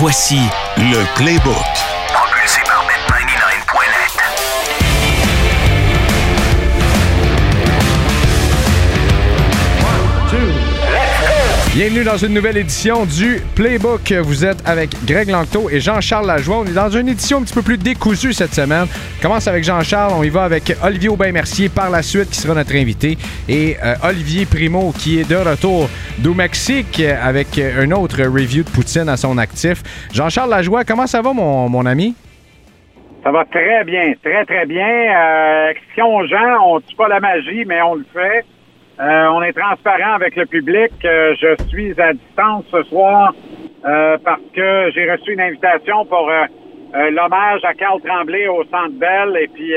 Voici 0.00 0.40
le 0.78 1.04
Playbook. 1.14 1.79
Bienvenue 11.72 12.02
dans 12.02 12.16
une 12.16 12.34
nouvelle 12.34 12.56
édition 12.56 13.04
du 13.04 13.38
Playbook. 13.54 14.10
Vous 14.24 14.44
êtes 14.44 14.60
avec 14.68 14.90
Greg 15.06 15.30
Langto 15.30 15.70
et 15.70 15.78
Jean-Charles 15.78 16.26
Lajoie. 16.26 16.58
On 16.58 16.64
est 16.64 16.74
dans 16.74 16.90
une 16.90 17.08
édition 17.08 17.38
un 17.38 17.42
petit 17.42 17.54
peu 17.54 17.62
plus 17.62 17.78
décousue 17.78 18.32
cette 18.32 18.52
semaine. 18.52 18.86
On 18.90 19.22
commence 19.22 19.46
avec 19.46 19.62
Jean-Charles. 19.62 20.12
On 20.18 20.24
y 20.24 20.30
va 20.30 20.42
avec 20.42 20.72
Olivier 20.82 21.10
Aubin-Mercier 21.10 21.68
par 21.68 21.88
la 21.88 22.02
suite 22.02 22.30
qui 22.30 22.38
sera 22.38 22.54
notre 22.54 22.74
invité. 22.74 23.16
Et 23.48 23.76
euh, 23.84 23.94
Olivier 24.02 24.46
Primo 24.46 24.90
qui 24.90 25.20
est 25.20 25.30
de 25.30 25.36
retour 25.36 25.88
du 26.18 26.30
Mexique 26.30 27.00
avec 27.00 27.56
un 27.56 27.92
autre 27.92 28.20
review 28.20 28.64
de 28.64 28.70
Poutine 28.70 29.08
à 29.08 29.16
son 29.16 29.38
actif. 29.38 29.84
Jean-Charles 30.12 30.50
Lajoie, 30.50 30.82
comment 30.82 31.06
ça 31.06 31.22
va 31.22 31.32
mon, 31.32 31.68
mon 31.68 31.86
ami? 31.86 32.16
Ça 33.22 33.30
va 33.30 33.44
très 33.44 33.84
bien, 33.84 34.12
très, 34.24 34.44
très 34.44 34.66
bien. 34.66 34.88
Euh, 34.88 35.72
aux 36.02 36.26
gens, 36.26 36.66
on 36.66 36.76
ne 36.76 36.80
tue 36.80 36.96
pas 36.96 37.06
la 37.06 37.20
magie, 37.20 37.64
mais 37.64 37.80
on 37.80 37.94
le 37.94 38.06
fait. 38.12 38.44
Euh, 39.00 39.28
on 39.28 39.40
est 39.42 39.54
transparent 39.54 40.12
avec 40.12 40.36
le 40.36 40.44
public. 40.44 40.92
Euh, 41.04 41.34
je 41.40 41.64
suis 41.68 41.98
à 41.98 42.12
distance 42.12 42.64
ce 42.70 42.82
soir 42.82 43.32
euh, 43.86 44.18
parce 44.22 44.42
que 44.54 44.90
j'ai 44.94 45.10
reçu 45.10 45.32
une 45.32 45.40
invitation 45.40 46.04
pour 46.04 46.30
l'hommage 46.92 47.64
à 47.64 47.72
Carl 47.72 47.98
Tremblay 48.02 48.46
au 48.48 48.62
Centre 48.64 48.98
Bell. 48.98 49.38
Et 49.40 49.48
puis, 49.48 49.72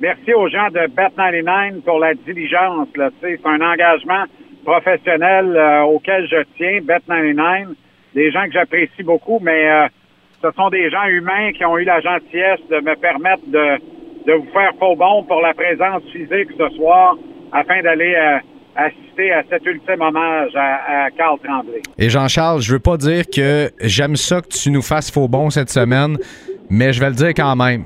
merci 0.00 0.32
aux 0.34 0.46
gens 0.48 0.68
de 0.68 0.86
Bet99 0.86 1.80
pour 1.80 1.98
la 1.98 2.14
diligence. 2.14 2.86
C'est 3.20 3.40
un 3.44 3.60
engagement 3.60 4.24
professionnel 4.64 5.58
auquel 5.88 6.28
je 6.28 6.44
tiens, 6.56 6.78
Bet99. 6.80 7.74
Des 8.14 8.30
gens 8.30 8.44
que 8.44 8.52
j'apprécie 8.52 9.02
beaucoup, 9.02 9.40
mais 9.42 9.88
ce 10.42 10.50
sont 10.52 10.68
des 10.68 10.90
gens 10.90 11.06
humains 11.06 11.52
qui 11.54 11.64
ont 11.64 11.78
eu 11.78 11.84
la 11.84 12.00
gentillesse 12.00 12.60
de 12.70 12.76
me 12.76 12.94
permettre 12.94 13.42
de, 13.46 13.78
de 14.26 14.32
vous 14.34 14.50
faire 14.52 14.72
faux 14.78 14.94
bon 14.94 15.24
pour 15.24 15.40
la 15.40 15.54
présence 15.54 16.02
physique 16.12 16.50
ce 16.56 16.68
soir 16.76 17.16
afin 17.54 17.80
d'aller 17.82 18.14
euh, 18.14 18.38
assister 18.76 19.32
à 19.32 19.42
cet 19.48 19.64
ultime 19.64 20.00
hommage 20.00 20.50
à, 20.56 21.08
Carl 21.16 21.38
Tremblay. 21.42 21.80
Et 21.96 22.10
Jean-Charles, 22.10 22.60
je 22.60 22.72
veux 22.72 22.80
pas 22.80 22.96
dire 22.96 23.24
que 23.32 23.70
j'aime 23.80 24.16
ça 24.16 24.42
que 24.42 24.48
tu 24.48 24.70
nous 24.70 24.82
fasses 24.82 25.10
faux 25.10 25.28
bon 25.28 25.48
cette 25.50 25.70
semaine, 25.70 26.18
mais 26.68 26.92
je 26.92 27.00
vais 27.00 27.08
le 27.08 27.14
dire 27.14 27.28
quand 27.28 27.56
même. 27.56 27.84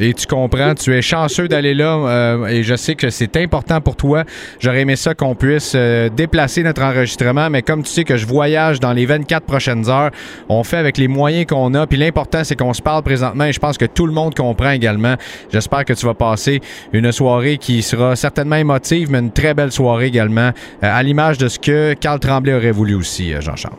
Et 0.00 0.14
tu 0.14 0.26
comprends, 0.26 0.74
tu 0.74 0.94
es 0.94 1.02
chanceux 1.02 1.48
d'aller 1.48 1.74
là 1.74 1.96
euh, 1.96 2.46
et 2.46 2.62
je 2.62 2.76
sais 2.76 2.94
que 2.94 3.10
c'est 3.10 3.36
important 3.36 3.80
pour 3.80 3.96
toi. 3.96 4.22
J'aurais 4.60 4.82
aimé 4.82 4.94
ça 4.94 5.14
qu'on 5.14 5.34
puisse 5.34 5.72
euh, 5.74 6.08
déplacer 6.08 6.62
notre 6.62 6.82
enregistrement, 6.82 7.50
mais 7.50 7.62
comme 7.62 7.82
tu 7.82 7.90
sais 7.90 8.04
que 8.04 8.16
je 8.16 8.24
voyage 8.24 8.78
dans 8.78 8.92
les 8.92 9.06
24 9.06 9.44
prochaines 9.44 9.88
heures, 9.90 10.10
on 10.48 10.62
fait 10.62 10.76
avec 10.76 10.98
les 10.98 11.08
moyens 11.08 11.46
qu'on 11.46 11.74
a. 11.74 11.86
Puis 11.86 11.98
l'important, 11.98 12.44
c'est 12.44 12.54
qu'on 12.54 12.74
se 12.74 12.82
parle 12.82 13.02
présentement 13.02 13.44
et 13.44 13.52
je 13.52 13.58
pense 13.58 13.76
que 13.76 13.86
tout 13.86 14.06
le 14.06 14.12
monde 14.12 14.36
comprend 14.36 14.70
également. 14.70 15.16
J'espère 15.52 15.84
que 15.84 15.94
tu 15.94 16.06
vas 16.06 16.14
passer 16.14 16.60
une 16.92 17.10
soirée 17.10 17.58
qui 17.58 17.82
sera 17.82 18.14
certainement 18.14 18.56
émotive, 18.56 19.10
mais 19.10 19.18
une 19.18 19.32
très 19.32 19.54
belle 19.54 19.72
soirée 19.72 20.06
également, 20.06 20.50
euh, 20.50 20.52
à 20.80 21.02
l'image 21.02 21.38
de 21.38 21.48
ce 21.48 21.58
que 21.58 21.94
Carl 21.94 22.20
Tremblay 22.20 22.54
aurait 22.54 22.70
voulu 22.70 22.94
aussi, 22.94 23.32
Jean-Charles. 23.40 23.78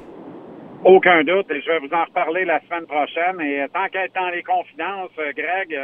Aucun 0.83 1.23
doute, 1.23 1.49
et 1.51 1.61
je 1.61 1.71
vais 1.71 1.79
vous 1.79 1.93
en 1.93 2.03
reparler 2.05 2.45
la 2.45 2.59
semaine 2.61 2.85
prochaine. 2.87 3.39
Et 3.41 3.65
tant 3.73 3.87
qu'être 3.91 4.15
dans 4.15 4.29
les 4.29 4.43
confidences, 4.43 5.11
Greg, 5.35 5.77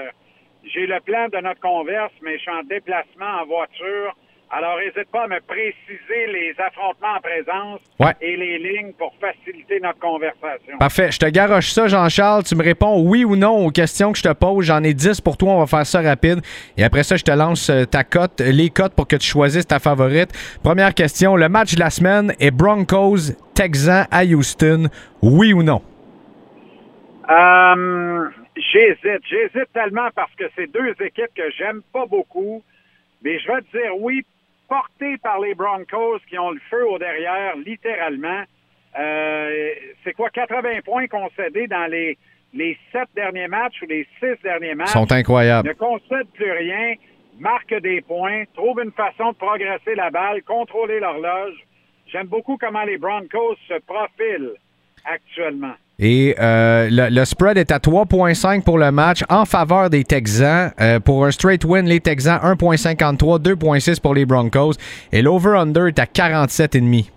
j'ai 0.74 0.88
le 0.88 1.00
plan 1.02 1.28
de 1.28 1.38
notre 1.38 1.60
converse, 1.60 2.12
mais 2.22 2.38
je 2.38 2.42
suis 2.42 2.52
en 2.52 2.64
déplacement 2.64 3.42
en 3.42 3.46
voiture. 3.46 4.16
Alors, 4.52 4.78
n'hésite 4.78 5.10
pas 5.12 5.24
à 5.24 5.28
me 5.28 5.40
préciser 5.42 6.28
les 6.28 6.54
affrontements 6.60 7.16
en 7.18 7.20
présence 7.20 7.80
et 8.22 8.38
les 8.38 8.60
lignes 8.60 8.94
pour 8.94 9.12
faciliter 9.20 9.80
notre 9.82 10.00
conversation. 10.00 10.78
Parfait. 10.80 11.12
Je 11.12 11.18
te 11.18 11.26
garoche 11.26 11.72
ça, 11.72 11.88
Jean-Charles. 11.88 12.44
Tu 12.44 12.56
me 12.56 12.64
réponds 12.64 13.02
oui 13.02 13.26
ou 13.26 13.36
non 13.36 13.66
aux 13.66 13.72
questions 13.72 14.12
que 14.12 14.20
je 14.20 14.24
te 14.24 14.32
pose. 14.34 14.66
J'en 14.66 14.84
ai 14.84 14.94
10 14.94 15.20
pour 15.22 15.36
toi. 15.36 15.54
On 15.54 15.60
va 15.60 15.66
faire 15.66 15.86
ça 15.86 16.02
rapide. 16.02 16.42
Et 16.78 16.84
après 16.84 17.04
ça, 17.04 17.16
je 17.18 17.24
te 17.24 17.32
lance 17.32 17.70
euh, 17.70 17.86
ta 17.86 18.04
cote, 18.04 18.40
les 18.40 18.70
cotes 18.70 18.94
pour 18.94 19.08
que 19.08 19.16
tu 19.16 19.28
choisisses 19.28 19.68
ta 19.68 19.80
favorite. 19.80 20.30
Première 20.64 20.94
question. 20.94 21.36
Le 21.36 21.50
match 21.50 21.74
de 21.74 21.80
la 21.80 21.90
semaine 21.90 22.34
est 22.40 22.52
Broncos 22.52 23.34
Texans 23.56 24.06
à 24.12 24.24
Houston. 24.24 24.90
Oui 25.24 25.54
ou 25.54 25.64
non? 25.64 25.82
Euh, 27.30 28.30
J'hésite. 28.56 29.26
J'hésite 29.30 29.72
tellement 29.74 30.10
parce 30.16 30.34
que 30.36 30.46
c'est 30.56 30.72
deux 30.72 30.96
équipes 31.02 31.34
que 31.36 31.50
j'aime 31.58 31.82
pas 31.94 32.06
beaucoup. 32.06 32.64
Mais 33.22 33.40
je 33.40 33.48
vais 33.48 33.62
te 33.62 33.78
dire 33.78 33.98
oui, 34.00 34.26
porté 34.68 35.18
par 35.18 35.40
les 35.40 35.56
Broncos 35.56 36.20
qui 36.30 36.38
ont 36.38 36.52
le 36.52 36.62
feu 36.70 36.88
au 36.88 36.98
derrière, 36.98 37.56
littéralement. 37.58 38.44
Euh, 38.98 39.74
c'est 40.04 40.14
quoi, 40.14 40.30
80 40.30 40.82
points 40.86 41.08
concédés 41.08 41.68
dans 41.68 41.90
les, 41.92 42.18
les 42.54 42.78
sept 42.92 43.10
derniers 43.14 43.48
matchs 43.48 43.82
ou 43.82 43.86
les 43.88 44.08
six 44.20 44.42
derniers 44.42 44.76
matchs? 44.76 44.90
sont 44.90 45.12
incroyables. 45.12 45.68
Ne 45.68 45.74
concèdent 45.74 46.32
plus 46.34 46.52
rien, 46.52 46.94
marquent 47.40 47.82
des 47.82 48.02
points, 48.02 48.44
trouvent 48.54 48.82
une 48.82 48.94
façon 48.94 49.32
de 49.32 49.38
progresser 49.38 49.96
la 49.96 50.10
balle, 50.10 50.44
contrôler 50.44 51.00
l'horloge. 51.00 51.56
J'aime 52.08 52.28
beaucoup 52.28 52.58
comment 52.58 52.84
les 52.84 52.98
Broncos 52.98 53.58
se 53.68 53.80
profilent 53.80 54.54
actuellement. 55.04 55.76
Et 56.00 56.36
euh, 56.40 56.90
le, 56.92 57.26
spread 57.26 57.58
est 57.58 57.72
à 57.72 57.78
3,5 57.78 58.64
pour 58.64 58.78
le 58.78 58.92
match 58.92 59.24
en 59.30 59.46
faveur 59.46 59.90
des 59.90 60.04
Texans. 60.04 60.72
Euh, 60.82 61.00
pour 61.00 61.26
un 61.26 61.32
straight 61.32 61.64
win, 61.64 61.86
les 61.86 62.02
Texans 62.02 62.40
1,53, 62.44 63.42
2,6 63.42 64.02
pour 64.02 64.14
les 64.14 64.26
Broncos. 64.26 64.74
Et 65.12 65.22
l'over-under 65.22 65.88
est 65.88 66.00
à 66.00 66.06
47,5. 66.06 67.12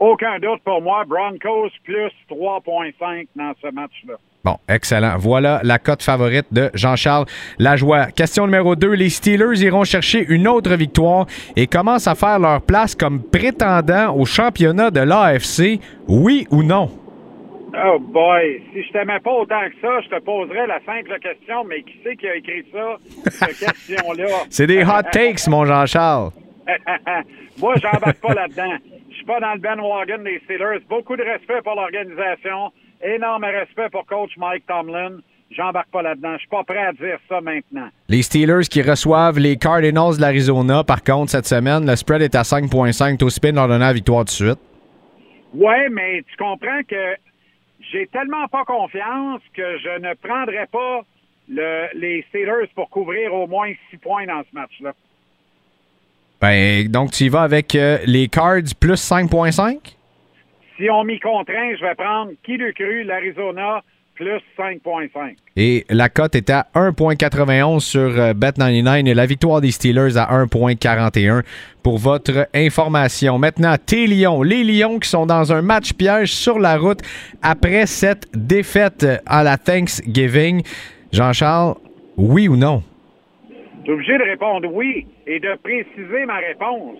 Aucun 0.00 0.38
doute 0.38 0.60
pour 0.64 0.80
moi. 0.80 1.04
Broncos 1.04 1.70
plus 1.82 2.12
3,5 2.30 3.26
dans 3.34 3.52
ce 3.60 3.72
match-là. 3.72 4.14
Bon, 4.44 4.56
excellent. 4.68 5.16
Voilà 5.18 5.60
la 5.64 5.80
cote 5.80 6.02
favorite 6.02 6.46
de 6.52 6.70
Jean-Charles 6.72 7.26
Lajoie. 7.58 8.06
Question 8.12 8.46
numéro 8.46 8.76
2. 8.76 8.92
Les 8.92 9.08
Steelers 9.08 9.60
iront 9.62 9.82
chercher 9.82 10.24
une 10.28 10.46
autre 10.46 10.74
victoire 10.74 11.26
et 11.56 11.66
commencent 11.66 12.06
à 12.06 12.14
faire 12.14 12.38
leur 12.38 12.62
place 12.62 12.94
comme 12.94 13.22
prétendants 13.22 14.14
au 14.14 14.24
championnat 14.24 14.92
de 14.92 15.00
l'AFC. 15.00 15.80
Oui 16.06 16.46
ou 16.50 16.62
non? 16.62 16.90
Oh 17.74 17.98
boy, 17.98 18.62
si 18.72 18.82
je 18.82 18.92
t'aimais 18.92 19.20
pas 19.20 19.32
autant 19.32 19.60
que 19.68 19.80
ça, 19.80 20.00
je 20.00 20.08
te 20.08 20.20
poserais 20.22 20.66
la 20.66 20.80
simple 20.86 21.18
question, 21.20 21.64
mais 21.64 21.82
qui 21.82 22.00
c'est 22.02 22.16
qui 22.16 22.26
a 22.26 22.36
écrit 22.36 22.64
ça, 22.72 22.96
cette 23.30 23.58
question-là? 23.86 24.26
C'est 24.48 24.66
des 24.66 24.82
hot 24.84 25.02
takes, 25.12 25.46
mon 25.48 25.64
Jean-Charles. 25.66 26.30
Moi, 27.58 27.74
j'embarque 27.76 28.20
pas 28.20 28.34
là-dedans. 28.34 28.76
Je 29.10 29.14
suis 29.14 29.24
pas 29.24 29.40
dans 29.40 29.52
le 29.54 29.60
bandwagon 29.60 30.22
des 30.22 30.40
Steelers. 30.44 30.80
Beaucoup 30.88 31.16
de 31.16 31.22
respect 31.22 31.60
pour 31.62 31.74
l'organisation. 31.74 32.72
Énorme 33.02 33.44
respect 33.44 33.88
pour 33.90 34.06
coach 34.06 34.30
Mike 34.38 34.66
Tomlin. 34.66 35.18
J'embarque 35.50 35.90
pas 35.90 36.02
là-dedans. 36.02 36.34
Je 36.34 36.40
suis 36.40 36.48
pas 36.48 36.64
prêt 36.64 36.84
à 36.84 36.92
dire 36.92 37.18
ça 37.28 37.40
maintenant. 37.40 37.88
Les 38.08 38.22
Steelers 38.22 38.66
qui 38.70 38.82
reçoivent 38.82 39.38
les 39.38 39.56
Cardinals 39.56 40.16
de 40.16 40.20
l'Arizona, 40.20 40.84
par 40.84 41.02
contre, 41.02 41.30
cette 41.30 41.46
semaine, 41.46 41.86
le 41.86 41.96
spread 41.96 42.20
est 42.22 42.34
à 42.34 42.42
5.5. 42.42 43.16
Tout 43.16 43.30
spin 43.30 43.52
leur 43.52 43.66
donnant 43.68 43.86
la 43.86 43.92
victoire 43.94 44.24
de 44.24 44.30
suite. 44.30 44.58
Ouais, 45.54 45.88
mais 45.90 46.22
tu 46.28 46.36
comprends 46.36 46.82
que 46.86 47.14
j'ai 47.90 48.06
tellement 48.06 48.46
pas 48.48 48.64
confiance 48.64 49.40
que 49.54 49.78
je 49.78 49.98
ne 50.00 50.14
prendrai 50.14 50.66
pas 50.66 51.02
les 51.48 52.24
Steelers 52.28 52.68
pour 52.74 52.90
couvrir 52.90 53.34
au 53.34 53.46
moins 53.46 53.72
six 53.90 53.96
points 53.96 54.26
dans 54.26 54.42
ce 54.42 54.54
match-là. 54.54 54.92
Ben, 56.40 56.86
donc 56.88 57.10
tu 57.10 57.24
y 57.24 57.28
vas 57.28 57.42
avec 57.42 57.74
euh, 57.74 57.98
les 58.06 58.28
Cards 58.28 58.74
plus 58.78 58.94
5.5? 58.94 59.96
Si 60.76 60.88
on 60.90 61.02
m'y 61.02 61.18
contraint, 61.18 61.74
je 61.74 61.84
vais 61.84 61.94
prendre 61.96 62.32
qui 62.44 62.56
le 62.56 62.72
cru, 62.72 63.02
l'Arizona 63.02 63.82
plus 64.18 64.42
5.5. 64.58 65.36
Et 65.56 65.84
la 65.88 66.08
cote 66.08 66.34
est 66.34 66.50
à 66.50 66.66
1.91 66.74 67.78
sur 67.78 68.00
euh, 68.00 68.32
Bet99 68.34 69.06
et 69.06 69.14
la 69.14 69.26
victoire 69.26 69.60
des 69.60 69.70
Steelers 69.70 70.16
à 70.16 70.44
1.41 70.44 71.44
pour 71.84 71.98
votre 71.98 72.48
information. 72.52 73.38
Maintenant, 73.38 73.76
tes 73.84 74.08
Lions, 74.08 74.42
les 74.42 74.64
Lions 74.64 74.98
qui 74.98 75.08
sont 75.08 75.24
dans 75.24 75.52
un 75.52 75.62
match 75.62 75.92
piège 75.92 76.32
sur 76.32 76.58
la 76.58 76.76
route 76.76 77.00
après 77.42 77.86
cette 77.86 78.26
défaite 78.34 79.06
à 79.24 79.44
la 79.44 79.56
Thanksgiving. 79.56 80.62
Jean-Charles, 81.12 81.76
oui 82.16 82.48
ou 82.48 82.56
non? 82.56 82.82
Tu 83.84 83.90
es 83.90 83.94
obligé 83.94 84.18
de 84.18 84.24
répondre 84.24 84.68
oui 84.72 85.06
et 85.28 85.38
de 85.38 85.54
préciser 85.62 86.26
ma 86.26 86.38
réponse. 86.38 86.98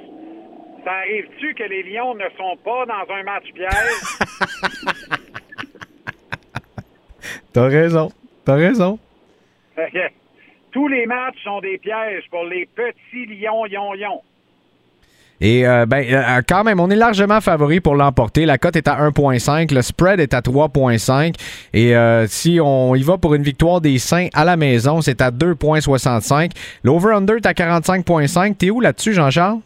Ça 0.85 0.93
arrive-tu 0.93 1.53
que 1.55 1.64
les 1.64 1.82
Lions 1.82 2.14
ne 2.14 2.29
sont 2.38 2.56
pas 2.64 2.87
dans 2.87 3.12
un 3.12 3.23
match 3.25 3.53
piège? 3.53 5.29
T'as 7.53 7.69
raison. 7.69 8.11
T'as 8.45 8.55
raison. 8.55 8.99
Tous 10.73 10.89
les 10.89 11.07
matchs 11.07 11.43
sont 11.45 11.61
des 11.61 11.79
pièges 11.79 12.25
pour 12.31 12.45
les 12.45 12.67
petits 12.67 13.27
lions, 13.27 13.67
yon, 13.67 13.95
yon. 13.95 14.21
Et 15.41 15.67
euh, 15.67 15.87
ben, 15.87 16.05
euh, 16.11 16.43
quand 16.47 16.65
même, 16.65 16.81
on 16.81 16.91
est 16.91 16.97
largement 16.97 17.41
favori 17.41 17.81
pour 17.81 17.95
l'emporter. 17.95 18.45
La 18.45 18.59
cote 18.59 18.77
est 18.77 18.89
à 18.89 19.09
1.5, 19.09 19.73
le 19.73 19.83
spread 19.83 20.19
est 20.19 20.35
à 20.35 20.41
3.5. 20.41 21.35
Et 21.73 21.95
euh, 21.95 22.27
si 22.27 22.59
on 22.61 22.95
y 22.97 23.03
va 23.03 23.19
pour 23.19 23.35
une 23.35 23.43
victoire 23.43 23.81
des 23.81 23.99
Saints 23.99 24.29
à 24.35 24.45
la 24.45 24.57
maison, 24.57 25.01
c'est 25.01 25.21
à 25.21 25.31
2.65. 25.31 26.51
L'over-under 26.83 27.37
est 27.37 27.47
à 27.47 27.53
45.5. 27.53 28.57
T'es 28.57 28.71
où 28.71 28.81
là-dessus, 28.81 29.13
Jean-Charles? 29.13 29.61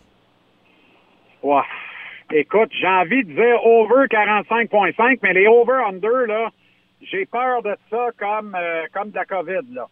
Écoute, 2.35 2.70
j'ai 2.79 2.87
envie 2.87 3.25
de 3.25 3.32
dire 3.32 3.67
over 3.67 4.06
45.5, 4.08 5.19
mais 5.23 5.35
les 5.35 5.47
over-under, 5.47 6.26
là, 6.26 6.50
j'ai 7.10 7.26
peur 7.26 7.62
de 7.62 7.75
ça 7.90 8.08
comme, 8.19 8.54
euh, 8.54 8.84
comme 8.93 9.10
de 9.10 9.16
la 9.16 9.25
COVID, 9.25 9.75
là. 9.75 9.87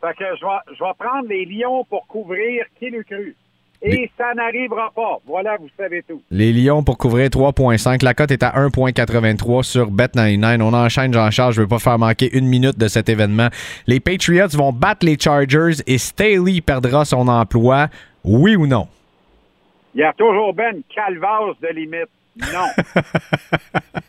Fait 0.00 0.14
que 0.14 0.24
je 0.36 0.44
vais, 0.44 0.74
je 0.76 0.84
vais 0.84 0.90
prendre 0.98 1.28
les 1.28 1.44
Lions 1.44 1.84
pour 1.84 2.06
couvrir 2.06 2.64
qui 2.78 2.90
le 2.90 3.02
cru. 3.02 3.34
Et 3.82 4.10
ça 4.16 4.34
n'arrivera 4.34 4.90
pas. 4.94 5.18
Voilà, 5.26 5.56
vous 5.58 5.68
savez 5.76 6.02
tout. 6.02 6.22
Les 6.30 6.52
Lions 6.52 6.82
pour 6.82 6.96
couvrir 6.98 7.28
3.5. 7.28 8.02
La 8.02 8.14
cote 8.14 8.30
est 8.30 8.42
à 8.42 8.50
1.83 8.50 9.62
sur 9.62 9.90
Bet99. 9.90 10.62
On 10.62 10.72
enchaîne, 10.72 11.12
Jean-Charles. 11.12 11.52
Je 11.52 11.60
ne 11.60 11.64
veux 11.64 11.68
pas 11.68 11.78
faire 11.78 11.98
manquer 11.98 12.34
une 12.36 12.46
minute 12.46 12.78
de 12.78 12.88
cet 12.88 13.08
événement. 13.08 13.48
Les 13.86 14.00
Patriots 14.00 14.48
vont 14.54 14.72
battre 14.72 15.04
les 15.04 15.18
Chargers 15.18 15.82
et 15.86 15.98
Staley 15.98 16.60
perdra 16.60 17.04
son 17.04 17.28
emploi. 17.28 17.88
Oui 18.24 18.56
ou 18.56 18.66
non? 18.66 18.88
Il 19.94 20.00
y 20.00 20.04
a 20.04 20.12
toujours 20.12 20.52
ben 20.52 20.82
calvasse 20.94 21.58
de 21.62 21.68
limite. 21.68 22.10
Non. 22.52 23.02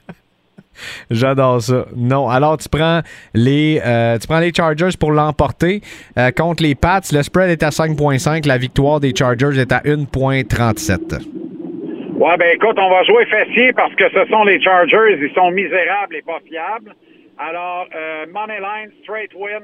J'adore 1.10 1.62
ça. 1.62 1.86
Non. 1.96 2.30
Alors, 2.30 2.58
tu 2.58 2.70
prends 2.70 3.02
les, 3.34 3.82
euh, 3.86 4.18
tu 4.18 4.28
prends 4.28 4.40
les 4.40 4.54
Chargers 4.54 4.96
pour 5.00 5.12
l'emporter 5.12 5.82
euh, 6.18 6.32
contre 6.32 6.64
les 6.64 6.76
Pats. 6.76 7.02
Le 7.12 7.22
spread 7.24 7.50
est 7.50 7.64
à 7.64 7.70
5,5. 7.70 8.48
La 8.48 8.58
victoire 8.58 9.00
des 9.00 9.14
Chargers 9.16 9.60
est 9.60 9.72
à 9.72 9.80
1,37. 9.80 11.22
Ouais, 12.18 12.36
ben 12.38 12.50
écoute, 12.56 12.78
on 12.80 12.90
va 12.90 13.04
jouer 13.04 13.26
fessier 13.26 13.74
parce 13.74 13.94
que 13.96 14.10
ce 14.10 14.26
sont 14.30 14.44
les 14.44 14.60
Chargers. 14.62 15.18
Ils 15.22 15.32
sont 15.36 15.52
misérables 15.52 16.16
et 16.16 16.24
pas 16.24 16.40
fiables. 16.48 16.96
Alors, 17.38 17.86
euh, 17.96 18.26
Moneyline, 18.34 18.92
straight 19.04 19.32
win. 19.36 19.64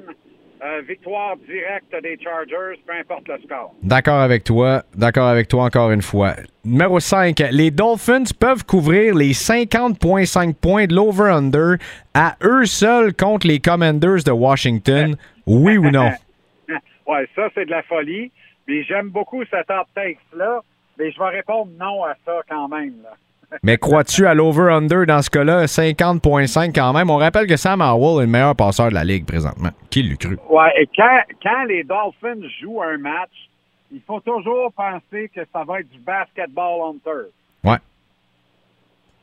Euh, 0.63 0.81
victoire 0.87 1.35
directe 1.45 1.93
des 2.03 2.17
Chargers, 2.23 2.79
peu 2.87 2.93
importe 2.93 3.27
le 3.27 3.37
score. 3.43 3.73
D'accord 3.83 4.21
avec 4.21 4.45
toi. 4.45 4.83
D'accord 4.95 5.27
avec 5.27 5.49
toi 5.49 5.65
encore 5.65 5.91
une 5.91 6.01
fois. 6.01 6.35
Numéro 6.63 7.01
5. 7.01 7.37
Les 7.51 7.69
Dolphins 7.69 8.23
peuvent 8.39 8.63
couvrir 8.63 9.13
les 9.13 9.33
50,5 9.33 10.53
points 10.53 10.85
de 10.85 10.95
l'over-under 10.95 11.75
à 12.13 12.37
eux 12.43 12.65
seuls 12.65 13.13
contre 13.13 13.45
les 13.45 13.59
Commanders 13.59 14.23
de 14.25 14.31
Washington. 14.31 15.17
Oui 15.45 15.77
ou 15.77 15.91
non? 15.91 16.11
ouais, 17.07 17.27
ça, 17.35 17.49
c'est 17.53 17.65
de 17.65 17.71
la 17.71 17.83
folie. 17.83 18.31
Puis 18.65 18.85
j'aime 18.85 19.09
beaucoup 19.09 19.43
cet 19.45 19.69
hot 19.69 19.83
takes-là. 19.93 20.61
Mais 20.97 21.11
je 21.11 21.19
vais 21.19 21.29
répondre 21.29 21.71
non 21.77 22.05
à 22.05 22.13
ça 22.25 22.39
quand 22.47 22.69
même. 22.69 22.93
Là. 23.03 23.17
Mais 23.61 23.77
crois-tu 23.77 24.25
à 24.25 24.33
l'over-under 24.33 25.05
dans 25.05 25.21
ce 25.21 25.29
cas-là, 25.29 25.65
50.5 25.65 26.71
quand 26.73 26.93
même? 26.93 27.09
On 27.09 27.17
rappelle 27.17 27.47
que 27.47 27.57
Sam 27.57 27.81
Howell 27.81 28.23
est 28.23 28.25
le 28.25 28.31
meilleur 28.31 28.55
passeur 28.55 28.87
de 28.89 28.95
la 28.95 29.03
Ligue 29.03 29.25
présentement. 29.25 29.71
Qui 29.89 30.03
l'eût 30.03 30.17
cru? 30.17 30.37
Ouais, 30.49 30.71
et 30.79 30.87
quand, 30.95 31.19
quand 31.41 31.65
les 31.67 31.83
Dolphins 31.83 32.47
jouent 32.59 32.81
un 32.81 32.97
match, 32.97 33.49
il 33.91 33.99
faut 34.07 34.21
toujours 34.21 34.71
penser 34.73 35.29
que 35.35 35.41
ça 35.53 35.63
va 35.67 35.81
être 35.81 35.91
du 35.91 35.99
basketball 35.99 36.79
hunter. 36.89 37.27
Ouais. 37.63 37.77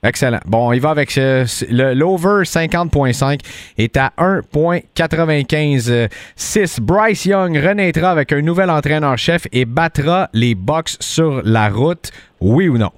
Excellent. 0.02 0.40
Bon, 0.46 0.72
il 0.72 0.80
va 0.80 0.88
avec 0.90 1.14
l'over 1.14 2.44
50.5 2.44 3.40
est 3.76 3.98
à 3.98 4.10
1.95. 4.16 6.80
Bryce 6.80 7.26
Young 7.26 7.54
renaîtra 7.54 8.10
avec 8.10 8.32
un 8.32 8.40
nouvel 8.40 8.70
entraîneur-chef 8.70 9.46
et 9.52 9.66
battra 9.66 10.30
les 10.32 10.54
Bucks 10.54 10.96
sur 11.00 11.42
la 11.44 11.68
route. 11.68 12.10
Oui 12.40 12.68
ou 12.68 12.78
non? 12.78 12.92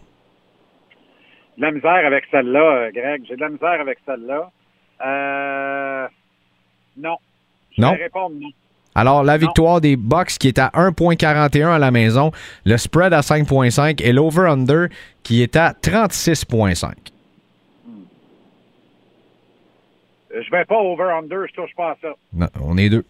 De 1.57 1.63
la 1.63 1.71
misère 1.71 2.07
avec 2.07 2.25
celle-là, 2.31 2.61
euh, 2.61 2.91
Greg. 2.93 3.25
J'ai 3.29 3.37
de 3.37 3.41
la 3.41 3.49
misère 3.49 3.81
avec 3.81 3.99
celle-là. 4.07 4.51
Euh, 5.05 6.09
non. 6.97 7.17
Je 7.77 7.83
non? 7.83 7.93
vais 7.93 8.05
répondre 8.05 8.37
non. 8.39 8.49
Alors, 8.95 9.25
la 9.25 9.39
victoire 9.39 9.81
des 9.81 9.97
Bucks 9.97 10.37
qui 10.39 10.49
est 10.49 10.59
à 10.59 10.69
1.41 10.75 11.69
à 11.69 11.79
la 11.79 11.91
maison, 11.91 12.31
le 12.67 12.77
spread 12.77 13.15
à 13.15 13.21
5.5 13.21 14.03
et 14.03 14.13
l'over-under 14.13 14.89
qui 15.23 15.43
est 15.43 15.57
à 15.57 15.73
36.5. 15.73 16.93
Hmm. 17.87 18.03
Je 20.31 20.51
vais 20.51 20.67
pas 20.67 20.77
over-under, 20.77 21.47
je 21.49 21.55
touche 21.55 21.75
pas 21.75 21.93
à 21.93 21.97
ça. 22.03 22.13
Non, 22.35 22.49
on 22.61 22.77
est 22.77 22.91
deux. 22.91 23.05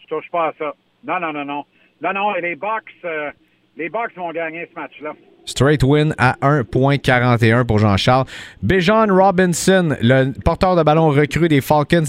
Je 0.00 0.06
touche 0.06 0.30
pas 0.30 0.48
à 0.48 0.52
ça. 0.58 0.74
Non, 1.04 1.18
non, 1.18 1.32
non, 1.32 1.46
non. 1.46 1.64
Non, 2.02 2.12
non, 2.12 2.34
les 2.34 2.56
Bucks, 2.56 2.92
euh, 3.06 3.30
les 3.78 3.88
Bucks 3.88 4.14
vont 4.16 4.32
gagner 4.32 4.68
ce 4.70 4.78
match-là. 4.78 5.14
Straight 5.44 5.82
win 5.82 6.14
à 6.18 6.36
1.41 6.42 7.66
pour 7.66 7.78
Jean-Charles. 7.78 8.26
Bijan 8.62 9.06
Robinson, 9.08 9.96
le 10.00 10.32
porteur 10.44 10.76
de 10.76 10.82
ballon 10.82 11.08
recru 11.08 11.48
des 11.48 11.60
Falcons 11.60 12.04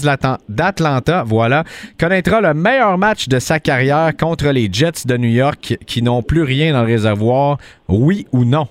d'Atlanta, 0.48 1.24
voilà, 1.24 1.64
connaîtra 1.98 2.40
le 2.40 2.54
meilleur 2.54 2.96
match 2.98 3.28
de 3.28 3.38
sa 3.38 3.58
carrière 3.58 4.12
contre 4.16 4.48
les 4.50 4.68
Jets 4.72 5.06
de 5.06 5.16
New 5.16 5.30
York 5.30 5.76
qui 5.86 6.02
n'ont 6.02 6.22
plus 6.22 6.42
rien 6.42 6.72
dans 6.72 6.82
le 6.82 6.86
réservoir. 6.86 7.58
Oui 7.88 8.26
ou 8.32 8.44
non? 8.44 8.68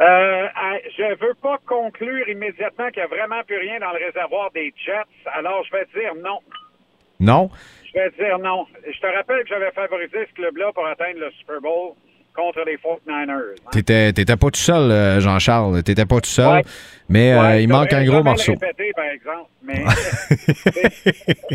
Euh, 0.00 0.46
je 0.96 1.18
veux 1.20 1.34
pas 1.42 1.58
conclure 1.66 2.28
immédiatement 2.28 2.88
qu'il 2.90 3.02
n'y 3.02 3.12
a 3.12 3.16
vraiment 3.16 3.42
plus 3.46 3.58
rien 3.58 3.80
dans 3.80 3.92
le 3.92 4.04
réservoir 4.04 4.50
des 4.52 4.72
Jets, 4.84 5.30
alors 5.34 5.64
je 5.64 5.72
vais 5.72 5.86
dire 5.94 6.14
non. 6.22 6.38
Non? 7.18 7.50
Je 7.86 7.98
vais 7.98 8.10
dire 8.10 8.38
non. 8.38 8.66
Je 8.86 9.00
te 9.00 9.06
rappelle 9.06 9.42
que 9.44 9.48
j'avais 9.48 9.70
favorisé 9.70 10.26
ce 10.28 10.34
club-là 10.34 10.70
pour 10.74 10.86
atteindre 10.86 11.20
le 11.20 11.30
Super 11.38 11.60
Bowl 11.62 11.94
contre 12.36 12.60
les 12.66 12.76
49ers. 12.76 13.54
Hein? 13.66 13.70
T'étais, 14.12 14.36
pas 14.36 14.50
tout 14.50 14.60
seul, 14.60 14.90
euh, 14.90 15.20
Jean-Charles. 15.20 15.82
T'étais 15.82 16.04
pas 16.04 16.20
tout 16.20 16.30
seul. 16.30 16.62
Mais 17.08 17.32
euh, 17.32 17.60
il 17.60 17.68
manque 17.68 17.92
un 17.92 18.04
gros 18.04 18.22
morceau. 18.22 18.52
Répété, 18.52 18.92
par 18.94 19.06
exemple, 19.06 19.50
mais 19.62 19.84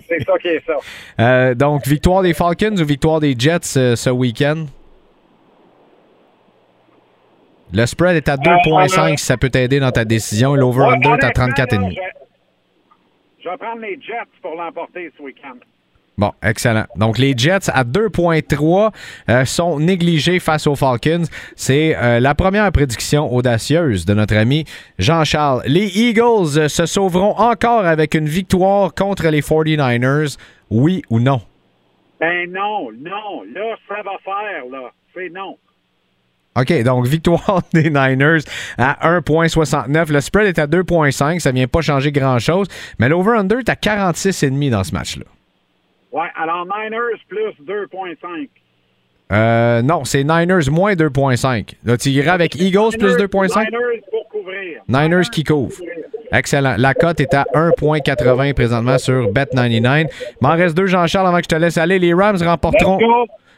c'est, 0.08 0.24
ça 0.26 0.38
qui 0.42 0.48
est 0.48 0.66
ça. 0.66 0.78
Euh, 1.20 1.56
donc, 1.56 1.86
victoire 1.88 2.24
des 2.24 2.34
Falcons 2.34 2.76
ou 2.78 2.86
victoire 2.86 3.20
des 3.20 3.36
Jets 3.38 3.96
ce 3.96 4.10
week-end? 4.10 4.66
Le 7.74 7.86
spread 7.86 8.18
est 8.18 8.28
à 8.28 8.36
2,5 8.36 9.18
si 9.18 9.26
ça 9.26 9.38
peut 9.38 9.50
t'aider 9.50 9.80
dans 9.80 9.92
ta 9.92 10.04
décision. 10.04 10.56
L'over-under 10.56 11.14
est 11.14 11.24
à 11.24 11.30
34,5. 11.30 11.98
Je 13.44 13.50
vais 13.50 13.58
prendre 13.58 13.82
les 13.82 14.00
Jets 14.02 14.28
pour 14.42 14.56
l'emporter 14.56 15.12
ce 15.18 15.24
week-end. 15.24 15.56
Bon, 16.22 16.34
excellent. 16.44 16.86
Donc, 16.98 17.18
les 17.18 17.34
Jets 17.36 17.72
à 17.74 17.84
2,3 17.84 18.92
euh, 19.28 19.44
sont 19.44 19.80
négligés 19.80 20.38
face 20.40 20.68
aux 20.68 20.76
Falcons. 20.76 21.24
C'est 21.56 21.98
euh, 21.98 22.20
la 22.20 22.36
première 22.36 22.72
prédiction 22.72 23.34
audacieuse 23.34 24.06
de 24.06 24.14
notre 24.14 24.36
ami 24.36 24.66
Jean-Charles. 25.00 25.64
Les 25.66 25.98
Eagles 26.00 26.60
euh, 26.60 26.68
se 26.68 26.86
sauveront 26.86 27.36
encore 27.40 27.88
avec 27.88 28.14
une 28.14 28.28
victoire 28.28 28.94
contre 28.94 29.30
les 29.30 29.42
49ers. 29.42 30.38
Oui 30.70 31.02
ou 31.10 31.20
non? 31.20 31.42
Ben 32.20 32.52
non, 32.52 32.92
non. 32.92 33.42
Là, 33.56 33.76
ça 33.88 34.04
va 34.04 34.12
faire, 34.24 34.66
là. 34.72 34.92
C'est 35.16 35.30
non. 35.30 35.58
OK, 36.56 36.84
donc 36.84 37.08
victoire 37.08 37.64
des 37.74 37.90
Niners 37.90 38.44
à 38.78 39.20
1,69. 39.20 40.12
Le 40.12 40.22
spread 40.22 40.46
est 40.46 40.60
à 40.60 40.68
2,5. 40.68 41.40
Ça 41.40 41.52
ne 41.52 41.56
vient 41.56 41.68
pas 41.68 41.82
changer 41.82 42.12
grand-chose. 42.12 42.68
Mais 43.00 43.10
l'over-under 43.10 43.58
est 43.58 43.70
à 43.70 43.74
46,5 43.74 44.70
dans 44.70 44.84
ce 44.84 44.94
match-là. 44.94 45.26
Ouais, 46.12 46.28
alors 46.36 46.66
Niners 46.66 47.20
plus 47.28 47.54
2,5. 47.66 48.50
Euh, 49.32 49.82
non, 49.82 50.04
c'est 50.04 50.24
Niners 50.24 50.70
moins 50.70 50.94
2,5. 50.94 51.76
Là, 51.86 51.98
tu 51.98 52.10
irais 52.10 52.30
avec 52.32 52.56
Eagles 52.56 52.98
plus 53.00 53.16
2,5? 53.16 53.66
Niners 53.66 54.02
pour 54.10 54.28
couvrir. 54.28 54.82
Niners 54.90 55.30
qui 55.32 55.44
couvre. 55.44 55.74
Excellent. 56.34 56.76
La 56.78 56.94
cote 56.94 57.20
est 57.22 57.34
à 57.34 57.46
1,80 57.54 58.54
présentement 58.54 58.98
sur 58.98 59.32
Bet99. 59.32 60.08
Il 60.10 60.36
m'en 60.42 60.52
reste 60.52 60.76
deux, 60.76 60.86
Jean-Charles, 60.86 61.28
avant 61.28 61.38
que 61.38 61.44
je 61.44 61.50
te 61.50 61.56
laisse 61.56 61.78
aller. 61.78 62.00
Les 62.00 62.14
Rams 62.14 62.38
remporteront 62.42 63.00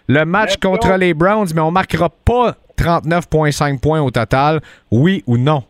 le 0.07 0.25
match 0.25 0.57
contre 0.57 0.93
les 0.97 1.13
Browns, 1.13 1.47
mais 1.55 1.61
on 1.61 1.67
ne 1.67 1.73
marquera 1.73 2.09
pas 2.09 2.55
39,5 2.77 3.79
points 3.79 4.01
au 4.01 4.11
total. 4.11 4.59
Oui 4.91 5.23
ou 5.25 5.37
non? 5.37 5.63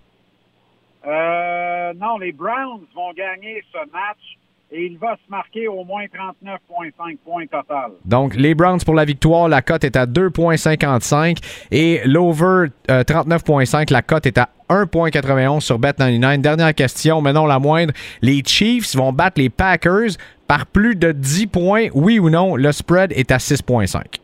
Euh, 1.05 1.93
non, 1.95 2.17
les 2.17 2.31
Browns 2.31 2.81
vont 2.95 3.11
gagner 3.13 3.63
ce 3.71 3.77
match 3.91 4.37
et 4.73 4.85
il 4.87 4.97
va 4.97 5.15
se 5.15 5.29
marquer 5.29 5.67
au 5.67 5.83
moins 5.83 6.03
39,5 6.05 7.17
points 7.23 7.45
total. 7.45 7.91
Donc, 8.05 8.35
les 8.35 8.55
Browns 8.55 8.79
pour 8.83 8.95
la 8.95 9.05
victoire, 9.05 9.47
la 9.47 9.61
cote 9.61 9.83
est 9.83 9.95
à 9.95 10.07
2,55 10.07 11.37
et 11.71 12.01
l'over 12.05 12.69
39,5, 12.89 13.81
euh, 13.81 13.85
la 13.91 14.01
cote 14.01 14.25
est 14.25 14.37
à 14.39 14.49
1,91 14.69 15.59
sur 15.59 15.79
Bet99. 15.79 16.41
Dernière 16.41 16.73
question, 16.73 17.21
mais 17.21 17.33
non 17.33 17.45
la 17.45 17.59
moindre. 17.59 17.93
Les 18.23 18.41
Chiefs 18.43 18.95
vont 18.95 19.13
battre 19.13 19.39
les 19.39 19.49
Packers 19.49 20.17
par 20.47 20.65
plus 20.65 20.95
de 20.95 21.11
10 21.11 21.47
points, 21.47 21.87
oui 21.93 22.17
ou 22.17 22.31
non? 22.31 22.55
Le 22.55 22.71
spread 22.71 23.11
est 23.13 23.31
à 23.31 23.37
6,5. 23.37 24.19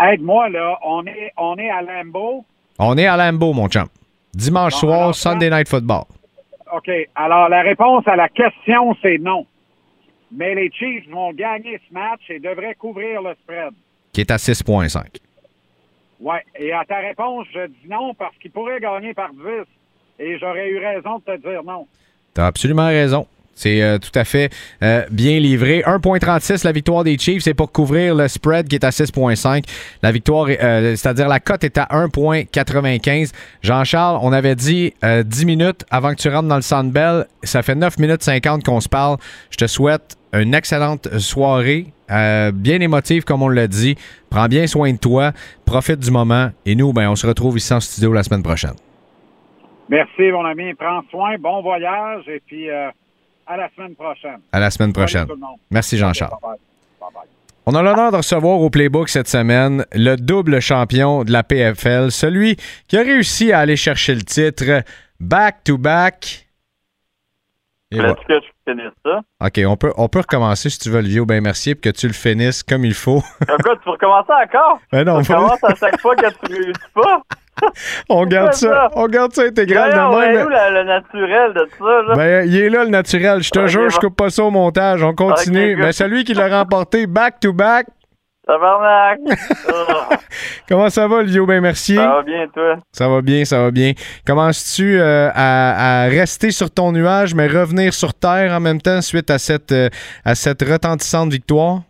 Aide-moi, 0.00 0.48
là. 0.50 0.78
On 0.84 1.04
est, 1.06 1.32
on 1.36 1.56
est 1.56 1.70
à 1.70 1.82
Lambeau. 1.82 2.44
On 2.78 2.96
est 2.96 3.06
à 3.06 3.16
Lambeau, 3.16 3.52
mon 3.52 3.68
champ. 3.68 3.86
Dimanche 4.32 4.74
soir, 4.74 5.12
Sunday 5.12 5.50
Night 5.50 5.68
Football. 5.68 6.04
OK. 6.72 6.90
Alors, 7.16 7.48
la 7.48 7.62
réponse 7.62 8.06
à 8.06 8.14
la 8.14 8.28
question, 8.28 8.94
c'est 9.02 9.18
non. 9.18 9.44
Mais 10.30 10.54
les 10.54 10.70
Chiefs 10.70 11.08
vont 11.08 11.32
gagner 11.32 11.80
ce 11.88 11.94
match 11.94 12.22
et 12.28 12.38
devraient 12.38 12.74
couvrir 12.74 13.22
le 13.22 13.34
spread. 13.42 13.72
Qui 14.12 14.20
est 14.20 14.30
à 14.30 14.36
6,5. 14.36 15.18
Oui. 16.20 16.36
Et 16.58 16.72
à 16.72 16.84
ta 16.84 16.98
réponse, 16.98 17.46
je 17.52 17.66
dis 17.66 17.88
non 17.88 18.14
parce 18.14 18.36
qu'ils 18.38 18.50
pourraient 18.50 18.80
gagner 18.80 19.14
par 19.14 19.32
10. 19.32 19.40
Et 20.18 20.38
j'aurais 20.38 20.68
eu 20.68 20.78
raison 20.78 21.18
de 21.18 21.36
te 21.36 21.48
dire 21.48 21.62
non. 21.62 21.86
Tu 22.34 22.40
as 22.40 22.46
absolument 22.46 22.88
raison. 22.88 23.26
C'est 23.58 23.82
euh, 23.82 23.98
tout 23.98 24.16
à 24.16 24.22
fait 24.22 24.50
euh, 24.84 25.04
bien 25.10 25.40
livré. 25.40 25.82
1.36 25.84 26.64
la 26.64 26.70
victoire 26.70 27.02
des 27.02 27.18
Chiefs, 27.18 27.42
c'est 27.42 27.54
pour 27.54 27.72
couvrir 27.72 28.14
le 28.14 28.28
spread 28.28 28.68
qui 28.68 28.76
est 28.76 28.84
à 28.84 28.90
6.5. 28.90 29.64
La 30.00 30.12
victoire, 30.12 30.46
euh, 30.48 30.94
c'est-à-dire 30.94 31.26
la 31.26 31.40
cote 31.40 31.64
est 31.64 31.76
à 31.76 31.86
1.95. 31.86 33.32
Jean-Charles, 33.62 34.20
on 34.22 34.32
avait 34.32 34.54
dit 34.54 34.94
10 35.02 35.44
minutes 35.44 35.84
avant 35.90 36.10
que 36.10 36.20
tu 36.20 36.28
rentres 36.28 36.46
dans 36.46 36.56
le 36.56 36.62
Sandbell. 36.62 37.26
Ça 37.42 37.62
fait 37.62 37.74
9 37.74 37.98
minutes 37.98 38.22
50 38.22 38.62
qu'on 38.62 38.80
se 38.80 38.88
parle. 38.88 39.16
Je 39.50 39.56
te 39.56 39.66
souhaite 39.66 40.16
une 40.32 40.54
excellente 40.54 41.18
soirée, 41.18 41.86
bien 42.08 42.80
émotive 42.80 43.24
comme 43.24 43.42
on 43.42 43.48
l'a 43.48 43.66
dit. 43.66 43.96
Prends 44.30 44.46
bien 44.46 44.68
soin 44.68 44.92
de 44.92 44.98
toi, 44.98 45.32
profite 45.64 45.98
du 45.98 46.12
moment 46.12 46.50
et 46.64 46.76
nous, 46.76 46.92
ben, 46.92 47.10
on 47.10 47.16
se 47.16 47.26
retrouve 47.26 47.56
ici 47.56 47.74
en 47.74 47.80
studio 47.80 48.12
la 48.12 48.22
semaine 48.22 48.44
prochaine. 48.44 48.74
Merci 49.88 50.30
mon 50.30 50.44
ami, 50.44 50.74
prends 50.74 51.02
soin, 51.10 51.36
bon 51.38 51.60
voyage 51.62 52.28
et 52.28 52.40
puis 52.46 52.68
à 53.48 53.56
la 53.56 53.68
semaine 53.70 53.94
prochaine. 53.96 54.40
À 54.52 54.60
la 54.60 54.70
semaine 54.70 54.92
prochaine. 54.92 55.26
Merci, 55.70 55.96
Jean-Charles. 55.96 56.36
On 57.66 57.74
a 57.74 57.82
l'honneur 57.82 58.12
de 58.12 58.16
recevoir 58.16 58.60
au 58.60 58.70
Playbook 58.70 59.08
cette 59.08 59.28
semaine 59.28 59.84
le 59.92 60.16
double 60.16 60.60
champion 60.60 61.24
de 61.24 61.32
la 61.32 61.42
PFL, 61.42 62.10
celui 62.10 62.56
qui 62.86 62.96
a 62.96 63.02
réussi 63.02 63.52
à 63.52 63.60
aller 63.60 63.76
chercher 63.76 64.14
le 64.14 64.22
titre 64.22 64.82
back-to-back. 65.20 66.46
Est-ce 67.90 68.26
que 68.26 68.34
je 68.40 68.70
finisse 68.70 68.92
ça? 69.04 69.20
OK, 69.40 69.60
on 69.66 69.76
peut, 69.76 69.92
on 69.96 70.08
peut 70.08 70.20
recommencer 70.20 70.68
si 70.68 70.78
tu 70.78 70.90
veux, 70.90 70.98
Olivier 70.98 71.24
bien 71.24 71.40
merci, 71.40 71.74
puis 71.74 71.90
que 71.90 71.98
tu 71.98 72.06
le 72.06 72.12
finisses 72.12 72.62
comme 72.62 72.84
il 72.84 72.94
faut. 72.94 73.22
Pourquoi 73.46 73.76
tu 73.76 73.84
veux 73.86 73.92
recommencer 73.92 74.32
encore? 74.32 74.78
Ben 74.92 75.04
non, 75.04 75.22
tu 75.22 75.32
recommences 75.32 75.64
à 75.64 75.74
chaque 75.74 76.00
fois 76.00 76.14
que 76.16 76.26
tu 76.26 76.52
réussis 76.54 76.72
pas? 76.94 77.22
on 78.08 78.24
garde 78.26 78.54
ça, 78.54 78.90
on 78.94 79.06
garde 79.06 79.32
ça 79.32 79.42
intégral 79.42 79.90
de 79.90 79.96
même. 79.96 80.46
où 80.46 80.48
le 80.48 80.84
naturel 80.84 81.54
de 81.54 81.68
ça? 81.78 82.02
Là? 82.08 82.14
Ben, 82.14 82.48
il 82.48 82.56
est 82.56 82.70
là 82.70 82.84
le 82.84 82.90
naturel. 82.90 83.42
Je 83.42 83.50
te 83.50 83.66
jure, 83.66 83.90
je 83.90 83.98
coupe 83.98 84.16
pas 84.16 84.30
ça 84.30 84.44
au 84.44 84.50
montage. 84.50 85.02
On 85.02 85.14
continue. 85.14 85.76
Mais 85.76 85.92
celui 85.92 86.24
qui 86.24 86.34
l'a 86.34 86.48
remporté 86.48 87.06
back 87.06 87.40
to 87.40 87.52
back. 87.52 87.86
Comment 90.68 90.88
ça 90.88 91.06
va, 91.06 91.22
Lio? 91.22 91.44
Ben 91.44 91.60
merci. 91.60 91.96
Ça 91.96 92.08
va 92.08 92.22
bien, 92.22 92.48
toi? 92.48 92.76
Ça 92.92 93.08
va 93.08 93.20
bien, 93.20 93.44
ça 93.44 93.62
va 93.62 93.70
bien. 93.70 93.92
Commences-tu 94.26 94.98
euh, 94.98 95.28
à, 95.34 96.04
rester 96.04 96.50
sur 96.50 96.70
ton 96.70 96.92
nuage, 96.92 97.34
mais 97.34 97.46
revenir 97.46 97.92
sur 97.92 98.14
terre 98.14 98.52
en 98.52 98.60
même 98.60 98.80
temps 98.80 99.02
suite 99.02 99.30
à 99.30 99.38
cette, 99.38 99.72
euh, 99.72 99.90
à 100.24 100.34
cette 100.34 100.62
retentissante 100.62 101.30
victoire? 101.30 101.80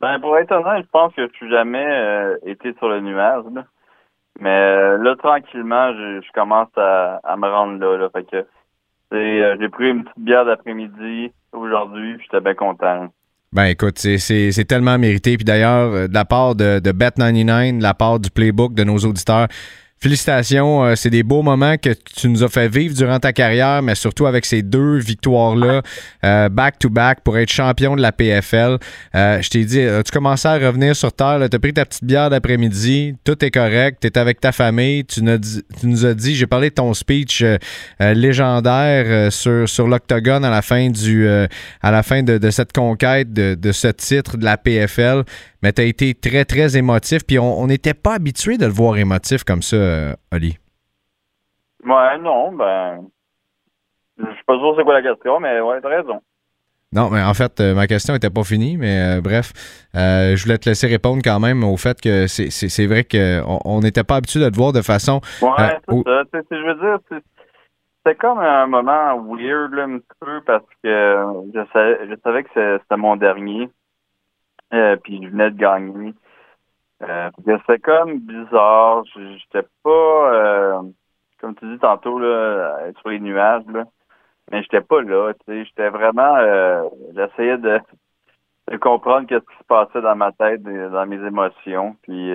Ben, 0.00 0.18
pour 0.18 0.38
être 0.38 0.52
honnête, 0.52 0.86
je 0.86 0.90
pense 0.90 1.14
que 1.14 1.26
je 1.26 1.32
suis 1.34 1.50
jamais 1.50 1.86
euh, 1.86 2.36
été 2.46 2.74
sur 2.78 2.88
le 2.88 3.00
nuage. 3.00 3.44
Là. 3.54 3.64
Mais 4.40 4.50
euh, 4.50 4.98
là, 4.98 5.16
tranquillement, 5.16 5.92
je, 5.92 6.32
commence 6.32 6.68
à, 6.76 7.20
me 7.36 7.48
rendre 7.48 7.78
là. 7.78 7.96
là. 7.96 8.08
Fait 8.12 8.24
que 8.24 8.44
euh, 9.14 9.56
j'ai 9.60 9.68
pris 9.68 9.90
une 9.90 10.04
petite 10.04 10.18
bière 10.18 10.44
d'après-midi 10.44 11.32
aujourd'hui, 11.52 12.18
j'étais 12.22 12.40
bien 12.40 12.54
content. 12.54 13.08
Ben 13.52 13.66
écoute, 13.66 13.98
c'est 13.98 14.64
tellement 14.68 14.98
mérité. 14.98 15.36
Puis 15.36 15.44
d'ailleurs, 15.44 15.92
euh, 15.92 16.08
de 16.08 16.14
la 16.14 16.24
part 16.24 16.54
de, 16.54 16.80
de 16.80 16.92
Bet99, 16.92 17.78
de 17.78 17.82
la 17.82 17.94
part 17.94 18.18
du 18.20 18.30
playbook 18.30 18.74
de 18.74 18.84
nos 18.84 18.98
auditeurs, 18.98 19.48
Félicitations, 19.98 20.84
euh, 20.84 20.94
c'est 20.94 21.08
des 21.08 21.22
beaux 21.22 21.40
moments 21.40 21.78
que 21.78 21.88
tu 21.88 22.28
nous 22.28 22.44
as 22.44 22.50
fait 22.50 22.68
vivre 22.68 22.94
durant 22.94 23.18
ta 23.18 23.32
carrière, 23.32 23.80
mais 23.80 23.94
surtout 23.94 24.26
avec 24.26 24.44
ces 24.44 24.60
deux 24.60 24.98
victoires-là, 24.98 25.80
back-to-back, 26.50 27.18
euh, 27.18 27.20
pour 27.24 27.38
être 27.38 27.50
champion 27.50 27.96
de 27.96 28.02
la 28.02 28.12
PFL. 28.12 28.76
Euh, 29.14 29.40
je 29.40 29.48
t'ai 29.48 29.64
dit, 29.64 29.80
tu 30.04 30.12
commençais 30.12 30.48
à 30.48 30.58
revenir 30.58 30.94
sur 30.94 31.10
Terre, 31.14 31.48
tu 31.50 31.56
as 31.56 31.58
pris 31.58 31.72
ta 31.72 31.86
petite 31.86 32.04
bière 32.04 32.28
d'après-midi, 32.28 33.14
tout 33.24 33.42
est 33.42 33.50
correct, 33.50 33.98
tu 34.02 34.08
es 34.08 34.18
avec 34.18 34.38
ta 34.38 34.52
famille, 34.52 35.06
tu, 35.06 35.22
nous 35.22 36.04
as 36.04 36.14
dit, 36.14 36.36
j'ai 36.36 36.46
parlé 36.46 36.68
de 36.68 36.74
ton 36.74 36.92
speech 36.92 37.42
légendaire 37.98 39.32
sur, 39.32 39.66
sur 39.66 39.88
l'Octogone 39.88 40.44
à 40.44 40.50
la 40.50 40.60
fin, 40.60 40.90
du, 40.90 41.26
à 41.26 41.90
la 41.90 42.02
fin 42.02 42.22
de, 42.22 42.50
cette 42.50 42.74
conquête 42.74 43.32
de 43.32 43.72
ce 43.72 43.88
titre 43.88 44.36
de 44.36 44.44
la 44.44 44.58
PFL 44.58 45.24
mais 45.66 45.72
tu 45.72 45.82
as 45.82 45.86
été 45.86 46.14
très, 46.14 46.44
très 46.44 46.76
émotif. 46.76 47.26
Puis 47.26 47.40
on 47.40 47.66
n'était 47.66 47.92
pas 47.92 48.14
habitué 48.14 48.56
de 48.56 48.66
le 48.66 48.70
voir 48.70 48.98
émotif 48.98 49.42
comme 49.42 49.62
ça, 49.62 49.74
euh, 49.74 50.12
Oli. 50.32 50.56
Ouais, 51.84 52.18
non, 52.20 52.52
ben. 52.52 53.00
Je 54.16 54.32
suis 54.32 54.44
pas 54.46 54.56
sûr 54.58 54.74
c'est 54.78 54.84
quoi 54.84 55.00
la 55.00 55.02
question, 55.02 55.40
mais 55.40 55.60
ouais, 55.60 55.80
t'as 55.80 55.88
raison. 55.88 56.20
Non, 56.92 57.10
mais 57.10 57.20
en 57.20 57.34
fait, 57.34 57.60
euh, 57.60 57.74
ma 57.74 57.88
question 57.88 58.14
n'était 58.14 58.30
pas 58.30 58.44
finie, 58.44 58.76
mais 58.76 59.18
euh, 59.18 59.20
bref, 59.20 59.52
je 59.92 60.40
voulais 60.40 60.56
te 60.56 60.68
laisser 60.68 60.86
répondre 60.86 61.20
quand 61.24 61.40
même 61.40 61.64
au 61.64 61.76
fait 61.76 62.00
que 62.00 62.28
c'est 62.28 62.86
vrai 62.86 63.02
qu'on 63.02 63.80
n'était 63.80 64.04
pas 64.04 64.16
habitué 64.16 64.38
de 64.38 64.48
te 64.48 64.56
voir 64.56 64.72
de 64.72 64.82
façon. 64.82 65.20
Ouais, 65.42 65.76
c'est 65.88 66.02
ça. 66.04 66.42
je 66.48 66.64
veux 66.64 66.74
dire, 66.74 66.98
c'était 67.10 68.14
comme 68.14 68.38
un 68.38 68.68
moment 68.68 69.20
weird, 69.34 69.74
là, 69.74 69.82
un 69.82 69.98
petit 69.98 70.18
peu, 70.20 70.40
parce 70.46 70.64
que 70.84 71.16
je 71.52 71.60
savais, 71.72 72.08
je 72.08 72.14
savais 72.22 72.44
que 72.44 72.50
c'était 72.54 72.96
mon 72.96 73.16
dernier. 73.16 73.68
Euh, 74.74 74.96
puis 74.96 75.16
il 75.16 75.30
venait 75.30 75.50
de 75.50 75.56
gagner. 75.56 76.14
Euh, 77.02 77.30
c'était 77.46 77.78
comme 77.78 78.18
bizarre. 78.20 79.04
J'étais 79.14 79.66
pas, 79.82 80.34
euh, 80.34 80.82
comme 81.40 81.54
tu 81.56 81.66
dis 81.70 81.78
tantôt, 81.78 82.18
là, 82.18 82.90
sur 83.00 83.10
les 83.10 83.20
nuages, 83.20 83.64
là. 83.68 83.84
mais 84.50 84.62
j'étais 84.62 84.80
pas 84.80 85.02
là. 85.02 85.32
J'étais 85.46 85.88
vraiment, 85.90 86.36
euh, 86.36 86.82
j'essayais 87.14 87.58
de, 87.58 87.80
de 88.70 88.76
comprendre 88.78 89.26
ce 89.28 89.36
qui 89.36 89.58
se 89.58 89.64
passait 89.68 90.00
dans 90.00 90.16
ma 90.16 90.32
tête, 90.32 90.62
dans 90.62 91.06
mes 91.06 91.24
émotions. 91.26 91.96
Puis 92.02 92.32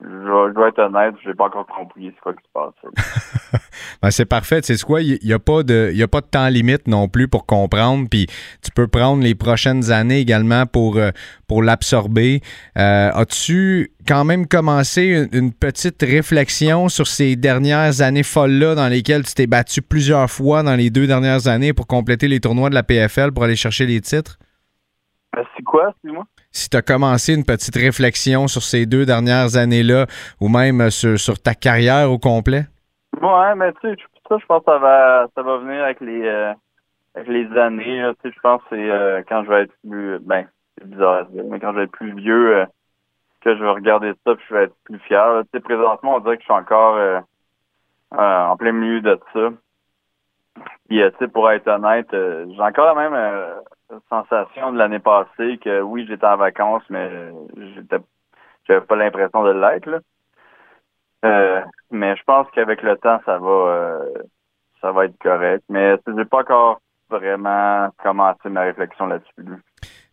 je, 0.00 0.52
dois 0.52 0.68
être 0.68 0.78
honnête, 0.78 1.14
j'ai 1.24 1.34
pas 1.34 1.46
encore 1.46 1.66
compris 1.66 2.14
ce 2.24 2.30
qui 2.30 2.36
se 2.36 2.52
passe. 2.52 3.60
ben, 4.02 4.10
c'est 4.12 4.26
parfait. 4.26 4.60
C'est 4.62 4.80
quoi? 4.82 5.02
Il 5.02 5.18
n'y 5.24 5.32
a, 5.32 5.40
pas 5.40 5.64
de, 5.64 5.90
y 5.92 6.04
a 6.04 6.08
pas 6.08 6.20
de 6.20 6.26
temps 6.26 6.48
limite 6.48 6.86
non 6.86 7.08
plus 7.08 7.26
pour 7.26 7.46
comprendre. 7.46 8.06
Puis 8.08 8.26
tu 8.62 8.70
peux 8.70 8.86
prendre 8.86 9.24
les 9.24 9.34
prochaines 9.34 9.90
années 9.90 10.20
également 10.20 10.66
pour, 10.66 10.98
euh, 10.98 11.10
pour 11.48 11.64
l'absorber. 11.64 12.42
Euh, 12.76 13.10
as-tu 13.12 13.90
quand 14.06 14.24
même 14.24 14.46
commencé 14.46 15.28
une, 15.32 15.52
petite 15.52 16.00
réflexion 16.02 16.88
sur 16.88 17.08
ces 17.08 17.34
dernières 17.34 18.00
années 18.00 18.22
folles-là 18.22 18.76
dans 18.76 18.88
lesquelles 18.88 19.24
tu 19.24 19.34
t'es 19.34 19.48
battu 19.48 19.82
plusieurs 19.82 20.30
fois 20.30 20.62
dans 20.62 20.76
les 20.76 20.90
deux 20.90 21.08
dernières 21.08 21.48
années 21.48 21.72
pour 21.72 21.88
compléter 21.88 22.28
les 22.28 22.38
tournois 22.38 22.70
de 22.70 22.74
la 22.74 22.84
PFL 22.84 23.32
pour 23.32 23.42
aller 23.42 23.56
chercher 23.56 23.86
les 23.86 24.00
titres? 24.00 24.38
Ben, 25.34 25.42
c'est 25.56 25.64
quoi, 25.64 25.90
excuse-moi? 25.90 26.24
Si 26.58 26.68
tu 26.68 26.76
as 26.76 26.82
commencé 26.82 27.34
une 27.34 27.44
petite 27.44 27.76
réflexion 27.76 28.48
sur 28.48 28.62
ces 28.62 28.84
deux 28.84 29.06
dernières 29.06 29.56
années-là 29.56 30.06
ou 30.40 30.48
même 30.48 30.90
sur, 30.90 31.38
ta 31.38 31.54
carrière 31.54 32.10
au 32.10 32.18
complet? 32.18 32.66
Ouais, 33.22 33.54
mais 33.56 33.72
tu 33.74 33.88
sais, 33.88 33.96
ça, 34.28 34.36
je 34.38 34.46
pense 34.46 34.60
que 34.64 34.72
ça 34.72 34.78
va, 34.78 35.26
ça 35.34 35.42
va 35.42 35.58
venir 35.58 35.82
avec 35.84 36.00
les, 36.00 36.26
euh, 36.26 36.52
avec 37.14 37.28
les 37.28 37.58
années. 37.58 38.02
Je 38.24 38.40
pense 38.42 38.60
que 38.62 38.68
c'est 38.70 38.90
euh, 38.90 39.22
quand 39.28 39.44
je 39.44 39.48
vais 39.48 39.62
être 39.62 39.74
plus, 39.88 40.18
ben, 40.20 40.46
c'est 40.76 40.88
bizarre 40.88 41.26
mais 41.32 41.60
quand 41.60 41.72
je 41.72 41.78
vais 41.78 41.84
être 41.84 41.92
plus 41.92 42.14
vieux, 42.14 42.56
euh, 42.56 42.66
que 43.40 43.56
je 43.56 43.62
vais 43.62 43.70
regarder 43.70 44.12
ça 44.26 44.34
puis 44.34 44.44
je 44.48 44.54
vais 44.54 44.64
être 44.64 44.74
plus 44.84 44.98
fier. 45.00 45.42
Tu 45.44 45.58
sais, 45.58 45.60
présentement, 45.60 46.16
on 46.16 46.20
dirait 46.20 46.36
que 46.36 46.42
je 46.42 46.46
suis 46.46 46.52
encore 46.52 47.22
en 48.10 48.56
plein 48.56 48.72
milieu 48.72 49.00
de 49.00 49.18
ça. 49.32 49.50
Puis, 50.88 51.00
tu 51.00 51.18
sais, 51.18 51.28
pour 51.28 51.48
être 51.50 51.68
honnête, 51.68 52.08
j'ai 52.10 52.60
encore 52.60 52.94
la 52.94 53.08
même 53.08 53.14
sensation 54.08 54.72
de 54.72 54.78
l'année 54.78 54.98
passée 54.98 55.58
que 55.58 55.80
oui, 55.80 56.06
j'étais 56.06 56.26
en 56.26 56.36
vacances, 56.36 56.82
mais 56.90 57.32
j'étais 57.74 57.98
j'avais 58.68 58.84
pas 58.84 58.96
l'impression 58.96 59.42
de 59.44 59.50
l'être. 59.50 60.02
Euh, 61.24 61.62
mais 61.90 62.16
je 62.16 62.22
pense 62.24 62.46
qu'avec 62.52 62.82
le 62.82 62.96
temps, 62.98 63.20
ça 63.24 63.38
va 63.38 63.48
euh, 63.48 64.22
ça 64.80 64.92
va 64.92 65.06
être 65.06 65.18
correct. 65.18 65.64
Mais 65.68 65.96
j'ai 66.06 66.24
pas 66.24 66.40
encore 66.40 66.80
vraiment 67.08 67.88
commencé 68.02 68.48
ma 68.48 68.62
réflexion 68.62 69.06
là-dessus. 69.06 69.62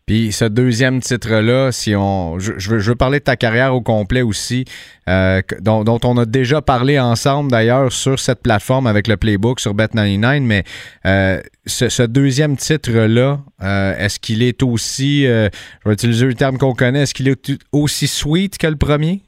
Puis 0.06 0.30
ce 0.30 0.44
deuxième 0.44 1.00
titre-là, 1.00 1.72
si 1.72 1.96
on, 1.96 2.38
je, 2.38 2.52
je, 2.58 2.90
veux, 2.90 2.94
parler 2.94 3.18
de 3.18 3.24
ta 3.24 3.34
carrière 3.34 3.74
au 3.74 3.80
complet 3.80 4.22
aussi, 4.22 4.64
euh, 5.08 5.40
dont, 5.60 5.98
on 6.04 6.16
a 6.16 6.24
déjà 6.24 6.62
parlé 6.62 7.00
ensemble 7.00 7.50
d'ailleurs 7.50 7.90
sur 7.90 8.20
cette 8.20 8.40
plateforme 8.40 8.86
avec 8.86 9.08
le 9.08 9.16
playbook 9.16 9.58
sur 9.58 9.74
Bet99, 9.74 10.42
mais 10.44 10.62
euh, 11.06 11.40
ce, 11.66 12.06
deuxième 12.06 12.56
titre-là, 12.56 13.38
euh, 13.64 13.94
est-ce 13.98 14.20
qu'il 14.20 14.44
est 14.44 14.62
aussi, 14.62 15.24
je 15.24 15.50
vais 15.84 15.94
utiliser 15.94 16.26
le 16.26 16.34
terme 16.34 16.56
qu'on 16.56 16.74
connaît, 16.74 17.02
est-ce 17.02 17.14
qu'il 17.14 17.26
est 17.26 17.50
aussi 17.72 18.06
sweet 18.06 18.58
que 18.58 18.68
le 18.68 18.76
premier? 18.76 19.22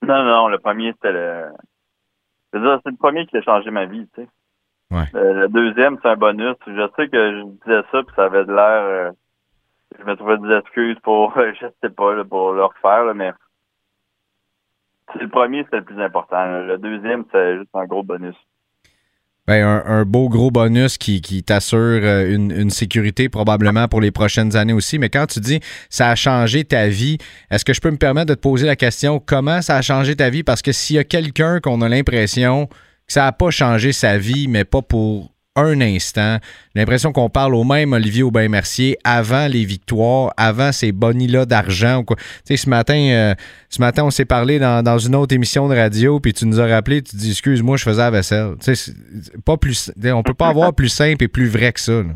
Non, 0.00 0.24
non, 0.24 0.48
le 0.48 0.58
premier 0.58 0.92
c'était 0.92 1.12
le, 1.12 1.44
c'est 2.54 2.58
le 2.58 2.96
premier 2.96 3.26
qui 3.26 3.36
a 3.36 3.42
changé 3.42 3.70
ma 3.70 3.84
vie, 3.84 4.08
tu 4.14 4.22
sais. 4.22 4.28
Ouais. 4.92 5.04
le 5.12 5.46
deuxième, 5.48 5.98
c'est 6.02 6.08
un 6.08 6.16
bonus. 6.16 6.56
Je 6.66 6.88
sais 6.96 7.06
que 7.08 7.32
je 7.32 7.42
disais 7.44 7.86
ça, 7.92 8.02
puis 8.02 8.12
ça 8.16 8.24
avait 8.24 8.46
de 8.46 8.52
l'air 8.52 9.12
je 10.00 10.04
me 10.04 10.16
trouvais 10.16 10.38
des 10.38 10.54
excuses 10.54 10.98
pour, 11.02 11.32
je 11.60 11.66
sais 11.82 11.90
pas, 11.90 12.24
pour 12.24 12.52
le 12.52 12.64
refaire, 12.64 13.14
mais 13.14 13.32
le 15.20 15.28
premier, 15.28 15.66
c'est 15.70 15.78
le 15.78 15.84
plus 15.84 16.00
important. 16.00 16.44
Le 16.62 16.78
deuxième, 16.78 17.24
c'est 17.32 17.58
juste 17.58 17.70
un 17.74 17.84
gros 17.84 18.02
bonus. 18.02 18.36
Ben, 19.46 19.82
un, 19.84 20.04
beau 20.04 20.28
gros 20.28 20.52
bonus 20.52 20.96
qui, 20.96 21.42
t'assure 21.42 21.78
euh, 21.78 22.32
une, 22.32 22.70
sécurité 22.70 23.28
probablement 23.28 23.88
pour 23.88 24.00
les 24.00 24.12
prochaines 24.12 24.54
années 24.54 24.72
aussi. 24.72 24.98
Mais 25.00 25.08
quand 25.08 25.26
tu 25.26 25.40
dis 25.40 25.58
ça 25.88 26.10
a 26.10 26.14
changé 26.14 26.62
ta 26.62 26.86
vie, 26.86 27.18
est-ce 27.50 27.64
que 27.64 27.72
je 27.72 27.80
peux 27.80 27.90
me 27.90 27.96
permettre 27.96 28.28
de 28.28 28.34
te 28.34 28.40
poser 28.40 28.66
la 28.66 28.76
question 28.76 29.18
comment 29.18 29.60
ça 29.60 29.76
a 29.76 29.82
changé 29.82 30.14
ta 30.14 30.30
vie? 30.30 30.44
Parce 30.44 30.62
que 30.62 30.70
s'il 30.70 30.96
y 30.96 30.98
a 31.00 31.04
quelqu'un 31.04 31.58
qu'on 31.58 31.80
a 31.80 31.88
l'impression 31.88 32.66
que 32.66 32.74
ça 33.08 33.22
n'a 33.22 33.32
pas 33.32 33.50
changé 33.50 33.92
sa 33.92 34.18
vie, 34.18 34.46
mais 34.46 34.64
pas 34.64 34.82
pour 34.82 35.32
un 35.56 35.80
instant. 35.80 36.38
J'ai 36.74 36.80
l'impression 36.80 37.12
qu'on 37.12 37.28
parle 37.28 37.54
au 37.54 37.64
même 37.64 37.92
Olivier 37.92 38.22
Aubin-Mercier 38.22 38.96
avant 39.04 39.46
les 39.50 39.64
victoires, 39.64 40.32
avant 40.36 40.72
ces 40.72 40.92
bonnies-là 40.92 41.44
d'argent. 41.44 42.02
Tu 42.06 42.14
sais, 42.44 42.56
ce 42.56 42.68
matin, 42.68 42.98
euh, 43.10 43.34
ce 43.68 43.80
matin, 43.80 44.04
on 44.04 44.10
s'est 44.10 44.24
parlé 44.24 44.58
dans, 44.58 44.98
une 44.98 45.14
autre 45.16 45.34
émission 45.34 45.68
de 45.68 45.74
radio, 45.74 46.20
puis 46.20 46.32
tu 46.32 46.46
nous 46.46 46.60
as 46.60 46.66
rappelé, 46.66 47.02
tu 47.02 47.16
dis, 47.16 47.30
excuse-moi, 47.30 47.76
je 47.76 47.84
faisais 47.84 48.02
la 48.02 48.10
vaisselle. 48.10 48.54
Tu 48.62 48.74
sais, 48.74 48.92
pas 49.44 49.56
plus, 49.56 49.92
on 50.12 50.22
peut 50.22 50.34
pas 50.34 50.48
avoir 50.54 50.72
plus 50.74 50.88
simple 50.88 51.24
et 51.24 51.28
plus 51.28 51.48
vrai 51.48 51.72
que 51.72 51.80
ça. 51.80 52.02
Là. 52.02 52.14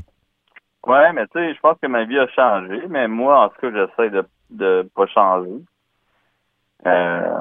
Ouais, 0.87 1.13
mais 1.13 1.27
tu 1.27 1.39
sais, 1.39 1.55
je 1.55 1.61
pense 1.61 1.79
que 1.81 1.87
ma 1.87 2.05
vie 2.05 2.19
a 2.19 2.29
changé, 2.29 2.83
mais 2.89 3.09
moi, 3.09 3.47
en 3.47 3.49
tout 3.49 3.61
cas, 3.61 3.71
j'essaie 3.73 4.11
de, 4.11 4.25
de 4.51 4.89
pas 4.95 5.07
changer. 5.07 5.63
Euh, 6.87 7.41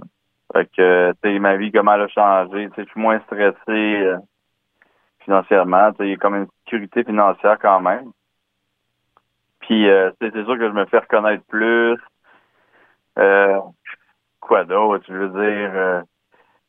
fait 0.54 0.70
que, 0.78 1.12
tu 1.12 1.30
sais, 1.30 1.40
ma 1.40 1.58
vie, 1.58 1.72
comment 1.72 1.94
elle 1.96 2.02
a 2.02 2.08
changé. 2.08 2.70
Tu 2.70 2.76
sais, 2.76 2.84
je 2.86 2.90
suis 2.92 3.02
moins 3.02 3.20
stressé 3.26 3.54
euh, 3.70 4.18
financièrement. 5.24 5.92
Il 6.00 6.10
y 6.10 6.14
a 6.14 6.18
comme 6.18 6.36
une 6.36 6.48
sécurité 6.66 7.04
financière 7.04 7.58
quand 7.60 7.82
même. 7.82 8.12
Puis, 9.60 9.90
euh, 9.90 10.12
c'est 10.20 10.32
sûr 10.32 10.58
que 10.58 10.68
je 10.68 10.74
me 10.74 10.86
fais 10.86 11.00
reconnaître 11.00 11.44
plus. 11.46 11.98
Euh, 13.18 13.60
quoi 14.40 14.64
d'autre, 14.66 15.06
je 15.08 15.14
veux 15.14 15.30
dire... 15.30 15.72
Euh, 15.74 16.02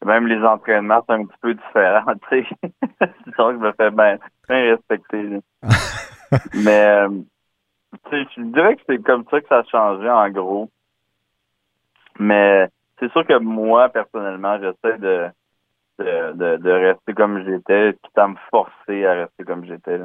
même 0.04 0.26
les 0.26 0.44
entraînements, 0.44 1.02
c'est 1.06 1.14
un 1.14 1.24
petit 1.24 1.38
peu 1.40 1.54
différent, 1.54 2.12
tu 2.30 2.44
sais. 2.44 2.56
c'est 3.00 3.34
sûr 3.34 3.48
que 3.48 3.54
je 3.54 3.58
me 3.58 3.72
fais 3.72 3.90
bien, 3.90 4.18
bien 4.48 4.74
respecter. 4.74 5.38
Mais, 6.54 7.06
je 8.12 8.42
dirais 8.42 8.76
que 8.76 8.82
c'est 8.86 9.02
comme 9.02 9.24
ça 9.30 9.40
que 9.40 9.48
ça 9.48 9.58
a 9.58 9.64
changé, 9.64 10.08
en 10.10 10.28
gros. 10.28 10.68
Mais 12.18 12.68
c'est 12.98 13.10
sûr 13.12 13.26
que 13.26 13.38
moi, 13.38 13.88
personnellement, 13.88 14.58
j'essaie 14.58 14.98
de, 14.98 15.28
de, 15.98 16.56
de, 16.56 16.70
rester 16.70 17.12
comme 17.14 17.44
j'étais, 17.44 17.92
quitte 18.02 18.18
à 18.18 18.28
me 18.28 18.36
forcer 18.50 19.04
à 19.06 19.14
rester 19.14 19.44
comme 19.44 19.64
j'étais. 19.64 20.00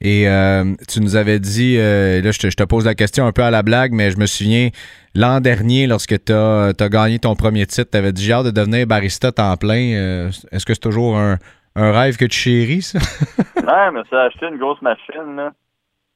Et 0.00 0.28
euh, 0.28 0.64
tu 0.88 1.00
nous 1.00 1.14
avais 1.14 1.38
dit, 1.38 1.76
euh, 1.78 2.20
là 2.20 2.32
je 2.32 2.38
te, 2.40 2.50
je 2.50 2.56
te, 2.56 2.64
pose 2.64 2.84
la 2.84 2.94
question 2.94 3.24
un 3.24 3.32
peu 3.32 3.42
à 3.42 3.52
la 3.52 3.62
blague, 3.62 3.92
mais 3.92 4.10
je 4.10 4.18
me 4.18 4.26
souviens, 4.26 4.70
l'an 5.14 5.40
dernier, 5.40 5.86
lorsque 5.86 6.24
tu 6.24 6.32
as, 6.32 6.72
gagné 6.90 7.20
ton 7.20 7.36
premier 7.36 7.66
titre, 7.66 7.90
tu 7.92 7.96
avais 7.96 8.12
dit 8.12 8.24
genre 8.24 8.42
de 8.42 8.50
devenir 8.50 8.86
barista 8.86 9.30
temps 9.30 9.56
plein. 9.56 9.94
Euh, 9.94 10.28
est-ce 10.50 10.66
que 10.66 10.74
c'est 10.74 10.80
toujours 10.80 11.16
un, 11.16 11.36
un, 11.76 11.92
rêve 11.92 12.16
que 12.16 12.24
tu 12.24 12.36
chéris, 12.36 12.82
ça? 12.82 12.98
ouais, 13.56 13.90
mais 13.92 14.00
ça 14.10 14.22
acheté 14.22 14.46
une 14.48 14.58
grosse 14.58 14.82
machine. 14.82 15.36
là. 15.36 15.52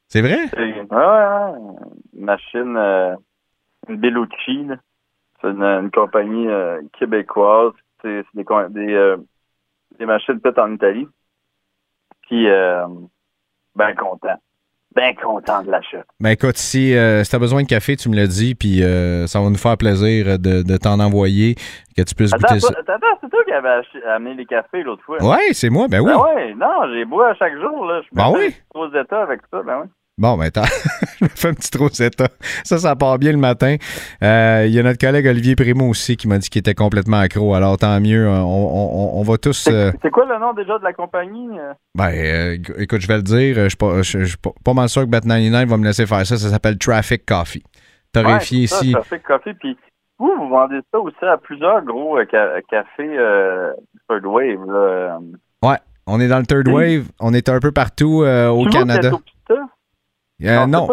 C'est 0.09 0.21
vrai? 0.21 0.39
Ouais, 0.57 0.87
ouais, 0.91 1.59
une 2.17 2.25
machine, 2.25 2.77
une 3.89 3.97
Bellucci. 3.99 4.65
Là. 4.65 4.77
C'est 5.41 5.49
une, 5.49 5.91
compagnie 5.93 6.49
québécoise. 6.99 7.73
C'est 8.07 8.25
des, 8.35 8.45
des, 8.71 8.95
euh, 8.95 9.17
des 9.99 10.07
machines 10.07 10.39
faites 10.43 10.59
en 10.59 10.73
Italie. 10.73 11.09
Puis, 12.23 12.49
euh, 12.49 12.87
ben 13.75 13.95
content. 13.95 14.37
Ben 14.95 15.15
content 15.15 15.63
de 15.63 15.71
l'achat. 15.71 16.05
Ben 16.21 16.31
écoute, 16.31 16.57
si, 16.57 16.93
si 16.93 17.31
tu 17.31 17.37
as 17.37 17.39
besoin 17.39 17.63
de 17.63 17.69
café, 17.69 17.97
tu 17.97 18.09
me 18.09 18.17
l'as 18.17 18.27
dit, 18.27 18.55
puis 18.55 18.81
ça 19.27 19.41
va 19.41 19.51
nous 19.51 19.59
faire 19.59 19.77
plaisir 19.77 20.39
de, 20.39 20.63
de 20.63 20.77
t'en 20.79 21.01
envoyer, 21.01 21.55
que 21.95 22.03
tu 22.03 22.15
puisses 22.15 22.33
goûter 22.33 22.61
ça. 22.61 22.73
Attends, 22.79 23.19
c'est 23.21 23.29
toi 23.29 23.45
qui 23.45 23.53
avais 23.53 23.83
amené 24.07 24.35
les 24.35 24.47
cafés 24.47 24.83
l'autre 24.83 25.03
fois. 25.05 25.19
Oui, 25.21 25.53
c'est 25.53 25.69
moi, 25.69 25.87
ben 25.89 26.01
oui. 26.01 26.13
Ben 26.13 26.23
oui, 26.35 26.55
non, 26.55 26.95
j'ai 26.95 27.05
bois 27.05 27.29
à 27.29 27.35
chaque 27.35 27.59
jour. 27.59 27.85
Là. 27.85 28.01
Je 28.03 28.09
ben 28.13 28.33
oui. 28.35 28.55
aux 28.75 28.89
états 28.89 29.23
avec 29.23 29.43
ça, 29.51 29.63
ben 29.63 29.83
oui. 29.83 29.89
Bon, 30.19 30.39
ben, 30.39 30.51
je 31.21 31.25
me 31.25 31.29
fais 31.29 31.49
un 31.49 31.53
petit 31.53 31.77
rosetta. 31.77 32.29
Ça, 32.65 32.79
ça 32.79 32.97
part 32.97 33.19
bien 33.19 33.33
le 33.33 33.39
matin. 33.39 33.77
Euh, 34.23 34.65
il 34.67 34.75
y 34.75 34.81
a 34.81 34.83
notre 34.83 34.99
collègue 34.99 35.27
Olivier 35.27 35.57
Primo 35.57 35.91
aussi 35.91 36.17
qui 36.17 36.27
m'a 36.27 36.39
dit 36.39 36.49
qu'il 36.49 36.61
était 36.61 36.75
complètement 36.75 37.19
accro. 37.19 37.55
Alors, 37.55 37.77
tant 37.77 38.01
mieux. 38.01 38.27
On, 38.27 38.41
on, 38.43 39.21
on 39.21 39.23
va 39.23 39.37
tous. 39.37 39.53
C'est 39.53 39.75
euh, 39.75 40.11
quoi 40.11 40.25
le 40.25 40.39
nom 40.41 40.55
déjà 40.55 40.79
de 40.79 40.85
la 40.85 40.95
compagnie? 40.95 41.51
Ben, 41.95 42.13
euh, 42.15 42.57
écoute, 42.79 43.03
je 43.03 43.09
vais 43.09 43.17
le 43.17 43.23
dire. 43.23 43.57
Je 43.57 43.69
suis 43.69 43.77
pas, 43.77 44.01
je, 44.01 44.37
pas, 44.65 44.73
mal 44.73 44.89
sûr 44.89 45.03
que 45.03 45.09
Bet99 45.09 45.67
va 45.67 45.77
me 45.77 45.85
laisser 45.85 46.07
faire 46.07 46.25
ça. 46.25 46.39
Ça 46.39 46.49
s'appelle 46.49 46.79
Traffic 46.79 47.27
Coffee. 47.27 47.63
Torréfié 48.11 48.61
ouais, 48.61 48.65
ici. 48.65 48.93
Traffic 48.93 49.23
Coffee. 49.23 49.53
Puis, 49.53 49.77
vous, 50.19 50.33
vous 50.39 50.49
vendez 50.49 50.81
ça 50.93 50.99
aussi 50.99 51.25
à 51.27 51.37
plusieurs 51.37 51.85
gros 51.85 52.19
cafés 52.25 53.19
Third 54.09 54.25
Wave. 54.25 54.65
Là. 54.67 55.19
Ouais, 55.63 55.77
on 56.07 56.21
est 56.21 56.29
dans 56.29 56.39
le 56.39 56.47
Third 56.47 56.69
Wave. 56.69 57.05
On 57.21 57.35
est 57.35 57.51
un 57.51 57.61
peu 57.61 57.71
partout 57.71 58.25
au 58.25 58.65
Canada. 58.71 59.11
Euh, 60.43 60.67
non. 60.67 60.89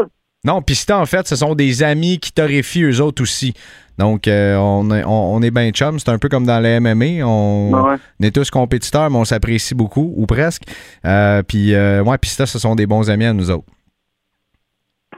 Non, 0.45 0.62
Pista, 0.62 0.99
en 0.99 1.06
fait, 1.06 1.25
ce 1.25 1.38
sont 1.38 1.56
des 1.56 1.84
amis 1.84 2.19
qui 2.19 2.34
torréfient 2.34 2.84
eux 2.84 3.01
autres 3.01 3.21
aussi. 3.21 3.53
Donc, 3.97 4.27
euh, 4.27 4.58
on, 4.58 4.91
est, 4.91 5.06
on, 5.06 5.41
est 5.41 5.51
bien 5.51 5.71
chum. 5.71 5.99
C'est 5.99 6.10
un 6.10 6.17
peu 6.17 6.27
comme 6.27 6.45
dans 6.45 6.60
les 6.60 6.82
MMA. 6.82 7.25
On, 7.25 7.97
est 8.21 8.36
tous 8.36 8.51
compétiteurs, 8.51 9.10
mais 9.10 9.17
on 9.17 9.23
s'apprécie 9.23 9.73
beaucoup, 9.73 10.13
ou 10.17 10.25
presque. 10.25 10.63
Euh, 11.06 11.43
puis, 11.43 11.73
ouais, 11.73 12.17
Pista, 12.17 12.45
ce 12.45 12.60
sont 12.60 12.75
des 12.75 12.86
bons 12.86 13.10
amis 13.10 13.23
à 13.23 13.32
nous 13.32 13.49
autres. 13.51 13.71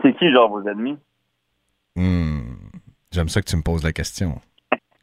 C'est 0.03 0.15
qui, 0.15 0.31
genre, 0.31 0.49
vos 0.49 0.61
ennemis? 0.69 0.97
Hmm, 1.95 2.41
j'aime 3.11 3.29
ça 3.29 3.41
que 3.41 3.49
tu 3.49 3.55
me 3.55 3.63
poses 3.63 3.83
la 3.83 3.93
question. 3.93 4.39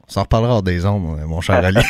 On 0.07 0.09
s'en 0.09 0.23
reparlera 0.23 0.63
des 0.63 0.87
ondes, 0.87 1.21
mon 1.27 1.41
cher 1.41 1.65
Ali. 1.65 1.83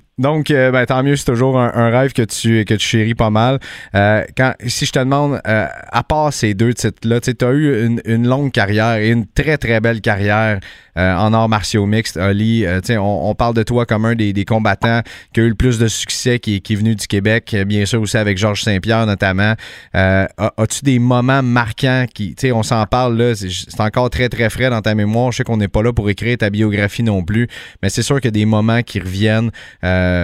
Donc, 0.18 0.50
euh, 0.50 0.72
ben, 0.72 0.84
tant 0.84 1.02
mieux, 1.02 1.16
c'est 1.16 1.24
toujours 1.24 1.58
un, 1.58 1.90
rêve 1.90 2.12
que 2.12 2.22
tu, 2.22 2.64
que 2.64 2.74
tu 2.74 2.86
chéris 2.86 3.14
pas 3.14 3.30
mal. 3.30 3.60
Euh, 3.94 4.24
quand, 4.36 4.52
si 4.66 4.84
je 4.84 4.92
te 4.92 4.98
demande, 4.98 5.40
euh, 5.46 5.66
à 5.92 6.02
part 6.02 6.32
ces 6.32 6.54
deux 6.54 6.74
titres-là, 6.74 7.20
tu 7.20 7.32
as 7.40 7.50
eu 7.50 7.86
une, 8.04 8.26
longue 8.28 8.50
carrière 8.50 8.96
et 8.96 9.10
une 9.10 9.26
très, 9.26 9.58
très 9.58 9.80
belle 9.80 10.00
carrière 10.00 10.58
en 10.96 11.32
arts 11.32 11.48
martiaux 11.48 11.86
mixtes. 11.86 12.16
Ali, 12.16 12.66
on, 12.90 13.30
on, 13.30 13.34
parle 13.36 13.54
de 13.54 13.62
toi 13.62 13.86
comme 13.86 14.04
un 14.04 14.16
des, 14.16 14.44
combattants 14.44 15.02
qui 15.32 15.38
a 15.38 15.44
eu 15.44 15.48
le 15.50 15.54
plus 15.54 15.78
de 15.78 15.86
succès, 15.86 16.40
qui, 16.40 16.56
est 16.56 16.74
venu 16.74 16.96
du 16.96 17.06
Québec, 17.06 17.54
bien 17.66 17.86
sûr 17.86 18.02
aussi 18.02 18.16
avec 18.16 18.36
Georges 18.36 18.62
Saint-Pierre 18.64 19.06
notamment. 19.06 19.54
As-tu 19.92 20.82
des 20.82 20.98
moments 20.98 21.40
marquants 21.40 22.06
qui, 22.12 22.34
tu 22.34 22.48
sais, 22.48 22.52
on 22.52 22.64
s'en 22.64 22.84
parle 22.86 23.16
là, 23.16 23.34
c'est 23.36 23.80
encore 23.80 24.10
très, 24.10 24.28
très 24.28 24.50
frais 24.50 24.70
dans 24.70 24.82
ta 24.82 24.96
mémoire. 24.96 25.30
Je 25.30 25.36
sais 25.36 25.44
qu'on 25.44 25.56
n'est 25.56 25.68
pas 25.68 25.84
là 25.84 25.92
pour 25.92 26.10
écrire 26.10 26.36
ta 26.36 26.50
biographie 26.50 27.04
non 27.04 27.22
plus, 27.22 27.46
mais 27.80 27.90
c'est 27.90 28.02
sûr 28.02 28.16
qu'il 28.16 28.26
y 28.26 28.28
a 28.28 28.32
des 28.32 28.46
moments 28.46 28.82
qui 28.82 28.98
reviennent. 28.98 29.52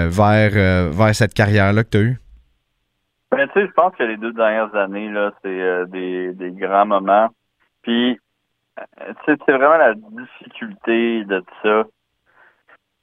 Vers, 0.08 0.52
euh, 0.54 0.90
vers 0.90 1.14
cette 1.14 1.34
carrière-là 1.34 1.84
que 1.84 1.90
tu 1.90 1.96
as 1.98 2.00
eue? 2.02 2.18
Ben, 3.30 3.48
tu 3.48 3.54
sais, 3.54 3.66
je 3.66 3.72
pense 3.72 3.94
que 3.96 4.04
les 4.04 4.16
deux 4.16 4.32
dernières 4.32 4.74
années, 4.74 5.10
là, 5.10 5.32
c'est 5.42 5.60
euh, 5.60 5.86
des, 5.86 6.32
des 6.32 6.52
grands 6.52 6.86
moments. 6.86 7.28
Puis, 7.82 8.18
c'est 9.24 9.40
vraiment 9.48 9.76
la 9.76 9.94
difficulté 9.94 11.24
de 11.24 11.40
tout 11.40 11.54
ça. 11.62 11.84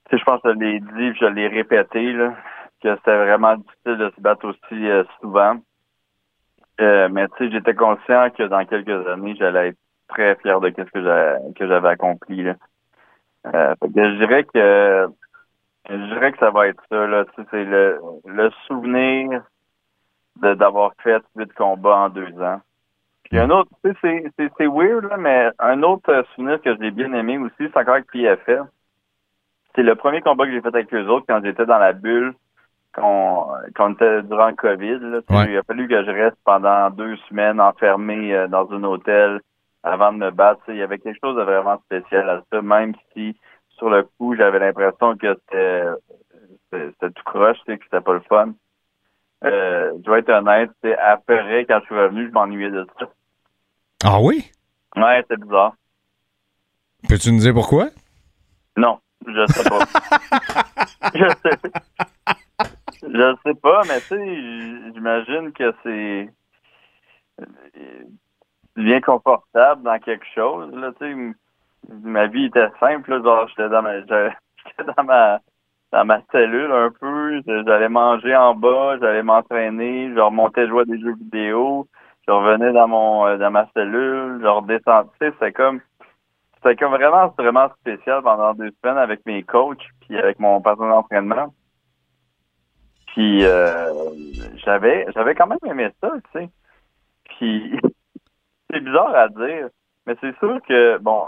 Tu 0.09 0.11
sais, 0.11 0.17
je 0.17 0.23
pense 0.23 0.41
que 0.41 0.53
je 0.53 0.59
l'ai 0.59 0.79
dit, 0.79 1.17
je 1.19 1.25
l'ai 1.25 1.47
répété, 1.47 2.13
là, 2.13 2.33
que 2.81 2.95
c'était 2.95 3.17
vraiment 3.17 3.55
difficile 3.57 3.97
de 3.97 4.11
se 4.15 4.21
battre 4.21 4.47
aussi 4.47 5.07
souvent. 5.21 5.55
mais 6.79 7.27
tu 7.37 7.45
sais, 7.45 7.51
j'étais 7.51 7.75
conscient 7.75 8.29
que 8.31 8.43
dans 8.43 8.65
quelques 8.65 9.07
années, 9.07 9.35
j'allais 9.37 9.69
être 9.69 9.77
très 10.09 10.35
fier 10.37 10.59
de 10.59 10.73
ce 10.75 11.53
que 11.53 11.67
j'avais 11.67 11.89
accompli. 11.89 12.43
Là. 12.43 12.55
je 13.45 14.17
dirais 14.17 14.43
que 14.43 15.07
je 15.89 15.95
dirais 15.95 16.31
que 16.31 16.37
ça 16.39 16.51
va 16.51 16.67
être 16.67 16.83
ça, 16.89 17.07
là. 17.07 17.25
c'est 17.35 17.63
le, 17.63 17.99
le 18.25 18.49
souvenir 18.67 19.41
d'avoir 20.35 20.93
fait 21.03 21.23
huit 21.35 21.53
combats 21.53 21.97
en 21.97 22.09
deux 22.09 22.41
ans. 22.41 22.61
Puis 23.23 23.39
un 23.39 23.49
autre, 23.49 23.69
tu 23.83 23.93
sais, 24.01 24.25
c'est 24.37 24.67
weird, 24.67 25.05
là, 25.05 25.17
mais 25.17 25.51
un 25.59 25.83
autre 25.83 26.25
souvenir 26.35 26.61
que 26.61 26.75
j'ai 26.77 26.91
bien 26.91 27.13
aimé 27.13 27.37
aussi, 27.37 27.53
c'est 27.59 27.77
encore 27.77 27.95
avec 27.95 28.11
PFF. 28.11 28.67
C'est 29.73 29.83
le 29.83 29.95
premier 29.95 30.21
combat 30.21 30.45
que 30.45 30.51
j'ai 30.51 30.61
fait 30.61 30.67
avec 30.67 30.93
eux 30.93 31.07
autres 31.07 31.25
quand 31.29 31.41
j'étais 31.41 31.65
dans 31.65 31.77
la 31.77 31.93
bulle, 31.93 32.33
quand, 32.93 33.51
quand 33.73 33.89
on 33.89 33.93
était 33.93 34.23
durant 34.23 34.47
le 34.47 34.55
COVID. 34.55 34.99
Là, 34.99 35.45
Il 35.47 35.57
a 35.57 35.63
fallu 35.63 35.87
que 35.87 36.03
je 36.03 36.11
reste 36.11 36.37
pendant 36.43 36.89
deux 36.89 37.15
semaines 37.29 37.61
enfermé 37.61 38.35
euh, 38.35 38.47
dans 38.47 38.69
un 38.71 38.83
hôtel 38.83 39.39
avant 39.83 40.11
de 40.11 40.17
me 40.17 40.31
battre. 40.31 40.61
Il 40.67 40.75
y 40.75 40.81
avait 40.81 40.99
quelque 40.99 41.19
chose 41.23 41.37
de 41.37 41.43
vraiment 41.43 41.79
spécial 41.85 42.29
à 42.29 42.41
ça, 42.51 42.61
même 42.61 42.93
si 43.13 43.37
sur 43.81 43.89
le 43.89 44.03
coup, 44.03 44.35
j'avais 44.35 44.59
l'impression 44.59 45.17
que 45.17 45.35
c'était 46.71 47.09
tout 47.15 47.23
croche, 47.25 47.57
que 47.65 47.73
c'était 47.83 47.99
pas 47.99 48.13
le 48.13 48.19
fun. 48.29 48.53
Euh, 49.43 49.93
je 50.05 50.11
vais 50.11 50.19
être 50.19 50.29
honnête, 50.29 50.69
après, 50.99 51.65
quand 51.65 51.79
je 51.79 51.85
suis 51.85 51.95
revenu, 51.95 52.27
je 52.27 52.31
m'ennuyais 52.31 52.69
de 52.69 52.85
ça. 52.99 53.09
Ah 54.03 54.21
oui? 54.21 54.51
Ouais, 54.95 55.25
c'est 55.27 55.39
bizarre. 55.39 55.73
Peux-tu 57.09 57.31
nous 57.31 57.39
dire 57.39 57.55
pourquoi? 57.55 57.89
Non, 58.77 58.99
je 59.25 59.47
sais 59.47 59.67
pas. 59.67 59.79
je 61.15 61.29
sais. 61.41 61.57
Je 63.01 63.35
sais 63.43 63.55
pas, 63.55 63.81
mais 63.87 63.99
tu 64.01 64.09
sais, 64.09 64.93
j'imagine 64.93 65.51
que 65.53 65.73
c'est 65.81 66.29
bien 68.75 69.01
confortable 69.01 69.81
dans 69.81 69.97
quelque 69.97 70.25
chose. 70.35 70.71
Là, 70.75 70.91
tu 70.99 71.11
sais, 71.11 71.35
ma 71.89 72.27
vie 72.27 72.45
était 72.45 72.69
simple. 72.79 73.23
genre, 73.23 73.47
j'étais 73.49 73.69
dans 73.69 73.81
ma, 73.81 73.99
j'étais 74.01 74.91
dans 74.97 75.03
ma, 75.03 75.39
dans 75.91 76.05
ma 76.05 76.21
cellule 76.31 76.71
un 76.71 76.91
peu. 76.91 77.41
J'allais 77.45 77.89
manger 77.89 78.35
en 78.35 78.55
bas, 78.55 78.97
j'allais 78.99 79.23
m'entraîner, 79.23 80.11
je 80.13 80.19
remontais 80.19 80.67
jouer 80.67 80.81
à 80.81 80.85
des 80.85 80.99
jeux 80.99 81.15
vidéo. 81.15 81.87
Je 82.27 82.31
revenais 82.31 82.71
dans 82.71 82.87
mon, 82.87 83.25
euh, 83.25 83.37
dans 83.37 83.51
ma 83.51 83.67
cellule, 83.73 84.39
je 84.41 84.47
redescendais. 84.47 85.09
C'était 85.19 85.51
comme, 85.51 85.81
c'était 86.55 86.75
comme 86.75 86.91
vraiment, 86.91 87.33
vraiment 87.37 87.69
spécial 87.79 88.21
pendant 88.21 88.53
deux 88.53 88.71
semaines 88.81 88.97
avec 88.97 89.25
mes 89.25 89.43
coachs 89.43 89.83
puis 90.01 90.17
avec 90.17 90.39
mon 90.39 90.61
partenaire 90.61 90.91
d'entraînement. 90.91 91.53
Puis 93.07 93.43
euh, 93.43 93.91
j'avais 94.63 95.05
j'avais 95.13 95.35
quand 95.35 95.47
même 95.47 95.57
aimé 95.65 95.89
ça, 95.99 96.11
tu 96.31 96.39
sais. 96.39 96.49
Puis 97.25 97.77
c'est 98.71 98.79
bizarre 98.79 99.15
à 99.15 99.27
dire, 99.27 99.67
mais 100.05 100.15
c'est 100.21 100.37
sûr 100.37 100.59
que 100.67 100.97
bon, 100.99 101.25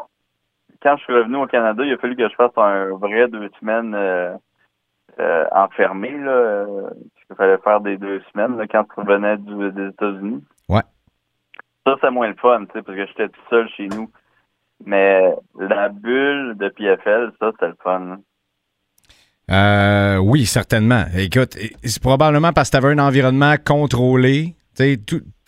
quand 0.83 0.97
je 0.97 1.03
suis 1.03 1.13
revenu 1.13 1.37
au 1.37 1.47
Canada, 1.47 1.83
il 1.85 1.93
a 1.93 1.97
fallu 1.97 2.15
que 2.15 2.27
je 2.29 2.35
fasse 2.35 2.51
un 2.57 2.89
vrai 2.97 3.27
deux 3.29 3.49
semaines 3.59 3.93
euh, 3.95 4.33
euh, 5.19 5.45
enfermé 5.51 6.11
là. 6.11 6.65
Il 7.29 7.35
fallait 7.35 7.57
faire 7.63 7.79
des 7.81 7.97
deux 7.97 8.21
semaines 8.31 8.57
là, 8.57 8.65
quand 8.69 8.85
je 8.95 9.01
revenais 9.01 9.37
du- 9.37 9.71
des 9.71 9.87
États-Unis. 9.87 10.43
Ouais. 10.69 10.81
Ça 11.87 11.95
c'est 12.01 12.11
moins 12.11 12.27
le 12.27 12.35
fun, 12.35 12.65
tu 12.65 12.73
sais, 12.73 12.81
parce 12.83 12.97
que 12.97 13.05
j'étais 13.07 13.29
tout 13.29 13.41
seul 13.49 13.67
chez 13.69 13.87
nous. 13.87 14.09
Mais 14.85 15.33
la 15.59 15.89
bulle 15.89 16.55
de 16.57 16.69
PFL, 16.69 17.31
ça 17.39 17.51
c'était 17.53 17.67
le 17.69 17.77
fun. 17.81 17.99
là. 18.05 18.17
Euh, 19.51 20.17
oui, 20.19 20.45
certainement. 20.45 21.03
Écoute, 21.17 21.57
c'est 21.83 22.01
probablement 22.01 22.53
parce 22.53 22.69
que 22.69 22.77
tu 22.77 22.83
avais 22.85 22.93
un 22.93 22.99
environnement 23.05 23.55
contrôlé. 23.63 24.55
Tu 24.75 24.97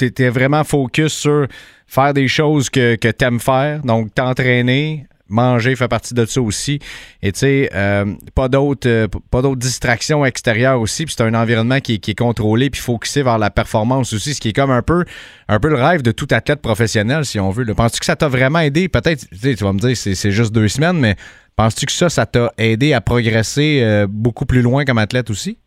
étais 0.02 0.30
vraiment 0.30 0.64
focus 0.64 1.14
sur 1.14 1.48
faire 1.88 2.14
des 2.14 2.28
choses 2.28 2.70
que, 2.70 2.96
que 2.96 3.08
tu 3.10 3.26
aimes 3.26 3.40
faire. 3.40 3.82
Donc, 3.84 4.14
t'entraîner, 4.14 5.06
manger 5.30 5.76
fait 5.76 5.88
partie 5.88 6.14
de 6.14 6.26
ça 6.26 6.42
aussi. 6.42 6.80
Et 7.22 7.32
tu 7.32 7.40
sais, 7.40 7.70
euh, 7.74 8.06
pas 8.36 8.48
d'autres 8.48 8.88
euh, 8.88 9.08
pas 9.32 9.42
d'autres 9.42 9.60
distractions 9.60 10.24
extérieures 10.26 10.80
aussi. 10.80 11.06
Puis 11.06 11.16
c'est 11.18 11.24
un 11.24 11.34
environnement 11.34 11.80
qui, 11.80 11.96
est- 11.96 11.98
qui 11.98 12.12
est 12.12 12.18
contrôlé 12.18 12.70
puis 12.70 12.82
focusé 12.82 13.24
vers 13.24 13.38
la 13.38 13.50
performance 13.50 14.14
aussi, 14.14 14.34
ce 14.34 14.42
qui 14.42 14.50
est 14.50 14.54
comme 14.54 14.72
un 14.72 14.82
peu, 14.82 15.04
un 15.48 15.60
peu 15.60 15.70
le 15.70 15.76
rêve 15.76 16.02
de 16.02 16.12
tout 16.12 16.28
athlète 16.32 16.62
professionnel, 16.62 17.26
si 17.26 17.40
on 17.40 17.50
veut. 17.50 17.66
Penses-tu 17.74 18.00
que 18.00 18.06
ça 18.06 18.16
t'a 18.16 18.28
vraiment 18.28 18.60
aidé? 18.60 18.88
Peut-être, 18.90 19.28
tu 19.30 19.38
sais, 19.38 19.56
tu 19.56 19.64
vas 19.64 19.74
me 19.74 19.80
dire, 19.80 19.96
c'est 19.98 20.32
juste 20.32 20.54
deux 20.54 20.68
semaines, 20.68 21.00
mais 21.00 21.16
penses-tu 21.56 21.86
que 21.86 21.92
ça, 21.92 22.10
ça 22.10 22.26
t'a 22.26 22.52
aidé 22.58 22.94
à 22.94 23.02
progresser 23.02 23.82
euh, 23.84 24.08
beaucoup 24.10 24.46
plus 24.46 24.62
loin 24.62 24.86
comme 24.86 24.98
athlète 25.00 25.30
aussi? 25.30 25.58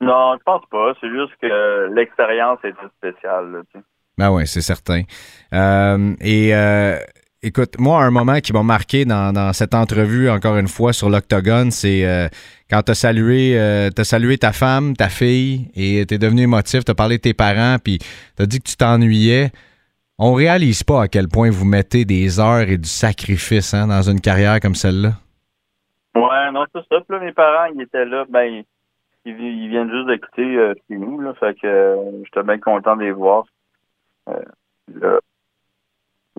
Non, 0.00 0.36
je 0.38 0.42
pense 0.44 0.62
pas. 0.70 0.92
C'est 1.00 1.08
juste 1.10 1.32
que 1.42 1.92
l'expérience 1.94 2.58
était 2.64 2.76
spéciale. 2.98 3.50
Là. 3.52 3.80
Ben 4.16 4.30
oui, 4.30 4.46
c'est 4.46 4.60
certain. 4.60 5.02
Euh, 5.52 6.14
et 6.20 6.54
euh, 6.54 6.98
écoute, 7.42 7.78
moi, 7.78 8.02
un 8.04 8.10
moment 8.10 8.40
qui 8.40 8.52
m'a 8.52 8.62
marqué 8.62 9.04
dans, 9.04 9.52
cette 9.52 9.74
entrevue, 9.74 10.28
encore 10.30 10.56
une 10.56 10.68
fois, 10.68 10.92
sur 10.92 11.08
l'Octogone, 11.08 11.70
c'est 11.70 12.04
euh, 12.04 12.28
quand 12.70 12.82
tu 12.82 12.90
as 12.92 12.94
salué, 12.94 13.58
euh, 13.58 13.90
t'as 13.90 14.04
salué 14.04 14.38
ta 14.38 14.52
femme, 14.52 14.96
ta 14.96 15.08
fille, 15.08 15.70
et 15.74 16.04
tu 16.06 16.14
es 16.14 16.18
devenu 16.18 16.42
émotif, 16.42 16.84
tu 16.84 16.90
as 16.90 16.94
parlé 16.94 17.16
de 17.16 17.22
tes 17.22 17.34
parents, 17.34 17.76
puis 17.82 17.98
tu 17.98 18.42
as 18.42 18.46
dit 18.46 18.60
que 18.60 18.68
tu 18.68 18.76
t'ennuyais. 18.76 19.50
On 20.18 20.34
réalise 20.34 20.82
pas 20.82 21.02
à 21.02 21.08
quel 21.08 21.28
point 21.28 21.48
vous 21.50 21.64
mettez 21.64 22.04
des 22.04 22.40
heures 22.40 22.68
et 22.68 22.76
du 22.76 22.88
sacrifice 22.88 23.72
hein, 23.72 23.86
dans 23.86 24.02
une 24.02 24.20
carrière 24.20 24.58
comme 24.60 24.74
celle-là. 24.74 25.12
Ouais, 26.16 26.50
non, 26.52 26.64
c'est 26.74 26.82
ça. 26.88 27.18
Mes 27.20 27.32
parents, 27.32 27.72
ils 27.74 27.82
étaient 27.82 28.04
là, 28.04 28.24
ben, 28.28 28.64
ils, 29.24 29.32
vi- 29.32 29.64
ils 29.64 29.68
viennent 29.68 29.90
juste 29.90 30.24
quitter 30.26 30.56
euh, 30.56 30.74
chez 30.88 30.96
nous, 30.96 31.20
là. 31.20 31.34
Fait 31.38 31.54
que 31.54 31.66
euh, 31.66 32.24
j'étais 32.24 32.42
bien 32.42 32.58
content 32.58 32.96
de 32.96 33.02
les 33.02 33.12
voir. 33.12 33.44
Là. 34.26 35.20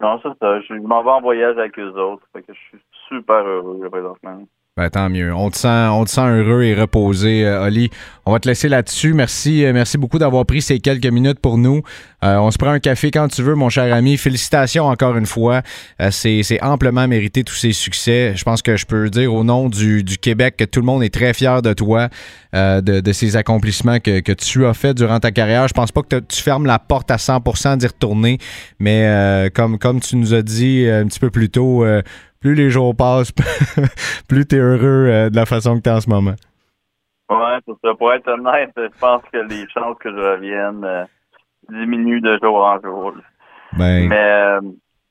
Non, 0.02 0.20
c'est 0.24 0.38
ça. 0.40 0.62
Je 0.62 0.74
m'en 0.76 1.04
vais 1.04 1.10
en 1.10 1.22
voyage 1.22 1.58
avec 1.58 1.78
eux 1.78 1.92
autres. 2.00 2.26
Fait 2.34 2.42
que 2.42 2.54
je 2.54 2.60
suis 2.60 2.80
super 3.08 3.46
heureux, 3.46 3.90
présentement. 3.90 4.44
Ben, 4.80 4.90
tant 4.90 5.10
mieux. 5.10 5.36
On 5.36 5.50
te 5.50 5.58
sent, 5.58 5.88
on 5.92 6.06
te 6.06 6.10
sent 6.10 6.22
heureux 6.22 6.64
et 6.64 6.74
reposé, 6.74 7.46
euh, 7.46 7.66
Oli. 7.66 7.90
On 8.26 8.32
va 8.32 8.40
te 8.40 8.48
laisser 8.48 8.70
là-dessus. 8.70 9.14
Merci, 9.14 9.66
euh, 9.66 9.74
merci 9.74 9.98
beaucoup 9.98 10.20
d'avoir 10.20 10.46
pris 10.46 10.62
ces 10.62 10.80
quelques 10.80 11.08
minutes 11.08 11.42
pour 11.42 11.58
nous. 11.58 11.82
Euh, 12.24 12.38
on 12.38 12.50
se 12.50 12.58
prend 12.58 12.70
un 12.70 12.80
café 12.80 13.12
quand 13.12 13.28
tu 13.28 13.44
veux, 13.44 13.56
mon 13.56 13.68
cher 13.68 13.94
ami. 13.94 14.16
Félicitations 14.16 14.86
encore 14.86 15.18
une 15.18 15.26
fois. 15.26 15.64
C'est, 16.12 16.46
amplement 16.62 17.10
mérité 17.10 17.44
tous 17.44 17.56
ces 17.56 17.74
succès. 17.74 18.32
Je 18.38 18.44
pense 18.46 18.62
que 18.62 18.78
je 18.78 18.86
peux 18.86 19.10
dire 19.10 19.34
au 19.34 19.44
nom 19.44 19.68
du, 19.68 20.02
du 20.02 20.18
Québec 20.18 20.56
que 20.56 20.64
tout 20.64 20.80
le 20.80 20.86
monde 20.86 21.04
est 21.04 21.14
très 21.14 21.34
fier 21.34 21.62
de 21.62 21.74
toi, 21.74 22.08
de, 22.54 23.12
ces 23.12 23.36
accomplissements 23.36 24.00
que, 24.00 24.22
que 24.22 24.32
tu 24.32 24.66
as 24.66 24.74
fait 24.74 24.94
durant 24.94 25.20
ta 25.20 25.32
carrière. 25.32 25.68
Je 25.68 25.74
pense 25.74 25.92
pas 25.92 26.04
que 26.04 26.20
tu 26.20 26.42
fermes 26.42 26.66
la 26.66 26.80
porte 26.80 27.12
à 27.12 27.18
100% 27.18 27.78
d'y 27.78 27.88
retourner, 27.88 28.38
mais 28.80 29.50
comme, 29.54 29.78
comme 29.78 30.00
tu 30.00 30.16
nous 30.16 30.34
as 30.34 30.42
dit 30.42 30.88
un 30.90 31.06
petit 31.06 31.20
peu 31.20 31.30
plus 31.30 31.50
tôt, 31.50 31.86
plus 32.40 32.56
les 32.56 32.70
jours 32.70 32.96
passent, 32.96 33.32
plus 34.28 34.46
tu 34.46 34.56
es 34.56 34.60
heureux 34.60 35.08
euh, 35.10 35.30
de 35.30 35.36
la 35.36 35.46
façon 35.46 35.78
que 35.78 35.82
tu 35.82 35.90
es 35.90 35.94
en 35.94 36.02
ce 36.02 36.10
moment. 36.10 36.36
Ouais, 37.30 37.58
c'est 37.68 37.74
ça. 37.84 37.94
Pour 37.96 38.14
être 38.14 38.28
honnête, 38.28 38.72
je 38.78 39.00
pense 39.00 39.22
que 39.32 39.38
les 39.38 39.68
chances 39.70 39.98
que 40.00 40.10
je 40.10 40.18
revienne 40.18 40.84
euh, 40.84 41.04
diminuent 41.70 42.22
de 42.22 42.40
jour 42.42 42.58
en 42.58 42.80
jour. 42.82 43.14
Ben, 43.78 44.08
Mais 44.08 44.18
euh, 44.18 44.62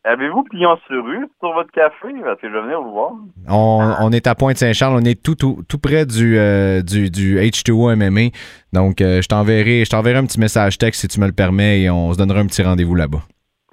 avez-vous 0.03 0.43
pignon 0.45 0.77
sur 0.89 1.05
rue 1.05 1.29
sur 1.39 1.53
votre 1.53 1.71
café? 1.71 2.09
Parce 2.25 2.41
que 2.41 2.49
je 2.49 2.53
vais 2.55 2.63
venir 2.63 2.83
vous 2.83 2.91
voir. 2.91 3.13
on, 3.49 3.95
on 4.01 4.11
est 4.11 4.27
à 4.27 4.35
Pointe-Saint-Charles, 4.35 4.97
on 5.01 5.05
est 5.05 5.23
tout, 5.23 5.37
tout, 5.37 5.63
tout 5.69 5.79
près 5.79 6.07
du, 6.07 6.37
du, 6.83 7.11
du 7.11 7.39
H2O 7.39 7.95
MMA. 7.95 8.31
Donc, 8.73 8.97
je 8.99 9.27
t'enverrai 9.29 9.85
je 9.85 9.91
t'enverrai 9.91 10.19
un 10.19 10.27
petit 10.27 10.41
message 10.41 10.77
texte 10.79 11.03
si 11.03 11.09
tu 11.09 11.21
me 11.21 11.27
le 11.27 11.33
permets 11.33 11.83
et 11.83 11.91
on 11.91 12.13
se 12.13 12.19
donnera 12.19 12.41
un 12.41 12.47
petit 12.47 12.65
rendez-vous 12.65 12.97
là-bas. 12.97 13.23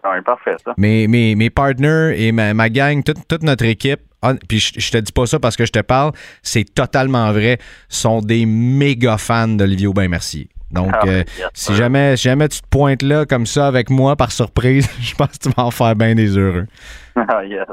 Ouais, 0.06 0.22
parfait, 0.22 0.56
ça. 0.64 0.74
Mes, 0.78 1.08
mes, 1.08 1.36
mes 1.36 1.50
partners 1.50 2.14
et 2.16 2.32
ma, 2.32 2.54
ma 2.54 2.70
gang, 2.70 3.04
toute, 3.04 3.28
toute 3.28 3.44
notre 3.44 3.66
équipe, 3.66 4.02
ah, 4.22 4.34
puis 4.48 4.60
je, 4.60 4.80
je 4.80 4.92
te 4.92 4.98
dis 4.98 5.12
pas 5.12 5.26
ça 5.26 5.40
parce 5.40 5.56
que 5.56 5.66
je 5.66 5.72
te 5.72 5.80
parle, 5.80 6.12
c'est 6.42 6.64
totalement 6.74 7.32
vrai, 7.32 7.58
sont 7.90 8.22
des 8.22 8.46
méga 8.46 9.18
fans 9.18 9.48
d'Olivier 9.48 9.88
Aubin-Mercier. 9.88 10.50
Donc, 10.72 10.92
Ah, 10.94 11.08
euh, 11.08 11.24
yes, 11.38 11.48
si, 11.54 11.76
jamais, 11.76 12.18
si 12.18 12.24
jamais 12.24 12.50
tu 12.50 12.60
te 12.60 12.68
pointes 12.70 13.02
là 13.02 13.26
comme 13.26 13.46
ça 13.46 13.68
avec 13.68 13.90
moi 13.90 14.16
par 14.16 14.32
surprise, 14.32 14.90
je 15.02 15.16
pense 15.16 15.30
que 15.38 15.50
tu 15.50 15.50
vas 15.56 15.64
en 15.64 15.72
faire 15.72 15.96
bien 15.96 16.16
des 16.16 16.38
heureux. 16.38 16.68
Ah, 17.16 17.46
yes. 17.46 17.66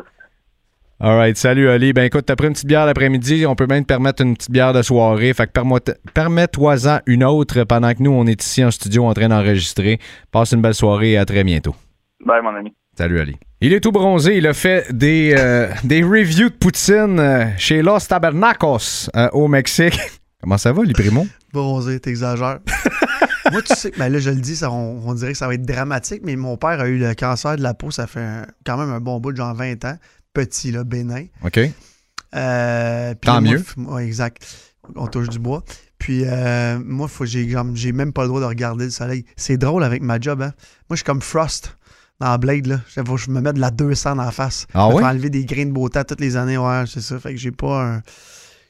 All 1.00 1.16
right, 1.16 1.36
salut 1.36 1.68
Oli. 1.68 1.92
Ben 1.92 2.04
écoute, 2.04 2.26
t'as 2.26 2.36
pris 2.36 2.46
une 2.46 2.52
petite 2.52 2.68
bière 2.68 2.86
l'après-midi, 2.86 3.44
on 3.44 3.56
peut 3.56 3.66
même 3.66 3.82
te 3.82 3.88
permettre 3.88 4.22
une 4.22 4.36
petite 4.36 4.52
bière 4.52 4.72
de 4.72 4.82
soirée. 4.82 5.34
Fait 5.34 5.48
que 5.48 5.80
permets-toi-en 6.14 7.00
une 7.06 7.24
autre 7.24 7.64
pendant 7.64 7.92
que 7.92 8.00
nous, 8.04 8.12
on 8.12 8.24
est 8.28 8.40
ici 8.40 8.64
en 8.64 8.70
studio 8.70 9.04
en 9.06 9.12
train 9.12 9.28
d'enregistrer. 9.28 9.98
Passe 10.30 10.52
une 10.52 10.62
belle 10.62 10.74
soirée 10.74 11.12
et 11.12 11.18
à 11.18 11.24
très 11.24 11.42
bientôt. 11.42 11.74
Bye, 12.24 12.42
mon 12.42 12.54
ami. 12.54 12.74
Salut 12.96 13.20
Ali. 13.20 13.36
Il 13.60 13.72
est 13.72 13.80
tout 13.80 13.92
bronzé. 13.92 14.36
Il 14.36 14.46
a 14.46 14.54
fait 14.54 14.92
des, 14.92 15.34
euh, 15.36 15.68
des 15.84 16.02
reviews 16.02 16.50
de 16.50 16.54
poutine 16.54 17.18
euh, 17.18 17.46
chez 17.56 17.82
Los 17.82 18.00
Tabernacos 18.08 19.08
euh, 19.16 19.28
au 19.32 19.48
Mexique. 19.48 19.98
Comment 20.40 20.58
ça 20.58 20.72
va, 20.72 20.82
les 20.84 20.92
primo? 20.92 21.26
Bronzé, 21.52 22.00
t'exagères. 22.00 22.58
Moi, 23.52 23.62
tu 23.62 23.74
sais, 23.74 23.92
ben 23.98 24.08
là, 24.08 24.18
je 24.18 24.30
le 24.30 24.36
dis, 24.40 24.56
ça, 24.56 24.70
on, 24.70 25.02
on 25.06 25.14
dirait 25.14 25.32
que 25.32 25.38
ça 25.38 25.46
va 25.46 25.54
être 25.54 25.64
dramatique, 25.66 26.22
mais 26.24 26.36
mon 26.36 26.56
père 26.56 26.80
a 26.80 26.86
eu 26.88 26.98
le 26.98 27.14
cancer 27.14 27.56
de 27.56 27.62
la 27.62 27.74
peau, 27.74 27.90
ça 27.90 28.06
fait 28.06 28.20
un- 28.20 28.46
quand 28.64 28.76
même 28.78 28.90
un 28.90 29.00
bon 29.00 29.20
bout 29.20 29.32
de 29.32 29.36
genre 29.36 29.54
20 29.54 29.84
ans. 29.84 29.96
Petit, 30.32 30.72
là, 30.72 30.84
bénin. 30.84 31.26
OK. 31.44 31.58
Euh, 32.34 33.14
puis 33.14 33.26
Tant 33.26 33.34
là, 33.34 33.40
moi, 33.40 33.52
mieux. 33.52 33.62
ouais, 33.92 34.06
exact. 34.06 34.42
On 34.96 35.06
touche 35.06 35.28
du 35.28 35.38
bois. 35.38 35.62
Puis 35.98 36.22
euh, 36.26 36.78
moi, 36.84 37.08
j'ai, 37.22 37.48
j'ai 37.74 37.92
même 37.92 38.12
pas 38.12 38.22
le 38.22 38.28
droit 38.28 38.40
de 38.40 38.46
regarder 38.46 38.86
le 38.86 38.90
soleil. 38.90 39.24
C'est 39.36 39.58
drôle 39.58 39.84
avec 39.84 40.02
ma 40.02 40.18
job, 40.18 40.42
hein. 40.42 40.52
Moi, 40.88 40.92
je 40.92 40.96
suis 40.96 41.04
comme 41.04 41.20
Frost 41.22 41.76
dans 42.22 42.38
Blade, 42.38 42.66
là. 42.66 42.80
Faut 43.06 43.14
que 43.14 43.20
je 43.20 43.30
me 43.30 43.40
mette 43.40 43.56
de 43.56 43.60
la 43.60 43.70
200 43.70 44.16
dans 44.16 44.24
la 44.24 44.30
face. 44.30 44.66
Ah 44.74 44.88
ouais? 44.88 44.98
fais 44.98 45.04
enlever 45.08 45.30
des 45.30 45.44
grains 45.44 45.66
de 45.66 45.72
beauté 45.72 46.00
toutes 46.06 46.20
les 46.20 46.36
années, 46.36 46.56
ouais, 46.58 46.84
c'est 46.86 47.00
ça. 47.00 47.18
Fait 47.18 47.32
que 47.32 47.36
j'ai 47.38 47.50
pas 47.50 47.82
un... 47.82 48.02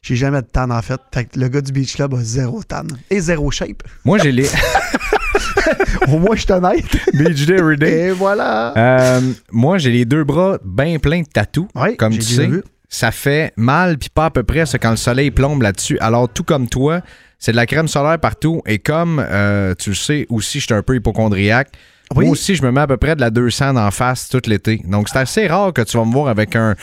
J'ai 0.03 0.17
jamais 0.17 0.43
de 0.43 0.47
tan, 0.47 0.71
en 0.71 0.83
fait. 0.83 1.01
Fait 1.15 1.27
que 1.27 1.39
le 1.39 1.47
gars 1.47 1.61
du 1.61 1.71
Beach 1.71 1.95
Club 1.95 2.15
a 2.15 2.23
zéro 2.23 2.63
tan. 2.65 2.87
Et 3.09 3.21
zéro 3.21 3.51
shape. 3.53 3.85
Moi, 4.05 4.19
j'ai 4.19 4.33
les 4.33 4.49
Au 6.09 6.19
moins, 6.19 6.35
je 6.35 6.41
suis 6.41 6.53
honnête. 6.53 6.85
Beach 7.15 7.47
Day 7.47 7.55
Every 7.55 7.77
Day. 7.77 8.09
Et 8.09 8.11
voilà. 8.11 8.73
Euh, 8.77 9.21
moi, 9.53 9.79
j'ai 9.79 9.93
les 9.93 10.05
deux 10.05 10.25
bras 10.25 10.59
bien 10.65 10.99
pleins 10.99 11.21
de 11.21 11.29
tatous. 11.29 11.69
Oui, 11.77 11.97
comme 11.97 12.15
tu 12.15 12.23
sais. 12.23 12.47
vu. 12.47 12.63
Ça 12.89 13.13
fait 13.13 13.53
mal, 13.57 13.97
puis 13.97 14.09
pas 14.09 14.27
à 14.27 14.31
peu 14.31 14.43
près, 14.43 14.67
ça, 14.67 14.79
quand 14.79 14.91
le 14.91 14.97
soleil 14.97 15.31
plombe 15.31 15.63
là-dessus. 15.63 15.99
Alors, 16.01 16.29
tout 16.29 16.43
comme 16.43 16.69
toi, 16.69 17.01
c'est 17.39 17.53
de 17.53 17.57
la 17.57 17.67
crème 17.67 17.87
solaire 17.87 18.19
partout. 18.19 18.61
Et 18.67 18.81
comme 18.81 19.25
euh, 19.25 19.75
tu 19.79 19.91
le 19.91 19.97
sais 19.97 20.27
aussi, 20.31 20.59
je 20.59 20.67
suis 20.67 20.75
un 20.75 20.83
peu 20.83 20.97
hypochondriaque. 20.97 21.69
Oui. 22.17 22.25
Moi 22.27 22.33
aussi, 22.33 22.55
je 22.55 22.63
me 22.65 22.71
mets 22.71 22.81
à 22.83 22.87
peu 22.87 22.97
près 22.97 23.15
de 23.17 23.21
la 23.21 23.31
200 23.31 23.77
en 23.77 23.91
face 23.91 24.29
tout 24.29 24.41
l'été. 24.47 24.83
Donc, 24.87 25.09
c'est 25.09 25.19
assez 25.19 25.47
rare 25.47 25.73
que 25.73 25.83
tu 25.83 25.97
vas 25.97 26.05
me 26.05 26.13
voir 26.13 26.29
avec 26.29 26.55
un, 26.57 26.75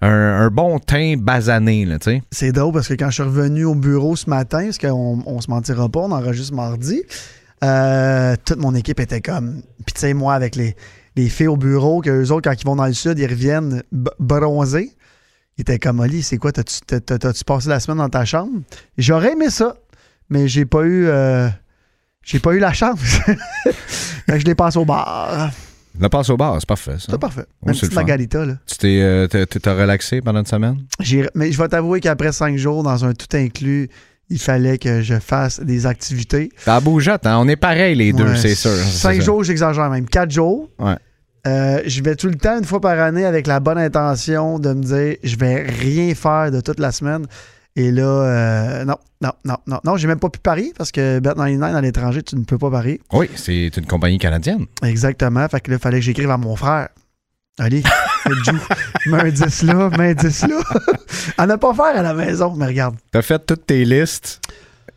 un, 0.00 0.08
un 0.10 0.48
bon 0.50 0.78
teint 0.78 1.14
basané, 1.18 1.84
là, 1.84 1.98
tu 1.98 2.10
sais. 2.10 2.22
C'est 2.30 2.52
drôle 2.52 2.72
parce 2.72 2.88
que 2.88 2.94
quand 2.94 3.08
je 3.08 3.14
suis 3.14 3.22
revenu 3.22 3.64
au 3.64 3.74
bureau 3.74 4.16
ce 4.16 4.28
matin, 4.30 4.64
parce 4.64 4.78
qu'on 4.78 5.22
on 5.26 5.40
se 5.40 5.50
mentira 5.50 5.88
pas, 5.88 6.00
on 6.00 6.12
enregistre 6.12 6.54
mardi, 6.54 7.02
euh, 7.64 8.36
toute 8.44 8.58
mon 8.58 8.74
équipe 8.74 9.00
était 9.00 9.20
comme. 9.20 9.62
Puis 9.84 9.94
tu 9.94 10.00
sais, 10.00 10.14
moi, 10.14 10.34
avec 10.34 10.54
les, 10.56 10.76
les 11.16 11.28
filles 11.28 11.48
au 11.48 11.56
bureau, 11.56 12.00
que 12.00 12.10
eux 12.10 12.30
autres, 12.32 12.48
quand 12.50 12.60
ils 12.60 12.64
vont 12.66 12.76
dans 12.76 12.86
le 12.86 12.92
sud, 12.92 13.18
ils 13.18 13.26
reviennent 13.26 13.82
bronzés. 14.18 14.92
Ils 15.56 15.62
étaient 15.62 15.78
comme, 15.80 15.98
Oli, 16.00 16.22
c'est 16.22 16.36
quoi, 16.38 16.52
t'as-tu 16.52 16.78
t'as- 16.86 17.00
t'as- 17.00 17.18
t'as-tu 17.18 17.42
passé 17.44 17.68
la 17.68 17.80
semaine 17.80 17.98
dans 17.98 18.08
ta 18.08 18.24
chambre? 18.24 18.52
J'aurais 18.96 19.32
aimé 19.32 19.50
ça, 19.50 19.76
mais 20.30 20.46
j'ai 20.46 20.64
pas 20.66 20.82
eu. 20.84 21.06
euh, 21.08 21.48
j'ai 22.28 22.40
pas 22.40 22.52
eu 22.52 22.58
la 22.58 22.74
chance. 22.74 23.00
Je 24.28 24.44
l'ai 24.44 24.54
passé 24.54 24.78
au 24.78 24.84
bar. 24.84 25.50
Là, 25.98 26.08
passe 26.10 26.28
au 26.28 26.36
bar, 26.36 26.56
c'est 26.60 26.68
parfait. 26.68 26.96
C'est 26.98 27.18
parfait. 27.18 27.46
Oh, 27.62 27.68
petite 27.68 27.86
fun. 27.86 27.94
margarita, 27.94 28.44
là. 28.44 28.52
Tu 28.66 28.76
t'es, 28.76 29.00
euh, 29.00 29.26
relaxé 29.66 30.20
pendant 30.20 30.40
une 30.40 30.46
semaine? 30.46 30.76
Mais 31.34 31.50
je 31.50 31.58
vais 31.58 31.68
t'avouer 31.68 32.00
qu'après 32.00 32.30
cinq 32.32 32.58
jours, 32.58 32.82
dans 32.82 33.04
un 33.06 33.14
tout 33.14 33.34
inclus, 33.34 33.88
il 34.28 34.38
fallait 34.38 34.76
que 34.76 35.00
je 35.00 35.18
fasse 35.18 35.58
des 35.60 35.86
activités. 35.86 36.50
T'as 36.66 36.80
bougeotte, 36.80 37.26
hein? 37.26 37.38
On 37.40 37.48
est 37.48 37.56
pareil, 37.56 37.94
les 37.96 38.12
deux, 38.12 38.24
Ouais, 38.24 38.36
c'est 38.36 38.54
sûr. 38.54 38.70
Cinq 38.70 39.22
jours, 39.22 39.42
j'exagère 39.42 39.88
même. 39.88 40.06
Quatre 40.06 40.30
jours. 40.30 40.68
Ouais. 40.78 40.96
Euh, 41.46 41.80
je 41.86 42.02
vais 42.02 42.14
tout 42.14 42.28
le 42.28 42.36
temps, 42.36 42.58
une 42.58 42.64
fois 42.66 42.80
par 42.80 42.98
année, 43.00 43.24
avec 43.24 43.46
la 43.46 43.58
bonne 43.58 43.78
intention 43.78 44.58
de 44.58 44.74
me 44.74 44.82
dire 44.82 45.16
je 45.24 45.36
vais 45.36 45.62
rien 45.62 46.14
faire 46.14 46.50
de 46.50 46.60
toute 46.60 46.78
la 46.78 46.92
semaine 46.92 47.26
Et 47.78 47.92
là, 47.92 48.02
euh, 48.02 48.84
non, 48.84 48.96
non, 49.20 49.30
non, 49.44 49.56
non, 49.68 49.80
non, 49.84 49.96
j'ai 49.96 50.08
même 50.08 50.18
pas 50.18 50.28
pu 50.30 50.40
parier 50.40 50.72
parce 50.76 50.90
que 50.90 51.20
Bet99 51.20 51.74
à 51.76 51.80
l'étranger, 51.80 52.22
tu 52.24 52.34
ne 52.34 52.42
peux 52.42 52.58
pas 52.58 52.70
parier. 52.72 53.00
Oui, 53.12 53.30
c'est 53.36 53.68
une 53.76 53.86
compagnie 53.86 54.18
canadienne. 54.18 54.66
Exactement. 54.82 55.48
Fait 55.48 55.60
que 55.60 55.70
là, 55.70 55.76
il 55.76 55.80
fallait 55.80 55.98
que 55.98 56.04
j'écrive 56.04 56.28
à 56.30 56.36
mon 56.36 56.56
frère. 56.56 56.88
Allez, 57.60 57.82
joue. 58.44 58.58
mets 59.06 59.20
un 59.20 59.30
10 59.30 59.62
là, 59.62 59.90
mets 59.96 60.10
un 60.10 60.14
10 60.14 60.46
là. 60.48 60.60
à 61.38 61.46
ne 61.46 61.54
pas 61.54 61.72
faire 61.72 61.96
à 61.98 62.02
la 62.02 62.14
maison, 62.14 62.52
mais 62.56 62.66
regarde. 62.66 62.96
T'as 63.12 63.22
fait 63.22 63.44
toutes 63.46 63.66
tes 63.66 63.84
listes 63.84 64.40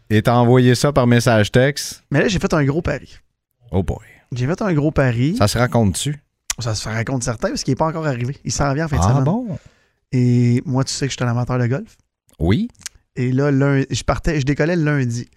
et 0.10 0.24
t'as 0.24 0.34
envoyé 0.34 0.74
ça 0.74 0.91
par 0.91 1.06
message 1.06 1.52
texte. 1.52 2.04
Mais 2.10 2.22
là, 2.22 2.28
j'ai 2.28 2.39
fait 2.39 2.54
un 2.54 2.63
gros 2.65 2.82
pari. 2.82 3.15
Oh 3.72 3.84
boy. 3.84 3.98
J'ai 4.32 4.48
fait 4.48 4.62
un 4.62 4.74
gros 4.74 4.91
pari. 4.91 5.36
Ça 5.38 5.48
se 5.48 5.58
raconte-tu? 5.60 6.20
Ça 6.60 6.74
se 6.74 6.89
raconte 6.89 7.24
certain 7.24 7.50
parce 7.50 7.63
qu'il 7.63 7.72
n'est 7.74 7.78
pas 7.78 7.88
encore 7.88 8.08
arrivé. 8.08 8.38
Il 8.44 8.52
s'en 8.52 8.70
revient 8.70 8.84
en 8.84 8.88
fin 8.88 8.98
de 8.98 9.02
Ah 9.04 9.10
semaine. 9.10 9.24
bon? 9.24 9.48
Et 10.12 10.62
moi, 10.65 10.84
tu 10.84 10.94
sais 10.94 11.06
que 11.08 11.12
je 11.12 11.17
suis 11.17 11.24
un 11.24 11.30
amateur 11.30 11.58
de 11.60 11.67
golf. 11.67 11.96
Oui. 12.41 12.69
Et 13.15 13.32
là, 13.32 13.51
lundi, 13.51 13.86
je 13.91 14.04
partais, 14.04 14.39
je 14.39 14.45
décollais 14.45 14.75
le 14.75 14.84
lundi. 14.84 15.30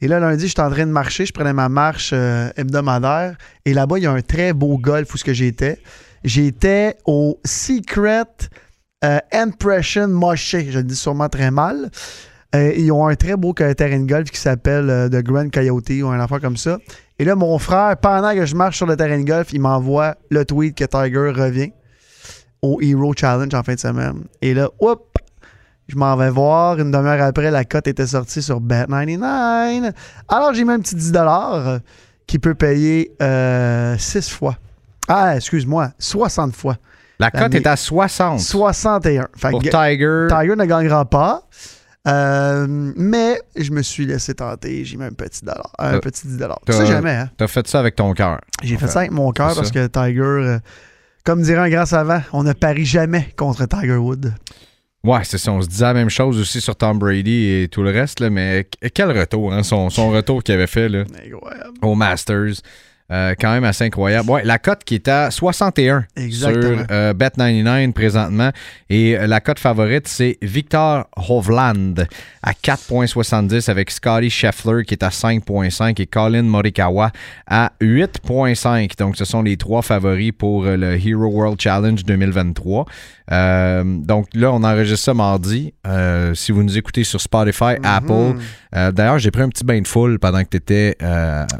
Et 0.00 0.08
là, 0.08 0.18
lundi, 0.18 0.48
j'étais 0.48 0.60
en 0.60 0.70
train 0.70 0.86
de 0.86 0.92
marcher, 0.92 1.24
je 1.24 1.32
prenais 1.32 1.52
ma 1.52 1.68
marche 1.68 2.10
euh, 2.12 2.50
hebdomadaire. 2.56 3.36
Et 3.64 3.74
là-bas, 3.74 3.98
il 3.98 4.04
y 4.04 4.06
a 4.06 4.12
un 4.12 4.22
très 4.22 4.52
beau 4.52 4.76
golf 4.78 5.12
où 5.14 5.16
ce 5.16 5.24
que 5.24 5.32
j'étais. 5.32 5.78
J'étais 6.24 6.96
au 7.06 7.40
Secret 7.44 8.24
euh, 9.04 9.18
Impression 9.32 10.08
Moche. 10.08 10.56
Je 10.56 10.78
le 10.78 10.84
dis 10.84 10.96
sûrement 10.96 11.28
très 11.28 11.50
mal. 11.50 11.90
Euh, 12.54 12.72
ils 12.76 12.90
ont 12.90 13.06
un 13.06 13.14
très 13.14 13.36
beau 13.36 13.52
terrain 13.52 14.00
de 14.00 14.08
golf 14.08 14.30
qui 14.30 14.40
s'appelle 14.40 15.08
The 15.10 15.22
Grand 15.22 15.50
Coyote 15.50 15.90
ou 16.02 16.08
un 16.08 16.18
affaire 16.18 16.40
comme 16.40 16.56
ça. 16.56 16.78
Et 17.18 17.24
là, 17.24 17.36
mon 17.36 17.58
frère, 17.58 17.96
pendant 17.98 18.34
que 18.34 18.46
je 18.46 18.54
marche 18.56 18.78
sur 18.78 18.86
le 18.86 18.96
terrain 18.96 19.18
de 19.18 19.24
golf, 19.24 19.52
il 19.52 19.60
m'envoie 19.60 20.16
le 20.30 20.44
tweet 20.44 20.76
que 20.76 20.84
Tiger 20.84 21.32
revient 21.40 21.72
au 22.62 22.80
Hero 22.80 23.12
Challenge 23.16 23.54
en 23.54 23.62
fin 23.62 23.74
de 23.74 23.80
semaine. 23.80 24.24
Et 24.42 24.54
là, 24.54 24.70
hop, 24.80 25.07
je 25.88 25.96
m'en 25.96 26.16
vais 26.16 26.30
voir. 26.30 26.78
Une 26.78 26.90
demi-heure 26.90 27.22
après, 27.22 27.50
la 27.50 27.64
cote 27.64 27.88
était 27.88 28.06
sortie 28.06 28.42
sur 28.42 28.60
Bet99. 28.60 29.92
Alors, 30.28 30.54
j'ai 30.54 30.64
mis 30.64 30.72
un 30.72 30.80
petit 30.80 30.94
10 30.94 31.12
euh, 31.16 31.78
qui 32.26 32.38
peut 32.38 32.54
payer 32.54 33.12
6 33.98 34.30
fois. 34.30 34.56
Ah, 35.08 35.36
excuse-moi, 35.36 35.90
60 35.98 36.54
fois. 36.54 36.76
La 37.18 37.30
cote 37.30 37.54
est 37.54 37.66
à 37.66 37.74
60 37.76 38.38
61. 38.40 39.26
Fait 39.36 39.50
pour 39.50 39.60
Tiger. 39.62 40.26
Tiger 40.28 40.54
ne 40.56 40.64
gagnera 40.64 41.04
pas. 41.04 41.42
Euh, 42.06 42.66
mais 42.68 43.40
je 43.56 43.70
me 43.72 43.82
suis 43.82 44.06
laissé 44.06 44.32
tenter. 44.34 44.84
J'ai 44.84 44.96
mis 44.96 45.04
un 45.04 45.10
petit 45.10 45.44
dollar. 45.44 45.72
Un 45.78 45.94
Euh, 45.94 46.00
petit 46.00 46.26
10 46.28 46.36
dollars. 46.38 46.60
t'as- 46.64 46.72
Tu 46.74 46.78
sais 46.78 46.86
jamais, 46.86 47.10
hein? 47.10 47.30
T'as 47.36 47.48
fait 47.48 47.66
ça 47.66 47.80
avec 47.80 47.96
ton 47.96 48.12
cœur. 48.14 48.38
J'ai 48.62 48.76
fait 48.76 48.86
fait. 48.86 48.92
ça 48.92 48.98
avec 49.00 49.10
mon 49.10 49.30
cœur 49.32 49.54
parce 49.54 49.72
ça. 49.72 49.74
que 49.74 49.86
Tiger, 49.88 50.20
euh, 50.22 50.58
comme 51.24 51.42
dirait 51.42 51.60
un 51.60 51.68
grand 51.68 51.86
savant, 51.86 52.20
on 52.32 52.44
ne 52.44 52.52
parie 52.52 52.86
jamais 52.86 53.28
contre 53.36 53.66
Tiger 53.66 53.96
Wood. 53.96 54.32
Ouais, 55.04 55.20
c'est 55.22 55.38
ça. 55.38 55.52
On 55.52 55.62
se 55.62 55.68
disait 55.68 55.84
la 55.84 55.94
même 55.94 56.10
chose 56.10 56.38
aussi 56.40 56.60
sur 56.60 56.74
Tom 56.76 56.98
Brady 56.98 57.62
et 57.62 57.68
tout 57.68 57.82
le 57.82 57.90
reste, 57.90 58.20
là, 58.20 58.30
mais 58.30 58.64
qu- 58.64 58.88
quel 58.90 59.16
retour, 59.16 59.52
hein, 59.52 59.62
son, 59.62 59.90
son 59.90 60.10
retour 60.10 60.42
qu'il 60.42 60.54
avait 60.54 60.66
fait 60.66 60.88
là, 60.88 61.04
au 61.82 61.94
Masters. 61.94 62.54
Euh, 63.10 63.34
quand 63.40 63.50
même 63.52 63.64
assez 63.64 63.84
incroyable. 63.84 64.28
Ouais, 64.28 64.44
la 64.44 64.58
cote 64.58 64.84
qui 64.84 64.96
est 64.96 65.08
à 65.08 65.30
61 65.30 66.04
Exactement. 66.14 66.76
sur 66.76 66.86
euh, 66.90 67.14
Bet99 67.14 67.92
présentement. 67.94 68.50
Et 68.90 69.16
euh, 69.16 69.26
la 69.26 69.40
cote 69.40 69.58
favorite, 69.58 70.06
c'est 70.06 70.36
Victor 70.42 71.08
Hovland 71.16 72.06
à 72.42 72.52
4,70 72.52 73.70
avec 73.70 73.90
Scotty 73.90 74.28
Scheffler 74.28 74.84
qui 74.84 74.92
est 74.92 75.02
à 75.02 75.08
5,5 75.08 75.98
et 76.02 76.06
Colin 76.06 76.42
Morikawa 76.42 77.10
à 77.46 77.72
8,5. 77.80 78.98
Donc, 78.98 79.16
ce 79.16 79.24
sont 79.24 79.40
les 79.42 79.56
trois 79.56 79.80
favoris 79.80 80.32
pour 80.36 80.64
le 80.64 80.96
Hero 81.02 81.28
World 81.28 81.58
Challenge 81.58 82.04
2023. 82.04 82.84
Euh, 83.30 83.84
donc 83.84 84.28
là, 84.34 84.52
on 84.52 84.62
enregistre 84.64 85.04
ça 85.04 85.14
mardi. 85.14 85.74
Euh, 85.86 86.34
si 86.34 86.52
vous 86.52 86.62
nous 86.62 86.78
écoutez 86.78 87.04
sur 87.04 87.20
Spotify, 87.20 87.76
Apple. 87.82 88.36
Euh, 88.74 88.92
D'ailleurs, 88.92 89.18
j'ai 89.18 89.30
pris 89.30 89.42
un 89.42 89.48
petit 89.48 89.64
bain 89.64 89.80
de 89.80 89.86
foule 89.86 90.18
pendant 90.18 90.42
que 90.42 90.48
tu 90.50 90.56
étais 90.56 90.96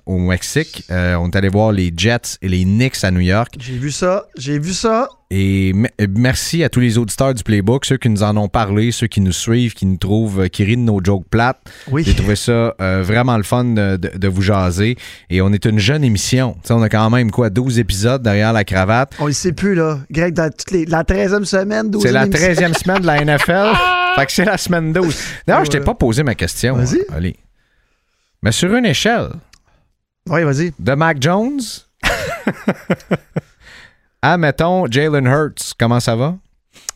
au 0.07 0.19
Mexique. 0.19 0.85
Euh, 0.91 1.17
on 1.17 1.31
est 1.31 1.37
allé 1.37 1.49
voir 1.49 1.73
les 1.73 1.93
Jets 1.95 2.39
et 2.43 2.49
les 2.49 2.65
Knicks 2.65 3.03
à 3.05 3.11
New 3.11 3.21
York. 3.21 3.55
J'ai 3.59 3.77
vu 3.77 3.91
ça. 3.91 4.27
J'ai 4.37 4.59
vu 4.59 4.73
ça. 4.73 5.09
Et 5.31 5.75
euh, 6.01 6.07
merci 6.17 6.65
à 6.65 6.71
tous 6.71 6.81
les 6.81 6.97
auditeurs 6.97 7.35
du 7.35 7.43
Playbook, 7.43 7.85
ceux 7.85 7.99
qui 7.99 8.09
nous 8.09 8.23
en 8.23 8.35
ont 8.39 8.49
parlé, 8.49 8.93
ceux 8.93 9.09
qui 9.09 9.21
nous 9.21 9.33
suivent, 9.33 9.75
qui 9.75 9.85
nous 9.85 9.99
trouvent, 9.99 10.41
euh, 10.45 10.49
qui 10.49 10.65
rient 10.65 10.79
de 10.79 10.83
nos 10.83 11.05
jokes 11.05 11.27
plates. 11.29 11.61
Oui. 11.91 12.03
J'ai 12.03 12.15
trouvé 12.15 12.35
ça 12.35 12.75
euh, 12.81 13.03
vraiment 13.05 13.37
le 13.37 13.43
fun 13.43 13.65
de, 13.65 14.29
vous 14.29 14.41
jaser. 14.41 14.97
Et 15.29 15.43
on 15.43 15.53
est 15.53 15.67
une 15.67 15.79
jeune 15.79 16.03
émission. 16.03 16.55
Tu 16.63 16.69
sais, 16.69 16.73
on 16.73 16.81
a 16.81 16.89
quand 16.89 17.11
même 17.11 17.31
quoi, 17.31 17.51
12 17.51 17.79
épisodes 17.79 18.23
derrière 18.23 18.55
la 18.55 18.65
cravate. 18.65 19.13
On 19.19 19.27
ne 19.27 19.33
sait 19.33 19.53
plus, 19.53 19.75
là. 19.75 19.99
Greg, 20.11 20.33
dans 20.33 20.51
toutes 20.51 20.71
les, 20.71 20.87
la 20.87 21.03
13e 21.03 21.45
semaine, 21.45 21.91
12e 21.91 22.01
C'est 22.01 22.13
la 22.13 22.25
émission. 22.25 22.49
13e 22.49 22.75
semaine 22.83 23.03
de 23.03 23.07
la 23.07 23.25
NFL. 23.25 23.77
fait 24.17 24.27
que 24.27 24.33
c'est 24.33 24.45
la 24.47 24.57
semaine 24.57 24.95
12. 24.95 25.15
D'ailleurs, 25.47 25.65
je 25.67 25.71
t'ai 25.71 25.81
pas 25.81 25.95
posé 25.95 26.23
ma 26.23 26.35
question. 26.35 26.75
Vas-y. 26.75 27.01
hein, 27.01 27.15
Ali. 27.15 27.37
Mais 28.43 28.53
sur 28.53 28.75
une 28.75 28.87
échelle 28.87 29.29
Oui, 30.27 30.43
vas-y. 30.43 30.73
de 30.79 30.95
Mac 30.95 31.19
Jones 31.21 31.61
à, 34.23 34.37
mettons, 34.39 34.87
Jalen 34.91 35.27
Hurts, 35.27 35.75
comment 35.79 36.01
ça 36.01 36.17
va? 36.17 36.37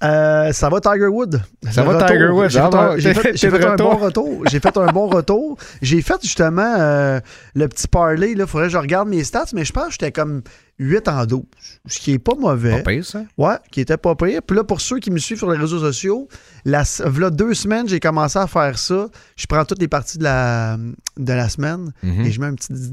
Euh, 0.04 0.52
ça 0.52 0.68
va 0.68 0.80
Tiger 0.80 1.06
Wood. 1.06 1.40
Ça 1.70 1.82
va 1.84 2.06
Tiger 2.06 2.28
Woods, 2.28 2.48
J'ai 2.50 2.58
ah 2.60 2.70
fait, 2.70 2.76
un, 2.76 3.14
bon, 3.14 3.20
fait- 3.20 3.36
fait 3.36 3.64
un 3.64 3.70
retour. 3.70 3.90
bon 3.90 3.96
retour. 3.96 4.44
J'ai 4.50 4.60
fait 4.60 4.76
un 4.76 4.86
bon 4.86 5.06
retour. 5.08 5.58
J'ai 5.80 6.02
fait 6.02 6.18
justement 6.22 6.74
euh, 6.78 7.20
le 7.54 7.68
petit 7.68 7.88
parlay. 7.88 8.32
Il 8.32 8.46
faudrait 8.46 8.66
que 8.66 8.72
je 8.72 8.78
regarde 8.78 9.08
mes 9.08 9.22
stats, 9.24 9.46
mais 9.54 9.64
je 9.64 9.72
pense 9.72 9.86
que 9.86 9.92
j'étais 9.92 10.12
comme 10.12 10.42
8 10.78 11.08
en 11.08 11.24
12. 11.26 11.42
Ce 11.86 11.98
qui 12.00 12.12
est 12.12 12.18
pas 12.18 12.34
mauvais. 12.38 12.82
Pas 12.82 12.90
pire, 12.90 13.04
ça? 13.04 13.22
Ouais, 13.38 13.56
qui 13.70 13.80
était 13.80 13.96
pas 13.96 14.14
pire. 14.14 14.40
Puis 14.46 14.56
là, 14.56 14.64
pour 14.64 14.80
ceux 14.80 14.98
qui 14.98 15.10
me 15.10 15.18
suivent 15.18 15.38
sur 15.38 15.50
les 15.50 15.58
réseaux 15.58 15.78
sociaux, 15.80 16.28
la, 16.64 16.82
v'là 17.04 17.30
deux 17.30 17.54
semaines, 17.54 17.88
j'ai 17.88 18.00
commencé 18.00 18.38
à 18.38 18.46
faire 18.48 18.78
ça. 18.78 19.06
Je 19.36 19.46
prends 19.46 19.64
toutes 19.64 19.80
les 19.80 19.88
parties 19.88 20.18
de 20.18 20.24
la, 20.24 20.76
de 21.16 21.32
la 21.32 21.48
semaine 21.48 21.92
Mhm. 22.02 22.24
et 22.26 22.30
je 22.30 22.40
mets 22.40 22.46
un 22.46 22.54
petit 22.54 22.72
10 22.72 22.90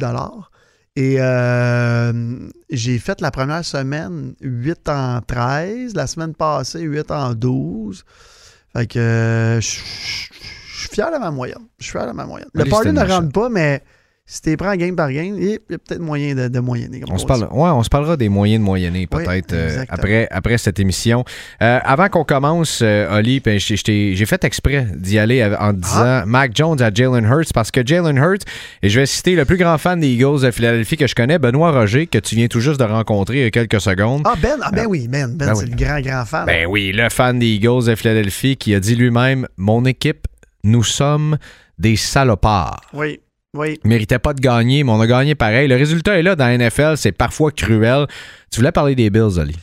Et 0.95 1.17
euh, 1.19 2.49
j'ai 2.69 2.99
fait 2.99 3.21
la 3.21 3.31
première 3.31 3.63
semaine 3.63 4.33
8 4.41 4.89
en 4.89 5.21
13, 5.21 5.95
la 5.95 6.07
semaine 6.07 6.33
passée 6.33 6.81
8 6.81 7.11
en 7.11 7.33
12. 7.33 8.03
Fait 8.73 8.87
que 8.87 9.59
je 9.61 9.67
suis 9.67 10.89
fier 10.91 11.11
de 11.11 11.17
ma 11.17 11.31
moyenne. 11.31 11.67
Je 11.79 11.85
suis 11.85 11.91
fier 11.91 12.07
de 12.07 12.11
ma 12.11 12.25
moyenne. 12.25 12.49
Le 12.53 12.65
party 12.65 12.91
ne 12.91 13.01
rentre 13.01 13.31
pas, 13.31 13.49
mais 13.49 13.83
si 14.31 14.43
tu 14.43 14.55
prends 14.57 14.75
game 14.75 14.95
par 14.95 15.11
game, 15.11 15.35
il 15.39 15.49
y 15.49 15.53
a 15.55 15.57
peut-être 15.79 15.99
moyen 16.01 16.35
de, 16.35 16.49
de 16.49 16.59
moyenner. 16.59 16.99
comme 16.99 17.11
On 17.11 17.17
se, 17.17 17.25
parle, 17.25 17.45
ouais, 17.51 17.69
on 17.71 17.81
se 17.81 17.89
parlera 17.89 18.15
des 18.15 18.29
moyens 18.29 18.59
de 18.59 18.63
moyenner 18.63 19.07
peut-être 19.07 19.53
euh, 19.53 19.83
après, 19.89 20.27
après 20.29 20.59
cette 20.59 20.79
émission. 20.79 21.25
Euh, 21.63 21.79
avant 21.83 22.09
qu'on 22.09 22.23
commence, 22.23 22.81
euh, 22.83 23.17
Oli, 23.17 23.39
ben, 23.39 23.59
j'ai 23.59 24.25
fait 24.27 24.43
exprès 24.43 24.85
d'y 24.95 25.17
aller 25.17 25.43
en 25.43 25.73
disant 25.73 26.03
Ah. 26.03 26.23
Mac 26.27 26.51
Jones 26.55 26.79
à 26.79 26.93
Jalen 26.93 27.25
Hurts 27.25 27.51
parce 27.55 27.71
que 27.71 27.81
Jalen 27.83 28.17
Hurts, 28.17 28.45
et 28.83 28.89
je 28.89 28.99
vais 28.99 29.07
citer 29.07 29.33
le 29.35 29.45
plus 29.45 29.57
grand 29.57 29.79
fan 29.79 29.99
des 29.99 30.09
Eagles 30.09 30.41
de 30.41 30.51
Philadelphie 30.51 30.95
que 30.97 31.07
je 31.07 31.15
connais, 31.15 31.39
Benoît 31.39 31.71
Roger, 31.71 32.05
que 32.05 32.19
tu 32.19 32.35
viens 32.35 32.47
tout 32.47 32.59
juste 32.59 32.79
de 32.79 32.85
rencontrer 32.85 33.37
il 33.37 33.43
y 33.43 33.45
a 33.45 33.51
quelques 33.51 33.81
secondes. 33.81 34.21
Ah, 34.25 34.35
Ben, 34.39 34.57
ah, 34.61 34.69
ben 34.71 34.85
oui, 34.87 35.07
Ben, 35.07 35.35
Ben, 35.35 35.47
Ben 35.47 35.55
c'est 35.55 35.63
oui. 35.63 35.71
le 35.71 35.75
grand, 35.75 36.01
grand 36.01 36.25
fan. 36.25 36.45
Ben 36.45 36.67
oui, 36.67 36.91
le 36.93 37.09
fan 37.09 37.39
des 37.39 37.47
Eagles 37.47 37.85
de 37.87 37.95
Philadelphie 37.95 38.57
qui 38.57 38.75
a 38.75 38.79
dit 38.79 38.95
lui-même 38.95 39.47
Mon 39.57 39.85
équipe, 39.85 40.27
nous 40.63 40.83
sommes 40.83 41.39
des 41.79 41.95
salopards. 41.95 42.81
Oui, 42.93 43.19
oui. 43.55 43.79
méritait 43.83 44.19
pas 44.19 44.33
de 44.33 44.41
gagner, 44.41 44.83
mais 44.83 44.91
on 44.91 45.01
a 45.01 45.07
gagné 45.07 45.35
pareil. 45.35 45.67
Le 45.67 45.75
résultat 45.75 46.17
est 46.17 46.23
là 46.23 46.35
dans 46.35 46.45
la 46.45 46.57
NFL, 46.57 46.97
c'est 46.97 47.11
parfois 47.11 47.51
cruel. 47.51 48.05
Tu 48.51 48.59
voulais 48.59 48.71
parler 48.71 48.95
des 48.95 49.09
Bills, 49.09 49.39
Ali. 49.39 49.55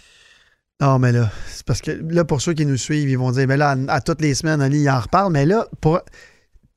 Non, 0.81 0.99
mais 0.99 1.13
là, 1.13 1.31
c'est 1.47 1.65
parce 1.65 1.81
que 1.81 1.91
là, 2.11 2.25
pour 2.25 2.41
ceux 2.43 2.53
qui 2.53 2.67
nous 2.67 2.77
suivent, 2.77 3.09
ils 3.09 3.17
vont 3.19 3.31
dire, 3.31 3.47
ben 3.47 3.57
là, 3.57 3.77
à, 3.89 3.95
à 3.95 4.01
toutes 4.01 4.21
les 4.21 4.35
semaines, 4.35 4.61
Ali, 4.61 4.81
il 4.81 4.91
en 4.91 5.01
reparle. 5.01 5.33
Mais 5.33 5.47
là, 5.47 5.67
pour. 5.81 6.01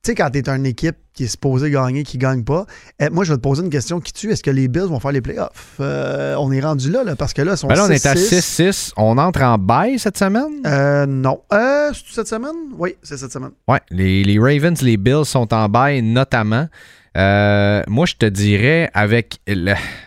Tu 0.02 0.12
sais, 0.12 0.14
quand 0.14 0.30
t'es 0.30 0.48
une 0.48 0.64
équipe 0.64 0.96
qui 1.12 1.24
est 1.24 1.26
supposée 1.26 1.70
gagner, 1.70 2.04
qui 2.04 2.16
gagne 2.16 2.42
pas, 2.42 2.64
eh, 2.98 3.10
moi, 3.10 3.22
je 3.24 3.32
vais 3.32 3.36
te 3.36 3.42
poser 3.42 3.62
une 3.62 3.68
question 3.68 4.00
qui 4.00 4.14
tue. 4.14 4.30
Est-ce 4.30 4.42
que 4.42 4.50
les 4.50 4.66
Bills 4.66 4.84
vont 4.86 4.98
faire 4.98 5.12
les 5.12 5.20
playoffs? 5.20 5.76
Euh, 5.80 6.36
on 6.38 6.50
est 6.52 6.60
rendu 6.62 6.90
là, 6.90 7.04
là, 7.04 7.16
parce 7.16 7.34
que 7.34 7.42
là, 7.42 7.52
ils 7.52 7.58
sont 7.58 7.66
Ben 7.66 7.74
là, 7.74 7.84
on 7.86 7.90
est 7.90 8.06
à 8.06 8.14
6-6. 8.14 8.62
6-6. 8.70 8.92
On 8.96 9.18
entre 9.18 9.42
en 9.42 9.58
bail 9.58 9.98
cette 9.98 10.16
semaine? 10.16 10.62
Euh, 10.64 11.04
non. 11.04 11.42
Euh, 11.52 11.90
c'est 11.92 12.14
cette 12.14 12.28
semaine? 12.28 12.56
Oui, 12.78 12.96
c'est 13.02 13.18
cette 13.18 13.32
semaine. 13.32 13.50
Ouais, 13.68 13.80
les, 13.90 14.24
les 14.24 14.38
Ravens, 14.38 14.80
les 14.80 14.96
Bills 14.96 15.26
sont 15.26 15.52
en 15.52 15.68
bail 15.68 16.00
notamment. 16.00 16.66
Euh, 17.16 17.82
moi, 17.88 18.06
je 18.06 18.14
te 18.14 18.26
dirais, 18.26 18.88
avec, 18.94 19.38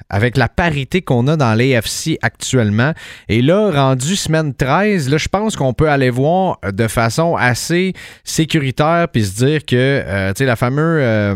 avec 0.09 0.37
la 0.37 0.47
parité 0.47 1.01
qu'on 1.01 1.27
a 1.27 1.35
dans 1.35 1.53
l'AFC 1.53 2.17
actuellement, 2.21 2.93
et 3.27 3.41
là, 3.41 3.71
rendu 3.71 4.15
semaine 4.15 4.53
13, 4.53 5.09
là, 5.09 5.17
je 5.17 5.27
pense 5.27 5.55
qu'on 5.55 5.73
peut 5.73 5.89
aller 5.89 6.09
voir 6.09 6.59
de 6.63 6.87
façon 6.87 7.35
assez 7.35 7.93
sécuritaire 8.23 9.07
puis 9.11 9.25
se 9.25 9.45
dire 9.45 9.65
que, 9.65 9.75
euh, 9.75 10.29
tu 10.29 10.39
sais, 10.39 10.45
la 10.45 10.55
fameuse 10.55 11.01
euh, 11.01 11.35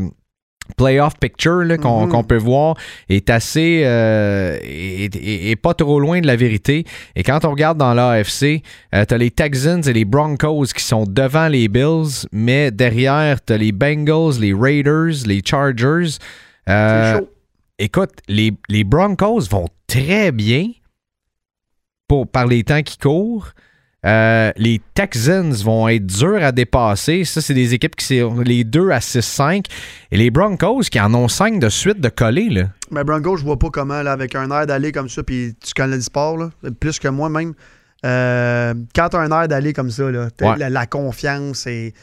playoff 0.76 1.14
picture 1.20 1.64
là, 1.64 1.78
qu'on 1.78 2.24
peut 2.24 2.38
voir 2.38 2.76
est 3.10 3.30
assez 3.30 3.82
euh, 3.86 4.58
est, 4.62 5.16
est- 5.16 5.50
est 5.52 5.56
pas 5.56 5.74
trop 5.74 6.00
loin 6.00 6.20
de 6.22 6.28
la 6.28 6.36
vérité. 6.36 6.86
Et 7.16 7.24
quand 7.24 7.46
on 7.46 7.52
regarde 7.52 7.78
dans 7.78 7.94
l'AFC, 7.94 8.62
euh, 8.94 9.06
t'as 9.06 9.18
les 9.18 9.32
Texans 9.32 9.82
et 9.88 9.94
les 9.94 10.06
Broncos 10.06 10.66
qui 10.76 10.84
sont 10.84 11.06
devant 11.08 11.48
les 11.48 11.68
Bills, 11.68 12.28
mais 12.32 12.72
derrière, 12.72 13.42
t'as 13.42 13.58
les 13.58 13.72
Bengals, 13.72 14.40
les 14.40 14.54
Raiders, 14.54 15.26
les 15.26 15.42
Chargers. 15.46 16.18
Euh, 16.70 17.14
C'est 17.14 17.20
chaud. 17.20 17.30
écoute, 17.80 18.12
les, 18.28 18.52
les 18.70 18.84
Broncos 18.84 19.42
vont 19.50 19.68
très 19.88 20.32
bien 20.32 20.70
pour, 22.08 22.28
par 22.28 22.48
les 22.48 22.64
temps 22.64 22.82
qui 22.84 22.98
courent. 22.98 23.50
Euh, 24.08 24.52
les 24.56 24.82
Texans 24.94 25.52
vont 25.54 25.88
être 25.90 26.06
durs 26.06 26.42
à 26.44 26.52
dépasser. 26.52 27.26
Ça, 27.26 27.42
c'est 27.42 27.54
des 27.54 27.74
équipes 27.74 27.96
qui 27.96 28.20
sont 28.20 28.40
les 28.40 28.64
deux 28.64 28.90
à 28.92 29.00
6-5. 29.00 29.66
Et 30.12 30.18
les 30.18 30.32
Broncos 30.32 30.82
qui 30.90 31.00
en 31.00 31.14
ont 31.14 31.28
5 31.28 31.60
de 31.60 31.68
suite 31.70 32.00
de 32.00 32.10
coller. 32.10 32.50
Là. 32.50 32.64
Mais 32.92 33.04
Broncos, 33.04 33.38
je 33.38 33.44
vois 33.44 33.60
pas 33.60 33.70
comment, 33.70 34.02
là, 34.02 34.14
avec 34.14 34.34
un 34.36 34.50
air 34.50 34.66
d'aller 34.66 34.92
comme 34.94 35.10
ça, 35.10 35.24
puis 35.24 35.56
tu 35.64 35.74
connais 35.74 35.98
le 35.98 36.02
sport, 36.02 36.38
là, 36.38 36.50
plus 36.80 37.00
que 37.00 37.08
moi 37.10 37.28
même. 37.30 37.54
Euh, 38.06 38.74
quand 38.96 39.10
tu 39.10 39.18
as 39.18 39.20
un 39.20 39.42
air 39.42 39.48
d'aller 39.48 39.74
comme 39.74 39.92
ça, 39.92 40.10
là, 40.10 40.30
t'as- 40.36 40.52
Ouais. 40.52 40.58
la, 40.58 40.70
la 40.70 40.86
confiance 40.86 41.68
est, 41.68 41.94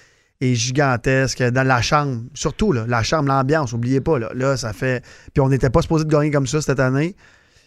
est 0.41 0.55
gigantesque 0.55 1.43
dans 1.43 1.67
la 1.67 1.81
chambre. 1.81 2.23
Surtout, 2.35 2.73
là, 2.73 2.85
la 2.87 3.03
chambre, 3.03 3.29
l'ambiance, 3.29 3.73
oubliez 3.73 4.01
pas. 4.01 4.19
Là, 4.19 4.31
là 4.35 4.57
ça 4.57 4.73
fait. 4.73 5.03
Puis 5.33 5.41
on 5.41 5.49
n'était 5.49 5.71
pas 5.71 5.81
supposé 5.81 6.05
de 6.05 6.11
gagner 6.11 6.31
comme 6.31 6.47
ça 6.47 6.61
cette 6.61 6.81
année. 6.81 7.15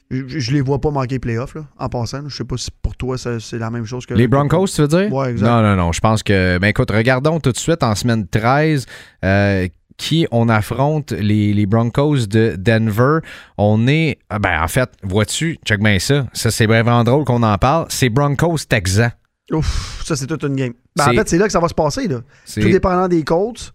Je, 0.10 0.24
je 0.39 0.52
les 0.54 0.62
vois 0.62 0.80
pas 0.80 0.89
manquer 0.91 1.20
playoff, 1.20 1.54
là, 1.56 1.65
en 1.78 1.89
passant. 1.89 2.22
Je 2.28 2.36
sais 2.36 2.46
pas 2.46 2.56
si 2.58 2.70
pour 2.82 2.96
toi, 2.96 3.17
c'est 3.17 3.58
la 3.60 3.70
même 3.70 3.86
chose 3.86 4.06
que. 4.06 4.13
Les 4.13 4.28
Broncos, 4.28 4.67
tu 4.67 4.82
veux 4.82 4.88
dire? 4.88 5.12
Ouais, 5.13 5.32
exact. 5.32 5.48
Non, 5.48 5.62
non, 5.62 5.76
non. 5.76 5.91
Je 5.91 6.00
pense 6.00 6.24
que. 6.24 6.58
Ben 6.60 6.67
écoute, 6.67 6.91
regardons 6.91 7.39
tout 7.39 7.52
de 7.52 7.58
suite 7.58 7.84
en 7.84 7.93
semaine 7.96 8.26
13 8.28 8.86
euh, 9.26 9.67
qui 9.98 10.26
on 10.32 10.48
affronte 10.48 11.12
les, 11.12 11.54
les 11.54 11.65
Broncos 11.65 12.28
de 12.28 12.56
Denver. 12.58 13.20
On 13.58 13.88
est. 13.88 14.20
ah, 14.30 14.39
Ben 14.39 14.62
en 14.63 14.67
fait, 14.67 14.89
vois-tu, 15.04 15.60
check 15.65 15.82
bien 15.82 16.00
ça. 16.00 16.26
Ça, 16.34 16.52
c'est 16.52 16.67
vraiment 16.67 17.04
drôle 17.04 17.26
qu'on 17.26 17.43
en 17.43 17.58
parle. 17.58 17.88
C'est 17.89 18.10
Broncos 18.10 18.60
Texans. 18.70 19.12
Ouf, 19.52 20.04
ça, 20.06 20.15
c'est 20.15 20.28
toute 20.28 20.43
une 20.43 20.56
game. 20.56 20.74
Ben, 20.96 21.10
en 21.10 21.13
fait, 21.13 21.28
c'est 21.30 21.38
là 21.38 21.46
que 21.48 21.52
ça 21.52 21.60
va 21.60 21.67
se 21.67 21.74
passer. 21.74 22.08
Là. 22.08 22.22
Tout 22.54 22.62
dépendant 22.70 23.08
des 23.08 23.24
Colts. 23.24 23.74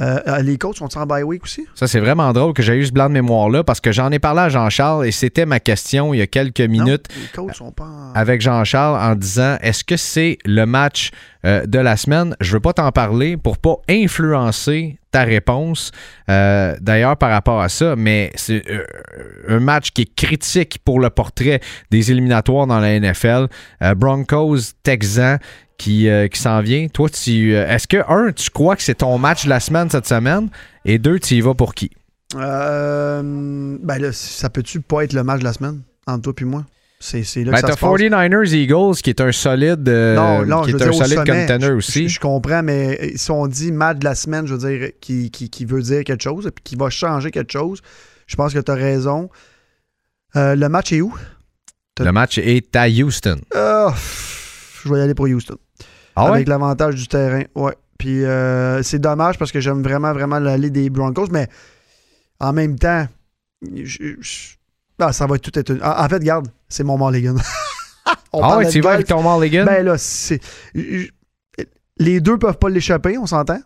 Euh, 0.00 0.18
euh, 0.26 0.42
les 0.42 0.58
Colts 0.58 0.76
sont 0.76 0.98
en 0.98 1.06
bye 1.06 1.22
week 1.22 1.44
aussi? 1.44 1.66
Ça, 1.76 1.86
c'est 1.86 2.00
vraiment 2.00 2.32
drôle 2.32 2.52
que 2.52 2.62
j'ai 2.62 2.74
eu 2.74 2.84
ce 2.84 2.92
blanc 2.92 3.08
de 3.08 3.14
mémoire-là 3.14 3.62
parce 3.62 3.80
que 3.80 3.92
j'en 3.92 4.10
ai 4.10 4.18
parlé 4.18 4.40
à 4.40 4.48
Jean-Charles 4.48 5.06
et 5.06 5.12
c'était 5.12 5.46
ma 5.46 5.60
question 5.60 6.12
il 6.12 6.18
y 6.18 6.20
a 6.22 6.26
quelques 6.26 6.60
minutes 6.60 7.06
Non, 7.10 7.22
les 7.22 7.28
Colts 7.32 7.54
sont 7.54 7.70
pas 7.70 7.84
en... 7.84 8.12
avec 8.12 8.40
Jean-Charles 8.40 8.98
en 9.00 9.14
disant 9.14 9.56
est-ce 9.60 9.84
que 9.84 9.96
c'est 9.96 10.38
le 10.44 10.66
match 10.66 11.10
euh, 11.44 11.66
de 11.66 11.78
la 11.78 11.96
semaine 11.96 12.36
Je 12.40 12.52
veux 12.52 12.60
pas 12.60 12.72
t'en 12.72 12.90
parler 12.92 13.36
pour 13.36 13.58
pas 13.58 13.76
influencer 13.88 14.98
ta 15.10 15.24
réponse. 15.24 15.92
euh, 16.28 16.74
D'ailleurs, 16.80 17.16
par 17.16 17.30
rapport 17.30 17.60
à 17.60 17.68
ça, 17.68 17.94
mais 17.96 18.30
c'est 18.34 18.62
euh, 18.70 18.84
un 19.48 19.60
match 19.60 19.90
qui 19.92 20.02
est 20.02 20.14
critique 20.14 20.78
pour 20.84 21.00
le 21.00 21.10
portrait 21.10 21.60
des 21.90 22.10
éliminatoires 22.10 22.66
dans 22.66 22.80
la 22.80 22.98
NFL. 22.98 23.46
Broncos, 23.96 24.72
Texans 24.82 25.38
qui, 25.78 26.08
qui 26.30 26.40
s'en 26.40 26.60
vient. 26.60 26.88
Toi, 26.88 27.08
tu 27.10 27.54
est-ce 27.54 27.86
que 27.86 27.98
un, 28.08 28.32
tu 28.32 28.50
crois 28.50 28.74
que 28.76 28.82
c'est 28.82 28.96
ton 28.96 29.18
match 29.18 29.44
de 29.44 29.50
la 29.50 29.60
semaine 29.60 29.88
cette 29.90 30.06
semaine? 30.06 30.48
Et 30.84 30.98
deux, 30.98 31.18
tu 31.20 31.34
y 31.34 31.40
vas 31.40 31.54
pour 31.54 31.74
qui? 31.74 31.90
Ben 32.34 33.98
là, 33.98 34.12
ça 34.12 34.50
peut-tu 34.50 34.80
pas 34.80 35.04
être 35.04 35.12
le 35.12 35.22
match 35.22 35.40
de 35.40 35.44
la 35.44 35.52
semaine 35.52 35.82
entre 36.06 36.32
toi 36.32 36.34
et 36.40 36.44
moi? 36.44 36.64
C'est 37.06 37.44
là 37.44 37.50
Ben, 37.50 37.52
que 37.52 37.60
ça 37.60 37.66
t'as 37.68 37.72
se 37.74 37.80
passe. 37.80 38.00
49ers 38.00 38.54
Eagles 38.54 38.94
qui 39.02 39.10
est 39.10 39.20
un 39.20 39.30
solide, 39.30 39.86
euh, 39.88 40.14
Non, 40.16 40.46
non, 40.46 40.62
qui 40.62 40.70
est 40.70 40.74
un 40.74 40.78
dire 40.90 40.94
solide 40.94 41.18
sommet, 41.26 41.70
aussi. 41.72 42.08
Je, 42.08 42.14
je 42.14 42.20
comprends, 42.20 42.62
mais 42.62 43.12
si 43.16 43.30
on 43.30 43.46
dit 43.46 43.72
match 43.72 43.98
de 43.98 44.04
la 44.04 44.14
semaine, 44.14 44.46
je 44.46 44.54
veux 44.54 44.70
dire, 44.78 44.88
qui, 45.02 45.30
qui, 45.30 45.50
qui 45.50 45.64
veut 45.66 45.82
dire 45.82 46.02
quelque 46.04 46.22
chose 46.22 46.46
et 46.46 46.50
puis 46.50 46.62
qui 46.64 46.76
va 46.76 46.88
changer 46.88 47.30
quelque 47.30 47.52
chose, 47.52 47.82
je 48.26 48.36
pense 48.36 48.54
que 48.54 48.58
tu 48.58 48.70
as 48.70 48.74
raison. 48.74 49.28
Euh, 50.36 50.54
le 50.54 50.68
match 50.70 50.92
est 50.92 51.02
où? 51.02 51.14
Le 52.00 52.10
match 52.10 52.38
est 52.38 52.74
à 52.74 52.88
Houston. 52.88 53.36
Ah, 53.54 53.94
je 54.82 54.88
vais 54.92 54.98
y 54.98 55.02
aller 55.02 55.14
pour 55.14 55.26
Houston. 55.26 55.56
Ah 56.16 56.24
ouais? 56.26 56.30
avec 56.36 56.48
l'avantage 56.48 56.94
du 56.94 57.06
terrain. 57.06 57.42
Ouais. 57.54 57.74
Puis 57.98 58.24
euh, 58.24 58.82
c'est 58.82 58.98
dommage 58.98 59.38
parce 59.38 59.52
que 59.52 59.60
j'aime 59.60 59.82
vraiment, 59.82 60.12
vraiment 60.14 60.38
l'aller 60.38 60.70
des 60.70 60.88
Broncos, 60.90 61.26
mais 61.30 61.48
en 62.40 62.52
même 62.52 62.78
temps, 62.78 63.06
je- 63.62 64.14
je- 64.20 64.54
ah, 64.98 65.12
ça 65.12 65.26
va 65.26 65.38
tout 65.38 65.56
être 65.58 65.70
une... 65.70 65.82
En 65.82 66.04
en 66.04 66.08
fait, 66.08 66.16
regarde, 66.16 66.48
c'est 66.68 66.84
mon 66.84 66.98
Mulligan. 66.98 67.34
Ah 68.36 68.56
ouais, 68.58 68.68
tu 68.68 68.80
vas 68.80 68.90
avec 68.94 69.06
ton 69.06 69.22
Mulligan? 69.22 69.64
Ben 69.64 69.84
là, 69.84 69.96
c'est. 69.96 70.40
Les 71.98 72.20
deux 72.20 72.36
peuvent 72.36 72.58
pas 72.58 72.68
l'échapper, 72.68 73.16
on 73.16 73.26
s'entend? 73.26 73.60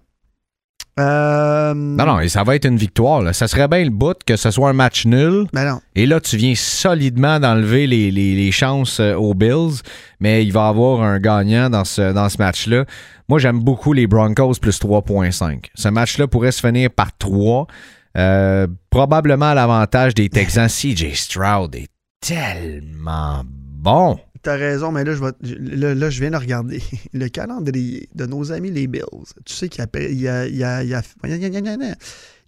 Euh, 1.00 1.74
non, 1.74 2.04
non, 2.06 2.20
et 2.20 2.28
ça 2.28 2.42
va 2.42 2.56
être 2.56 2.64
une 2.66 2.76
victoire. 2.76 3.22
là. 3.22 3.32
Ça 3.32 3.46
serait 3.48 3.68
bien 3.68 3.84
le 3.84 3.90
bout 3.90 4.16
que 4.26 4.36
ce 4.36 4.50
soit 4.50 4.68
un 4.68 4.72
match 4.74 5.06
nul. 5.06 5.46
Ben 5.52 5.64
non. 5.70 5.80
Et 5.94 6.06
là, 6.06 6.20
tu 6.20 6.36
viens 6.36 6.54
solidement 6.56 7.38
d'enlever 7.40 7.86
les, 7.86 8.10
les- 8.10 8.34
les 8.34 8.52
chances 8.52 8.98
euh, 9.00 9.14
aux 9.14 9.32
Bills, 9.34 9.80
mais 10.20 10.44
il 10.44 10.52
va 10.52 10.66
y 10.66 10.68
avoir 10.68 11.02
un 11.02 11.18
gagnant 11.20 11.70
dans 11.70 11.84
ce, 11.84 12.12
dans 12.12 12.28
ce 12.28 12.38
match-là. 12.38 12.84
Moi, 13.28 13.38
j'aime 13.38 13.60
beaucoup 13.60 13.92
les 13.92 14.06
Broncos 14.06 14.54
plus 14.60 14.80
3.5. 14.80 15.66
Ce 15.74 15.88
match-là 15.88 16.26
pourrait 16.26 16.52
se 16.52 16.60
finir 16.66 16.90
par 16.90 17.16
3. 17.16 17.66
Euh, 18.16 18.66
probablement 18.90 19.50
à 19.50 19.54
l'avantage 19.54 20.14
des 20.14 20.28
Texans. 20.28 20.68
CJ 20.68 21.14
Stroud 21.14 21.74
est 21.74 21.88
tellement 22.20 23.42
bon. 23.46 24.18
T'as 24.42 24.54
raison, 24.56 24.92
mais 24.92 25.02
là 25.04 25.14
je, 25.14 25.20
vais, 25.24 25.32
là, 25.76 25.94
là, 25.94 26.10
je 26.10 26.20
viens 26.20 26.30
de 26.30 26.36
regarder 26.36 26.80
le 27.12 27.28
calendrier 27.28 28.08
de 28.14 28.24
nos 28.26 28.52
amis 28.52 28.70
les 28.70 28.86
Bills. 28.86 29.02
Tu 29.44 29.52
sais 29.54 29.68
qu'il 29.68 29.84
y 29.84 29.96
a, 29.96 30.08
il 30.08 30.20
y 30.20 30.28
a- 30.28 30.46
il 30.46 30.56
y 30.56 30.64
a- 30.64 30.82
il 30.84 30.88
y 30.90 30.94
a- 30.94 31.94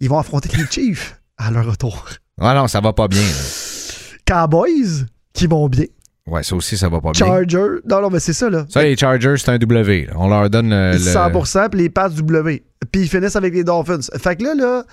ils 0.01 0.09
vont 0.09 0.19
affronter 0.19 0.49
les 0.57 0.65
Chiefs 0.71 1.21
à 1.37 1.51
leur 1.51 1.67
retour. 1.67 2.07
Ah 2.41 2.55
non, 2.55 2.69
ça 2.69 2.81
va 2.81 2.93
pas 2.93 3.09
bien. 3.09 3.21
là. 3.21 4.15
Cowboys, 4.27 5.05
qui 5.33 5.47
vont 5.47 5.69
bien. 5.69 5.87
Ouais, 6.27 6.43
ça 6.43 6.55
aussi, 6.55 6.77
ça 6.79 6.89
va 6.89 7.01
pas 7.01 7.11
bien. 7.13 7.27
Chargers, 7.27 7.81
non, 7.89 8.01
non, 8.03 8.11
mais 8.11 8.21
c'est 8.21 8.33
ça, 8.33 8.49
là. 8.49 8.65
Ça, 8.69 8.83
les 8.83 8.97
Chargers, 8.97 9.35
c'est 9.39 9.51
un 9.51 9.59
W. 9.59 10.07
là. 10.07 10.13
On 10.17 10.29
leur 10.29 10.49
donne 10.49 10.71
le. 10.71 10.93
le- 10.93 10.99
100%, 10.99 11.69
puis 11.71 11.81
les 11.81 11.91
Pats 11.91 12.09
W. 12.09 12.63
Puis 12.93 13.03
ils 13.03 13.09
finissent 13.09 13.37
avec 13.37 13.53
les 13.53 13.65
Dolphins. 13.65 13.99
Fait 14.19 14.37
que 14.37 14.45
là, 14.45 14.55
là, 14.55 14.85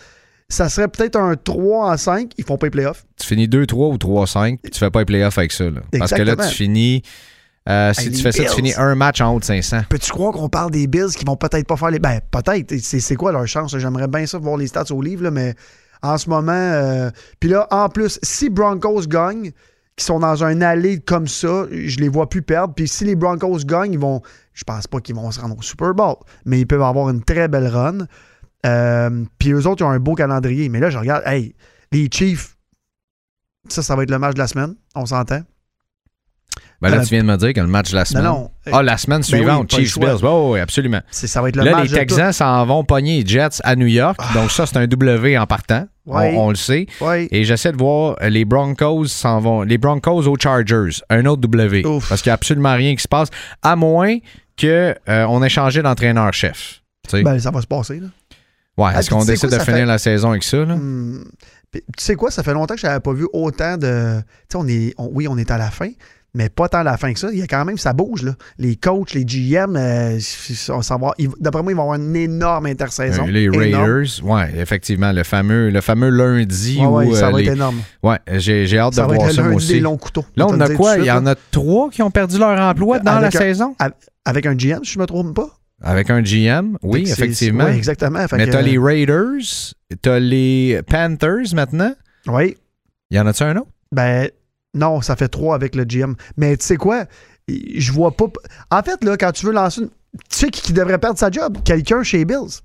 ça 0.49 0.69
serait 0.69 0.87
peut-être 0.87 1.17
un 1.17 1.35
3 1.35 1.91
en 1.91 1.97
5. 1.97 2.31
Ils 2.37 2.43
font 2.45 2.57
pas 2.57 2.67
les 2.67 2.71
playoffs. 2.71 3.05
Tu 3.19 3.27
finis 3.27 3.47
2-3 3.47 3.93
ou 3.93 3.97
3-5, 3.97 4.57
puis 4.61 4.71
tu 4.71 4.79
fais 4.79 4.89
pas 4.89 4.99
les 4.99 5.05
playoffs 5.05 5.37
avec 5.37 5.51
ça. 5.51 5.65
là. 5.69 5.81
Parce 5.99 6.13
que 6.13 6.21
là, 6.21 6.35
tu 6.35 6.47
finis. 6.55 7.01
euh, 7.69 7.93
si 7.93 8.01
Hey, 8.07 8.11
tu 8.11 8.21
fais 8.21 8.31
ça, 8.31 8.43
tu 8.45 8.55
finis 8.55 8.73
un 8.77 8.95
match 8.95 9.19
en 9.21 9.33
haut 9.35 9.39
de 9.39 9.43
500. 9.45 9.81
Peux-tu 9.89 10.11
croire 10.11 10.31
qu'on 10.33 10.47
parle 10.49 10.71
des 10.71 10.87
Bills 10.87 11.09
qui 11.15 11.25
vont 11.25 11.35
peut-être 11.35 11.67
pas 11.67 11.75
faire 11.77 11.91
les. 11.91 11.99
Ben, 11.99 12.19
peut-être. 12.31 12.73
C'est 12.79 12.99
c'est 13.01 13.15
quoi 13.15 13.31
leur 13.31 13.45
chance? 13.47 13.77
J'aimerais 13.77 14.07
bien 14.07 14.25
ça 14.25 14.37
voir 14.37 14.57
les 14.57 14.67
stats 14.67 14.91
au 14.91 15.01
livre, 15.01 15.23
là, 15.23 15.31
mais 15.31 15.53
en 16.01 16.17
ce 16.17 16.29
moment. 16.29 16.51
euh, 16.53 17.09
Puis 17.39 17.49
là, 17.49 17.67
en 17.71 17.89
plus, 17.89 18.19
si 18.23 18.49
Broncos 18.49 19.01
gagnent, 19.07 19.51
qui 19.97 20.05
sont 20.05 20.19
dans 20.19 20.43
un 20.43 20.61
allée 20.61 20.99
comme 20.99 21.27
ça, 21.27 21.65
je 21.71 21.97
les 21.99 22.07
vois 22.07 22.29
plus 22.29 22.43
perdre. 22.43 22.73
Puis 22.73 22.87
si 22.87 23.03
les 23.03 23.15
Broncos 23.15 23.57
gagnent, 23.65 23.93
ils 23.93 23.99
vont. 23.99 24.21
Je 24.53 24.63
pense 24.63 24.87
pas 24.87 25.01
qu'ils 25.01 25.15
vont 25.15 25.29
se 25.31 25.39
rendre 25.41 25.57
au 25.57 25.61
Super 25.61 25.93
Bowl, 25.93 26.15
mais 26.45 26.59
ils 26.61 26.65
peuvent 26.65 26.81
avoir 26.83 27.09
une 27.09 27.21
très 27.23 27.47
belle 27.47 27.67
run. 27.67 28.05
Euh, 28.67 29.23
puis 29.39 29.51
eux 29.51 29.65
autres, 29.67 29.81
ils 29.81 29.85
ont 29.85 29.91
un 29.91 29.99
beau 29.99 30.15
calendrier. 30.15 30.69
Mais 30.69 30.79
là, 30.79 30.89
je 30.89 30.97
regarde, 30.97 31.23
hey, 31.25 31.55
les 31.91 32.07
Chiefs, 32.11 32.57
ça, 33.69 33.81
ça 33.81 33.95
va 33.95 34.03
être 34.03 34.11
le 34.11 34.19
match 34.19 34.33
de 34.33 34.39
la 34.39 34.47
semaine, 34.47 34.75
on 34.95 35.05
s'entend. 35.05 35.41
Ben 36.79 36.89
là, 36.89 36.97
Euh, 36.97 37.01
tu 37.01 37.09
viens 37.09 37.23
de 37.23 37.27
me 37.27 37.37
dire 37.37 37.53
que 37.53 37.59
le 37.59 37.65
match 37.67 37.89
de 37.89 37.95
la 37.95 38.01
Non, 38.01 38.05
semaine. 38.05 38.23
non. 38.23 38.51
Ah, 38.71 38.83
la 38.83 38.97
semaine 38.97 39.19
Ben 39.19 39.23
suivante, 39.23 39.73
oui, 39.73 39.85
Chiefs. 39.85 39.97
Bills. 39.99 40.19
Oh, 40.23 40.51
oui, 40.53 40.59
absolument. 40.59 41.01
C'est- 41.09 41.25
ça 41.25 41.41
va 41.41 41.49
être 41.49 41.55
le 41.55 41.63
Là, 41.63 41.71
match 41.71 41.89
les. 41.89 41.97
Texans 41.97 42.31
s'en 42.31 42.65
vont 42.67 42.83
pogner 42.83 43.23
les 43.23 43.27
Jets 43.27 43.61
à 43.63 43.75
New 43.75 43.87
York. 43.87 44.19
Donc, 44.35 44.51
ça, 44.51 44.67
c'est 44.67 44.77
un 44.77 44.85
W 44.85 45.37
en 45.39 45.47
partant. 45.47 45.87
On- 46.05 46.15
Ouais. 46.15 46.35
On, 46.37 46.49
le 46.49 46.55
sait. 46.55 46.85
Ouais. 47.01 47.27
Et 47.31 47.45
j'essaie 47.45 47.71
de 47.71 47.77
voir 47.77 48.15
euh, 48.21 48.29
les 48.29 48.45
Broncos 48.45 49.05
s'en 49.07 49.39
vont. 49.39 49.63
Les 49.63 49.79
Broncos 49.79 50.27
aux 50.27 50.37
Chargers. 50.39 51.01
Un 51.09 51.25
autre 51.25 51.41
W. 51.41 51.83
Ouf. 51.85 52.09
Parce 52.09 52.21
qu'il 52.21 52.29
n'y 52.29 52.33
a 52.33 52.35
absolument 52.35 52.75
rien 52.75 52.95
qui 52.95 53.01
se 53.01 53.07
passe. 53.07 53.29
À 53.63 53.75
moins 53.75 54.17
qu'on 54.61 55.43
ait 55.43 55.49
changé 55.49 55.81
d'entraîneur-chef. 55.81 56.81
Tu 57.07 57.09
sais. 57.17 57.23
Ben, 57.23 57.39
ça 57.39 57.49
va 57.51 57.61
se 57.61 57.67
passer, 57.67 57.99
là. 57.99 58.07
Ouais, 58.77 58.91
ah, 58.93 58.99
est-ce 58.99 59.07
puis 59.07 59.15
qu'on 59.17 59.25
décide 59.25 59.49
quoi, 59.49 59.57
de 59.59 59.63
finir 59.63 59.79
fait- 59.79 59.85
la 59.85 59.97
saison 59.97 60.29
avec 60.31 60.43
ça? 60.43 60.57
Là? 60.65 60.75
Hmm. 60.75 61.23
Tu 61.73 61.81
sais 61.99 62.15
quoi, 62.15 62.31
ça 62.31 62.43
fait 62.43 62.53
longtemps 62.53 62.75
que 62.75 62.79
je 62.81 62.87
n'avais 62.87 62.99
pas 63.01 63.13
vu 63.13 63.27
autant 63.33 63.77
de. 63.77 64.19
Tu 64.19 64.25
sais, 64.51 64.57
on 64.57 64.67
est. 64.67 64.93
on- 64.97 65.09
oui, 65.13 65.27
on 65.27 65.37
est 65.37 65.51
à 65.51 65.57
la 65.57 65.69
fin, 65.69 65.89
mais 66.33 66.49
pas 66.49 66.69
tant 66.69 66.79
à 66.79 66.83
la 66.83 66.97
fin 66.97 67.11
que 67.13 67.19
ça. 67.19 67.27
Il 67.31 67.37
y 67.37 67.41
a 67.41 67.45
quand 67.47 67.63
même, 67.65 67.77
ça 67.77 67.91
bouge, 67.93 68.23
là. 68.23 68.31
Les 68.57 68.77
coachs, 68.77 69.13
les 69.13 69.25
GM, 69.25 69.75
euh, 69.75 70.17
d'après 71.39 71.61
moi, 71.61 71.71
ils 71.71 71.75
vont 71.75 71.81
avoir 71.83 71.99
une 71.99 72.15
énorme 72.15 72.65
intersaison. 72.67 73.25
Euh, 73.27 73.31
les. 73.31 73.49
Raiders, 73.49 74.05
ouais, 74.23 74.53
effectivement, 74.57 75.11
le 75.11 75.23
fameux, 75.23 75.69
le 75.69 75.81
fameux 75.81 76.09
lundi 76.09 76.77
Ouais, 76.79 76.85
ouais, 76.87 77.05
où 77.07 77.15
ça 77.15 77.27
euh, 77.27 77.31
va 77.31 77.37
les- 77.39 77.47
être 77.47 77.53
énorme. 77.53 77.81
ouais, 78.03 78.17
j'ai, 78.37 78.65
j'ai 78.65 78.79
hâte 78.79 78.93
Ça 78.93 79.03
de 79.03 79.09
va 79.09 79.15
voir 79.15 79.27
être 79.27 79.35
ça 79.35 79.41
moi 79.41 79.51
des 79.51 79.55
aussi. 79.57 79.79
longs 79.79 79.97
couteaux. 79.97 80.25
Là, 80.35 80.47
on 80.47 80.59
a 80.59 80.69
quoi? 80.69 80.97
Il 80.97 81.05
y 81.05 81.11
en 81.11 81.25
a 81.25 81.35
trois 81.51 81.89
qui 81.89 82.01
ont 82.01 82.11
perdu 82.11 82.39
leur 82.39 82.57
emploi 82.59 82.99
dans 82.99 83.11
Avec 83.11 83.33
la 83.33 83.39
un- 83.39 83.43
saison? 83.43 83.75
Avec 84.25 84.45
un 84.45 84.55
GM, 84.55 84.83
si 84.83 84.93
je 84.93 84.99
me 84.99 85.05
trompe 85.05 85.35
pas? 85.35 85.49
Avec 85.81 86.09
un 86.09 86.21
GM, 86.21 86.77
oui, 86.81 87.03
effectivement. 87.07 87.65
Oui, 87.65 87.77
exactement. 87.77 88.25
Mais 88.33 88.47
t'as 88.47 88.59
euh, 88.59 88.61
les 88.61 88.77
Raiders, 88.79 89.73
t'as 90.01 90.19
les 90.19 90.81
Panthers 90.87 91.53
maintenant? 91.53 91.93
Oui. 92.25 92.57
Y 93.11 93.19
en 93.19 93.27
a-tu 93.27 93.43
un 93.43 93.57
autre? 93.57 93.69
Ben, 93.91 94.29
non, 94.73 95.01
ça 95.01 95.15
fait 95.15 95.27
trois 95.27 95.55
avec 95.55 95.75
le 95.75 95.85
GM. 95.85 96.15
Mais 96.35 96.57
tu 96.57 96.65
sais 96.65 96.77
quoi? 96.77 97.05
Je 97.47 97.91
vois 97.91 98.11
pas. 98.11 98.25
En 98.71 98.81
fait, 98.81 99.03
là, 99.03 99.17
quand 99.17 99.31
tu 99.31 99.45
veux 99.45 99.53
lancer 99.53 99.81
une. 99.81 99.89
Tu 100.29 100.37
sais 100.37 100.49
qui 100.49 100.73
devrait 100.73 100.97
perdre 100.97 101.19
sa 101.19 101.29
job? 101.29 101.57
Quelqu'un 101.63 102.01
chez 102.01 102.25
Bills. 102.25 102.61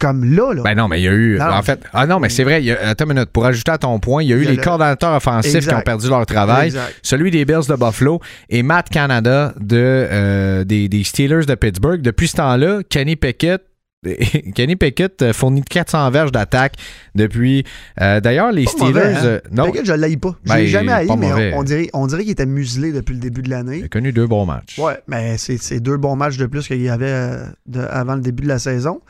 Comme 0.00 0.24
là, 0.34 0.52
là. 0.52 0.62
Ben 0.62 0.74
non, 0.74 0.88
mais 0.88 1.00
il 1.00 1.04
y 1.04 1.08
a 1.08 1.12
eu. 1.12 1.38
Non, 1.38 1.46
en 1.52 1.62
fait, 1.62 1.80
ah 1.92 2.04
non, 2.06 2.18
mais 2.18 2.28
c'est 2.28 2.42
vrai. 2.44 2.60
il 2.60 2.66
y 2.66 2.72
a- 2.72 2.88
attends 2.88 3.04
une 3.04 3.14
minute. 3.14 3.30
Pour 3.30 3.46
ajouter 3.46 3.70
à 3.70 3.78
ton 3.78 3.98
point, 4.00 4.22
il 4.24 4.28
y 4.28 4.32
a 4.32 4.36
eu 4.36 4.40
Il 4.40 4.44
y 4.44 4.48
a 4.48 4.50
les 4.50 4.56
le- 4.56 4.62
coordonnateurs 4.62 5.14
offensifs 5.14 5.54
Exact. 5.54 5.70
qui 5.72 5.78
ont 5.78 5.82
perdu 5.82 6.08
leur 6.08 6.26
travail. 6.26 6.66
Exact. 6.66 6.94
Celui 7.02 7.30
des 7.30 7.44
Bills 7.44 7.68
de 7.68 7.76
Buffalo 7.76 8.20
et 8.50 8.62
Matt 8.64 8.88
Canada 8.88 9.54
de, 9.60 9.76
euh, 9.78 10.64
des, 10.64 10.88
des 10.88 11.04
Steelers 11.04 11.46
de 11.46 11.54
Pittsburgh. 11.54 12.02
Depuis 12.02 12.26
ce 12.28 12.36
temps-là, 12.36 12.80
Kenny 12.88 13.14
Pickett 13.16 13.62
Kenny 14.54 14.76
Pickett 14.76 15.22
euh, 15.22 15.32
fournit 15.32 15.62
400 15.62 16.10
verges 16.10 16.30
d'attaque 16.32 16.74
depuis. 17.14 17.64
euh, 18.02 18.20
D'ailleurs, 18.20 18.52
les 18.52 18.64
Pas 18.64 18.70
Steelers. 18.72 18.92
mauvais, 18.92 19.14
hein? 19.36 19.40
non, 19.50 19.64
Pickett, 19.66 19.86
je 19.86 19.92
l'haïs 19.94 20.16
pas. 20.18 20.36
Je 20.44 20.48
Ben, 20.50 20.56
l'ai 20.58 20.66
jamais 20.66 20.92
haï, 20.92 21.06
mais 21.16 21.52
on, 21.54 21.60
on 21.60 21.62
dirait, 21.62 21.90
on 21.94 22.06
dirait 22.06 22.22
qu'il 22.22 22.32
était 22.32 22.44
muselé 22.44 22.92
depuis 22.92 23.14
le 23.14 23.20
début 23.20 23.40
de 23.40 23.46
il 23.46 23.50
l'année. 23.50 23.82
a 23.84 23.88
connu 23.88 24.12
deux 24.12 24.26
bons 24.26 24.44
matchs. 24.44 24.78
Ouais, 24.78 25.00
mais 25.08 25.36
c'est 25.38 25.80
deux 25.80 25.96
bons 25.96 26.16
matchs 26.16 26.36
de 26.36 26.44
plus 26.44 26.66
qu'il 26.66 26.82
y 26.82 26.90
avait 26.90 27.38
de- 27.66 27.80
avant 27.88 28.16
le 28.16 28.20
début 28.20 28.42
de 28.42 28.48
la 28.48 28.58
saison. 28.58 29.00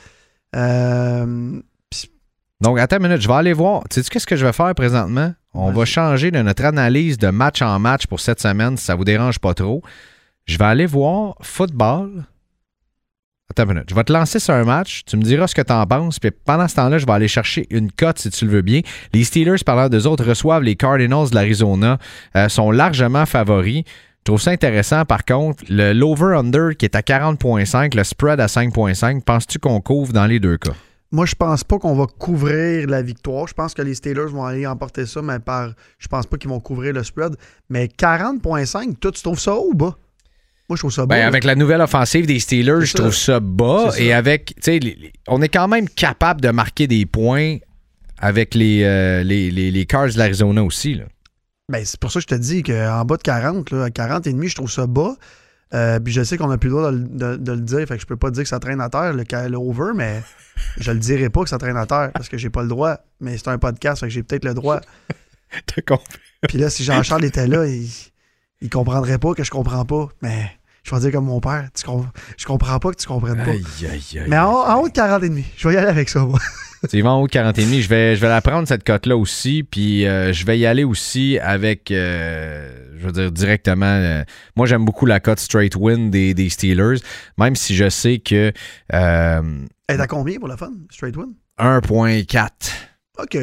Euh, 0.54 1.60
Donc, 2.60 2.78
attends 2.78 2.96
une 2.96 3.02
minute, 3.04 3.20
je 3.20 3.28
vais 3.28 3.34
aller 3.34 3.52
voir. 3.52 3.82
Tu 3.90 4.02
sais 4.02 4.08
qu'est-ce 4.08 4.26
que 4.26 4.36
je 4.36 4.46
vais 4.46 4.52
faire 4.52 4.74
présentement? 4.74 5.34
On 5.52 5.70
va 5.70 5.84
changer 5.84 6.30
de 6.30 6.40
notre 6.42 6.64
analyse 6.64 7.16
de 7.18 7.28
match 7.28 7.62
en 7.62 7.78
match 7.78 8.06
pour 8.06 8.18
cette 8.20 8.40
semaine, 8.40 8.76
si 8.76 8.84
ça 8.84 8.94
vous 8.96 9.04
dérange 9.04 9.38
pas 9.38 9.54
trop. 9.54 9.82
Je 10.46 10.58
vais 10.58 10.64
aller 10.64 10.86
voir 10.86 11.36
football. 11.42 12.24
Attends 13.50 13.64
une 13.64 13.74
minute. 13.74 13.84
Je 13.90 13.94
vais 13.94 14.02
te 14.04 14.12
lancer 14.12 14.38
sur 14.40 14.54
un 14.54 14.64
match. 14.64 15.02
Tu 15.06 15.16
me 15.16 15.22
diras 15.22 15.46
ce 15.46 15.54
que 15.54 15.62
tu 15.62 15.72
en 15.72 15.86
penses. 15.86 16.18
Puis 16.18 16.30
pendant 16.30 16.66
ce 16.66 16.74
temps-là, 16.76 16.98
je 16.98 17.06
vais 17.06 17.12
aller 17.12 17.28
chercher 17.28 17.66
une 17.70 17.92
cote 17.92 18.18
si 18.18 18.30
tu 18.30 18.46
le 18.46 18.50
veux 18.50 18.62
bien. 18.62 18.80
Les 19.12 19.22
Steelers, 19.22 19.62
parlant 19.64 19.88
d'eux 19.88 20.06
autres, 20.06 20.24
reçoivent 20.24 20.62
les 20.62 20.76
Cardinals 20.76 21.30
de 21.30 21.34
l'Arizona. 21.34 21.98
euh, 22.36 22.48
sont 22.48 22.70
largement 22.70 23.26
favoris. 23.26 23.84
Je 24.26 24.32
trouve 24.32 24.40
ça 24.40 24.52
intéressant. 24.52 25.04
Par 25.04 25.26
contre, 25.26 25.62
le 25.68 25.92
l'over-under 25.92 26.74
qui 26.78 26.86
est 26.86 26.96
à 26.96 27.02
40,5, 27.02 27.94
le 27.94 28.04
spread 28.04 28.40
à 28.40 28.46
5,5, 28.46 29.22
penses-tu 29.22 29.58
qu'on 29.58 29.82
couvre 29.82 30.14
dans 30.14 30.24
les 30.24 30.40
deux 30.40 30.56
cas? 30.56 30.72
moi, 31.14 31.26
je 31.26 31.34
pense 31.34 31.62
pas 31.62 31.78
qu'on 31.78 31.94
va 31.94 32.06
couvrir 32.06 32.88
la 32.88 33.00
victoire. 33.00 33.46
Je 33.46 33.54
pense 33.54 33.72
que 33.72 33.82
les 33.82 33.94
Steelers 33.94 34.30
vont 34.30 34.44
aller 34.44 34.66
emporter 34.66 35.06
ça, 35.06 35.22
mais 35.22 35.38
par. 35.38 35.72
Je 35.98 36.08
pense 36.08 36.26
pas 36.26 36.36
qu'ils 36.36 36.50
vont 36.50 36.58
couvrir 36.58 36.92
le 36.92 37.04
spread. 37.04 37.36
Mais 37.70 37.86
40.5, 37.86 38.96
toi, 38.96 39.12
tu 39.12 39.22
trouves 39.22 39.38
ça 39.38 39.54
haut 39.54 39.68
ou 39.70 39.74
bas? 39.74 39.96
Moi, 40.68 40.76
je 40.76 40.80
trouve 40.80 40.92
ça 40.92 41.06
bas. 41.06 41.14
Ben, 41.14 41.26
avec 41.26 41.44
la 41.44 41.54
nouvelle 41.54 41.82
offensive 41.82 42.26
des 42.26 42.40
Steelers, 42.40 42.84
je 42.84 42.94
trouve 42.94 43.14
ça 43.14 43.38
bas. 43.38 43.92
Ça. 43.92 44.00
Et 44.00 44.12
avec, 44.12 44.54
tu 44.56 44.62
sais, 44.62 44.80
on 45.28 45.40
est 45.40 45.48
quand 45.48 45.68
même 45.68 45.88
capable 45.88 46.40
de 46.40 46.50
marquer 46.50 46.86
des 46.88 47.06
points 47.06 47.58
avec 48.18 48.54
les, 48.54 48.82
euh, 48.82 49.22
les, 49.22 49.50
les, 49.50 49.70
les 49.70 49.86
Cards 49.86 50.08
de 50.08 50.18
l'Arizona 50.18 50.64
aussi. 50.64 50.94
Là. 50.94 51.04
Ben, 51.70 51.84
c'est 51.84 51.98
pour 51.98 52.10
ça 52.12 52.18
que 52.20 52.22
je 52.22 52.26
te 52.26 52.34
dis 52.34 52.62
qu'en 52.62 53.04
bas 53.04 53.16
de 53.16 53.22
40, 53.22 53.70
là, 53.70 53.84
à 53.84 53.90
40 53.90 54.26
et 54.26 54.32
demi, 54.32 54.48
je 54.48 54.54
trouve 54.56 54.70
ça 54.70 54.86
bas. 54.86 55.14
Euh, 55.72 55.98
puis 55.98 56.12
je 56.12 56.22
sais 56.22 56.36
qu'on 56.36 56.46
n'a 56.48 56.58
plus 56.58 56.68
le 56.68 56.74
droit 56.76 56.92
de, 56.92 56.96
le- 56.98 57.04
de- 57.08 57.36
de 57.36 57.52
le 57.52 57.60
dire, 57.60 57.80
fait 57.88 57.96
que 57.96 58.00
je 58.00 58.06
peux 58.06 58.16
pas 58.16 58.30
dire 58.30 58.42
que 58.44 58.48
ça 58.48 58.60
traîne 58.60 58.80
à 58.80 58.88
terre, 58.90 59.12
le, 59.14 59.56
over, 59.56 59.92
mais 59.94 60.22
je 60.78 60.92
le 60.92 60.98
dirai 60.98 61.30
pas 61.30 61.42
que 61.42 61.48
ça 61.48 61.58
traîne 61.58 61.76
à 61.76 61.86
terre 61.86 62.10
parce 62.14 62.28
que 62.28 62.36
j'ai 62.38 62.50
pas 62.50 62.62
le 62.62 62.68
droit. 62.68 62.98
Mais 63.20 63.38
c'est 63.38 63.48
un 63.48 63.58
podcast, 63.58 64.00
fait 64.00 64.06
que 64.06 64.12
j'ai 64.12 64.22
peut-être 64.22 64.44
le 64.44 64.54
droit. 64.54 64.80
T'as 65.66 65.82
compris? 65.82 66.06
Puis 66.48 66.58
là, 66.58 66.68
si 66.70 66.84
Jean-Charles 66.84 67.24
était 67.24 67.46
là, 67.46 67.66
il, 67.66 67.88
il 68.60 68.68
comprendrait 68.70 69.18
pas 69.18 69.32
que 69.34 69.42
je 69.42 69.50
comprends 69.50 69.84
pas. 69.86 70.08
Mais 70.20 70.50
je 70.84 70.94
vais 70.94 71.00
dire 71.00 71.12
comme 71.12 71.24
mon 71.24 71.40
père, 71.40 71.68
tu 71.74 71.82
com- 71.84 72.08
je 72.36 72.44
comprends 72.44 72.78
pas 72.78 72.90
que 72.90 72.96
tu 72.96 73.06
comprennes 73.06 73.42
pas. 73.42 73.50
Aïe, 73.50 73.64
aïe, 73.90 74.18
aïe. 74.20 74.24
Mais 74.28 74.38
en, 74.38 74.50
en 74.52 74.80
haut 74.80 74.88
de 74.88 74.92
40 74.92 75.22
et 75.24 75.28
demi, 75.30 75.46
je 75.56 75.66
vais 75.66 75.74
y 75.74 75.76
aller 75.78 75.88
avec 75.88 76.08
ça, 76.10 76.20
moi. 76.20 76.38
Tu 76.88 77.00
vas 77.02 77.12
en 77.12 77.20
haut 77.22 77.26
de 77.26 77.32
40 77.32 77.58
et 77.58 77.64
demi. 77.64 77.82
Je 77.82 77.88
vais, 77.88 78.16
je 78.16 78.20
vais 78.20 78.28
la 78.28 78.40
prendre, 78.40 78.66
cette 78.68 78.84
cote-là 78.84 79.16
aussi. 79.16 79.62
Puis 79.62 80.06
euh, 80.06 80.32
je 80.32 80.44
vais 80.46 80.58
y 80.58 80.66
aller 80.66 80.84
aussi 80.84 81.38
avec, 81.40 81.90
euh, 81.90 82.70
je 82.98 83.06
veux 83.06 83.12
dire, 83.12 83.32
directement. 83.32 83.86
euh, 83.86 84.22
moi, 84.56 84.66
j'aime 84.66 84.84
beaucoup 84.84 85.06
la 85.06 85.20
cote 85.20 85.38
straight 85.40 85.74
win 85.76 86.10
des, 86.10 86.34
des 86.34 86.48
Steelers, 86.48 86.98
même 87.38 87.56
si 87.56 87.74
je 87.74 87.88
sais 87.88 88.18
que 88.18 88.52
Elle 88.90 89.66
est 89.88 90.00
à 90.00 90.06
combien 90.06 90.38
pour 90.38 90.48
la 90.48 90.56
fun? 90.56 90.72
Straight 90.90 91.16
win? 91.16 91.34
1.4. 91.58 92.48
OK. 93.18 93.36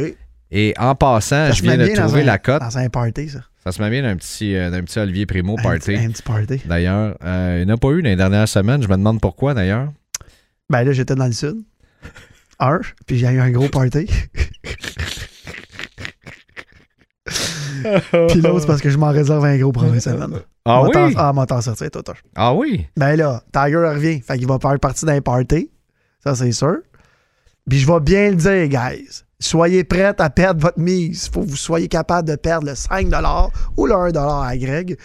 Et 0.53 0.73
en 0.77 0.95
passant, 0.95 1.47
Ça 1.47 1.51
je 1.53 1.61
viens 1.61 1.77
de 1.77 1.87
trouver 1.87 2.21
un- 2.21 2.25
la 2.25 2.37
cote. 2.37 2.61
Dans 2.61 2.77
un 2.77 2.89
party, 2.89 3.29
ça. 3.29 3.39
Ça 3.63 3.71
se 3.71 3.81
met 3.81 3.89
bien 3.91 4.01
d'un 4.01 4.15
petit, 4.17 4.53
d'un 4.53 4.81
petit 4.83 4.97
Olivier 4.99 5.25
Primo 5.25 5.55
party. 5.55 5.95
Un 5.95 6.09
petit 6.09 6.23
party. 6.23 6.61
D'ailleurs, 6.65 7.15
il 7.23 7.65
n'y 7.65 7.71
en 7.71 7.75
a 7.75 7.77
pas 7.77 7.89
eu 7.91 8.01
dans 8.01 8.09
les 8.09 8.15
dernières 8.15 8.47
semaines. 8.49 8.81
Je 8.81 8.87
me 8.87 8.95
demande 8.97 9.21
pourquoi, 9.21 9.53
d'ailleurs. 9.53 9.93
Ben 10.69 10.83
là, 10.83 10.91
j'étais 10.93 11.15
dans 11.15 11.27
le 11.27 11.31
sud. 11.31 11.57
Un, 12.61 12.79
puis 13.07 13.17
j'ai 13.17 13.27
eu 13.27 13.39
un 13.39 13.49
gros 13.49 13.67
party. 13.69 14.05
puis 18.29 18.41
l'autre, 18.41 18.59
c'est 18.59 18.67
parce 18.67 18.81
que 18.81 18.89
je 18.89 18.97
m'en 18.97 19.09
réserve 19.09 19.43
un 19.45 19.57
gros 19.57 19.71
pour 19.71 19.83
une 19.83 19.99
semaine. 19.99 20.39
Ah 20.65 20.83
oui? 20.83 20.91
Ah, 21.17 21.33
m'a 21.33 21.47
t'en 21.47 21.59
sortir, 21.59 21.89
toi, 21.89 22.03
toi. 22.03 22.13
Ah 22.35 22.53
oui? 22.53 22.85
Ben 22.95 23.15
là, 23.15 23.41
Tiger 23.51 23.77
revient. 23.77 24.21
Fait 24.21 24.37
qu'il 24.37 24.47
va 24.47 24.59
faire 24.59 24.79
partie 24.79 25.05
d'un 25.05 25.21
party. 25.21 25.71
Ça, 26.23 26.35
c'est 26.35 26.51
sûr. 26.51 26.77
Puis 27.67 27.79
je 27.79 27.87
vais 27.91 27.99
bien 27.99 28.29
le 28.29 28.35
dire, 28.35 28.67
guys. 28.67 29.23
Soyez 29.39 29.83
prêts 29.83 30.13
à 30.15 30.29
perdre 30.29 30.61
votre 30.61 30.79
mise. 30.79 31.25
Il 31.25 31.31
faut 31.31 31.41
que 31.41 31.47
vous 31.47 31.55
soyez 31.55 31.87
capable 31.87 32.27
de 32.29 32.35
perdre 32.35 32.67
le 32.67 32.75
5 32.75 33.07
ou 33.75 33.87
le 33.87 33.95
1 33.95 34.11
à 34.13 34.55
Greg 34.55 34.97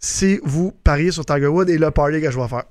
si 0.00 0.40
vous 0.42 0.72
pariez 0.82 1.12
sur 1.12 1.24
Tiger 1.24 1.46
Wood 1.46 1.70
et 1.70 1.78
le 1.78 1.90
party 1.92 2.20
que 2.20 2.30
je 2.30 2.38
vais 2.38 2.48
faire. 2.48 2.64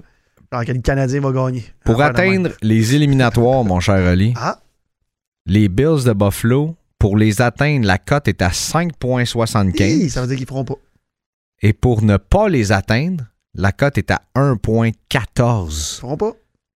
Alors 0.54 0.66
que 0.66 0.72
le 0.72 0.82
Canadien 0.82 1.20
va 1.20 1.32
gagner? 1.32 1.66
Pour 1.84 2.00
atteindre 2.04 2.52
les 2.62 2.94
éliminatoires, 2.94 3.64
mon 3.64 3.80
cher 3.80 3.96
Ali, 4.08 4.36
Ah, 4.38 4.60
les 5.48 5.68
Bills 5.68 6.04
de 6.06 6.14
Buffalo, 6.14 6.76
pour 7.00 7.18
les 7.18 7.42
atteindre, 7.42 7.88
la 7.88 7.98
cote 7.98 8.28
est 8.28 8.40
à 8.44 8.50
hi, 8.50 8.52
5,75. 8.52 10.10
ça 10.10 10.22
veut 10.22 10.28
dire 10.28 10.38
qu'ils 10.38 10.46
feront 10.46 10.64
pas. 10.64 10.76
Et 11.64 11.74
pour 11.74 12.04
ne 12.04 12.18
pas 12.18 12.50
les 12.50 12.72
atteindre, 12.72 13.24
la 13.56 13.72
cote 13.72 13.98
est 13.98 14.12
à 14.12 14.22
1,14. 14.36 15.96
Ils 15.98 16.00
feront 16.02 16.18
pas. 16.18 16.34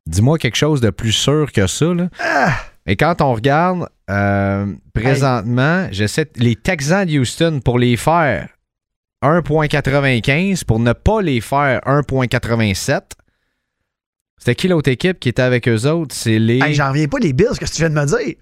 Dis-moi 0.08 0.40
quelque 0.40 0.58
chose 0.58 0.82
de 0.82 0.90
plus 0.90 1.12
sûr 1.12 1.52
que 1.52 1.68
ça. 1.68 1.94
Là. 1.94 2.10
Ah! 2.20 2.54
Et 2.88 2.96
quand 2.96 3.22
on 3.22 3.36
regarde 3.36 3.90
euh, 4.10 4.74
présentement, 4.92 5.88
j'essaie 5.92 6.32
les 6.38 6.56
Texans 6.56 7.06
de 7.06 7.20
Houston 7.20 7.60
pour 7.64 7.78
les 7.78 7.96
faire 7.96 8.50
1.95, 9.24 10.66
pour 10.66 10.80
ne 10.80 10.94
pas 10.94 11.22
les 11.22 11.42
faire 11.42 11.80
1.87. 11.86 13.02
C'était 14.38 14.56
qui 14.56 14.68
l'autre 14.68 14.90
équipe 14.90 15.20
qui 15.20 15.30
était 15.30 15.42
avec 15.42 15.68
eux 15.68 15.86
autres? 15.88 16.16
C'est 16.16 16.40
les. 16.40 16.60
Hey, 16.64 16.74
J'en 16.74 16.90
reviens 16.90 17.08
pas 17.08 17.20
des 17.20 17.34
Bills, 17.34 17.48
qu'est-ce 17.60 17.72
que 17.72 17.76
tu 17.76 17.82
viens 17.82 17.90
de 17.90 17.96
me 17.96 18.06
dire? 18.06 18.36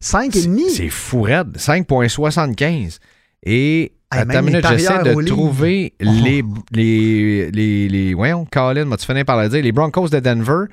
5 0.00 0.34
et 0.36 0.42
demi? 0.42 0.70
C'est 0.70 0.88
fou 0.88 1.22
raide. 1.22 1.56
5.75. 1.56 2.98
Et 3.44 3.92
Hey, 4.12 4.22
une 4.22 4.30
les 4.32 4.40
minute, 4.42 4.66
j'essaie 4.68 5.02
de 5.02 5.22
trouver 5.26 5.92
Oh. 6.00 6.04
les, 6.22 6.44
les, 6.72 7.50
les, 7.50 7.88
les. 7.88 8.14
Voyons, 8.14 8.46
Colin, 8.50 8.84
m'as-tu 8.84 9.04
fini 9.04 9.24
par 9.24 9.40
le 9.42 9.48
dire? 9.48 9.62
Les 9.62 9.72
Broncos 9.72 10.08
de 10.10 10.20
Denver 10.20 10.66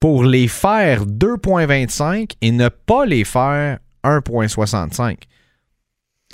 pour 0.00 0.24
les 0.24 0.48
faire 0.48 1.06
2.25 1.06 2.32
et 2.42 2.50
ne 2.50 2.68
pas 2.68 3.06
les 3.06 3.24
faire 3.24 3.78
1.65. 4.02 5.16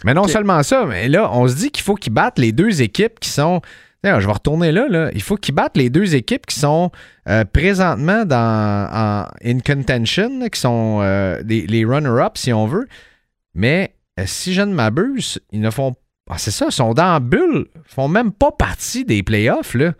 Mais 0.04 0.14
non 0.14 0.26
seulement 0.28 0.62
ça, 0.62 0.86
mais 0.86 1.08
là, 1.08 1.30
on 1.32 1.46
se 1.46 1.54
dit 1.56 1.70
qu'il 1.70 1.84
faut 1.84 1.94
qu'ils 1.94 2.12
battent 2.14 2.38
les 2.38 2.52
deux 2.52 2.80
équipes 2.82 3.20
qui 3.20 3.28
sont. 3.28 3.60
Je 4.02 4.26
vais 4.26 4.32
retourner 4.32 4.72
là, 4.72 4.88
là. 4.88 5.10
Il 5.14 5.22
faut 5.22 5.36
qu'ils 5.36 5.54
battent 5.54 5.76
les 5.76 5.90
deux 5.90 6.14
équipes 6.14 6.46
qui 6.46 6.58
sont 6.58 6.90
euh, 7.28 7.44
présentement 7.44 8.24
dans, 8.24 8.88
en 8.90 9.26
in 9.44 9.60
contention, 9.60 10.48
qui 10.48 10.58
sont 10.60 11.00
euh, 11.02 11.42
les, 11.44 11.66
les 11.66 11.84
runner-up, 11.84 12.38
si 12.38 12.52
on 12.52 12.66
veut. 12.66 12.88
Mais 13.54 13.94
euh, 14.18 14.24
si 14.26 14.54
je 14.54 14.62
ne 14.62 14.72
m'abuse, 14.72 15.38
ils 15.52 15.60
ne 15.60 15.70
font 15.70 15.94
ah, 16.32 16.38
c'est 16.38 16.52
ça, 16.52 16.66
ils 16.68 16.72
sont 16.72 16.94
dans 16.94 17.12
la 17.14 17.20
bulle. 17.20 17.66
Ils 17.74 17.80
font 17.92 18.06
même 18.06 18.30
pas 18.30 18.52
partie 18.52 19.04
des 19.04 19.22
playoffs. 19.24 19.74
Là. 19.74 19.94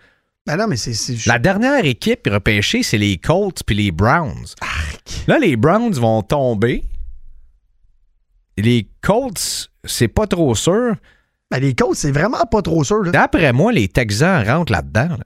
Ben 0.46 0.56
non, 0.56 0.68
mais 0.68 0.76
c'est. 0.76 0.94
c'est- 0.94 1.26
La 1.26 1.40
dernière 1.40 1.84
équipe 1.84 2.28
repêchée, 2.30 2.84
c'est 2.84 2.98
les 2.98 3.18
Colts 3.18 3.62
puis 3.66 3.74
les 3.74 3.90
Browns. 3.90 4.46
Là, 5.26 5.38
les 5.40 5.56
Browns 5.56 5.92
vont 5.94 6.22
tomber. 6.22 6.84
Les 8.56 8.88
Colts, 9.02 9.70
c'est 9.84 10.08
pas 10.08 10.26
trop 10.28 10.54
sûr. 10.54 10.94
Ben, 11.50 11.60
les 11.60 11.74
Colts, 11.74 11.96
c'est 11.96 12.12
vraiment 12.12 12.44
pas 12.50 12.62
trop 12.62 12.84
sûr. 12.84 13.02
Là. 13.02 13.10
D'après 13.10 13.52
moi, 13.52 13.72
les 13.72 13.88
Texans 13.88 14.46
rentrent 14.46 14.72
là-dedans. 14.72 15.08
Là, 15.08 15.18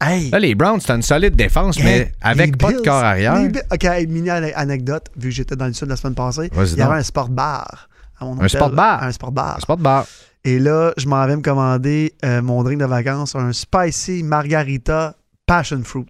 Hey! 0.00 0.30
Là, 0.30 0.38
les 0.38 0.54
Browns, 0.54 0.78
c'est 0.80 0.92
une 0.92 1.02
solide 1.02 1.34
défense, 1.34 1.76
Hey, 1.78 1.84
mais 1.84 2.12
avec 2.20 2.52
les 2.52 2.56
pas 2.56 2.68
de 2.70 2.74
Bills, 2.76 2.84
corps 2.84 3.02
arrière. 3.02 3.34
les 3.42 3.48
Bi- 3.48 3.58
OK, 3.72 3.82
hey, 3.84 4.06
mini 4.06 4.28
ane- 4.30 4.52
anecdote, 4.54 5.06
vu 5.16 5.30
que 5.30 5.34
j'étais 5.34 5.56
dans 5.56 5.66
le 5.66 5.72
sud 5.72 5.88
la 5.88 5.96
semaine 5.96 6.14
passée, 6.14 6.48
Vas-y 6.52 6.72
il 6.74 6.78
y 6.78 6.82
avait 6.82 6.98
un 6.98 7.02
sport 7.02 7.28
bar. 7.30 7.88
à 8.20 8.24
mon 8.24 8.34
Un 8.34 8.36
hôtel. 8.36 8.50
sport 8.50 8.70
bar? 8.70 9.02
Un 9.02 9.10
sport 9.10 9.32
bar. 9.32 9.56
C'est 9.58 9.66
pas 9.66 9.74
de 9.76 9.82
barre. 9.82 10.06
Et 10.44 10.60
là, 10.60 10.92
je 10.96 11.08
m'en 11.08 11.26
vais 11.26 11.34
me 11.36 11.42
commander 11.42 12.14
euh, 12.24 12.40
mon 12.42 12.62
drink 12.62 12.78
de 12.80 12.84
vacances, 12.86 13.34
un 13.34 13.52
spicy 13.52 14.22
margarita 14.22 15.16
passion 15.46 15.82
fruit. 15.82 16.06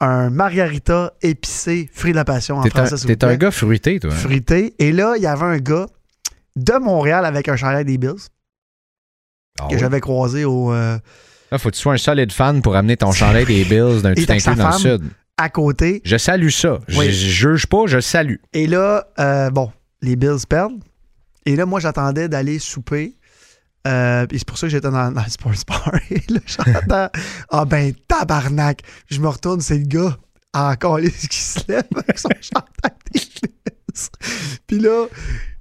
Un 0.00 0.30
margarita 0.30 1.12
épicé, 1.22 1.90
fruit 1.92 2.12
de 2.12 2.16
la 2.16 2.24
passion 2.24 2.56
en 2.56 2.62
T'es 2.62 2.70
un, 2.70 2.86
français, 2.86 2.96
s'il 2.96 3.08
vous 3.08 3.14
t'es 3.14 3.24
un 3.24 3.28
plaît. 3.28 3.38
gars 3.38 3.50
fruité, 3.50 4.00
toi. 4.00 4.10
hein? 4.10 4.16
Fruité. 4.16 4.74
Et 4.78 4.92
là, 4.92 5.14
il 5.16 5.22
y 5.22 5.26
avait 5.26 5.44
un 5.44 5.58
gars 5.58 5.86
de 6.56 6.72
Montréal 6.78 7.26
avec 7.26 7.48
un 7.48 7.56
chalet 7.56 7.86
des 7.86 7.98
Bills 7.98 8.14
Ah 9.60 9.66
que 9.68 9.74
oui. 9.74 9.80
j'avais 9.80 10.00
croisé 10.00 10.44
au, 10.44 10.72
euh, 10.72 10.98
Là, 11.52 11.58
faut 11.58 11.70
que 11.70 11.74
tu 11.76 11.80
sois 11.80 11.92
un 11.94 11.98
solide 11.98 12.32
fan 12.32 12.60
pour 12.62 12.74
amener 12.76 12.96
ton 12.96 13.12
chandail 13.12 13.44
des 13.46 13.64
Bills 13.64 14.02
d'un 14.02 14.14
Et 14.14 14.24
sa 14.26 14.32
inclus 14.34 14.54
dans 14.56 14.70
le 14.70 14.78
sud. 14.78 15.02
à 15.36 15.48
côté. 15.48 16.02
Je 16.04 16.16
salue 16.16 16.48
ça. 16.48 16.80
Je, 16.88 16.98
Oui. 16.98 17.06
je 17.12 17.28
juge 17.28 17.66
pas, 17.66 17.84
je 17.86 18.00
salue. 18.00 18.36
Et 18.52 18.66
là, 18.66 19.06
euh, 19.20 19.50
bon, 19.50 19.70
les 20.02 20.16
Bills 20.16 20.44
perdent. 20.48 20.82
Et 21.44 21.54
là, 21.54 21.64
moi, 21.66 21.78
j'attendais 21.78 22.28
d'aller 22.28 22.58
souper. 22.58 23.16
Euh, 23.86 24.26
puis 24.26 24.38
c'est 24.38 24.48
pour 24.48 24.58
ça 24.58 24.66
que 24.66 24.72
j'étais 24.72 24.90
dans, 24.90 25.12
dans 25.12 25.22
le 25.22 25.30
Sports 25.30 25.52
Bar. 25.68 25.92
Et 26.10 26.20
là, 26.28 26.40
j'entends, 26.44 27.08
ah 27.50 27.64
ben, 27.64 27.92
tabarnak. 28.08 28.82
Je 29.08 29.20
me 29.20 29.28
retourne, 29.28 29.60
c'est 29.60 29.78
le 29.78 29.84
gars 29.86 30.16
encore 30.52 30.98
qui 31.00 31.38
se 31.38 31.60
lève 31.68 31.84
avec 31.94 32.18
son 32.18 32.28
chandail 32.40 32.96
des 33.12 33.20
Bills. 33.20 34.08
Puis 34.66 34.78
là, 34.80 35.06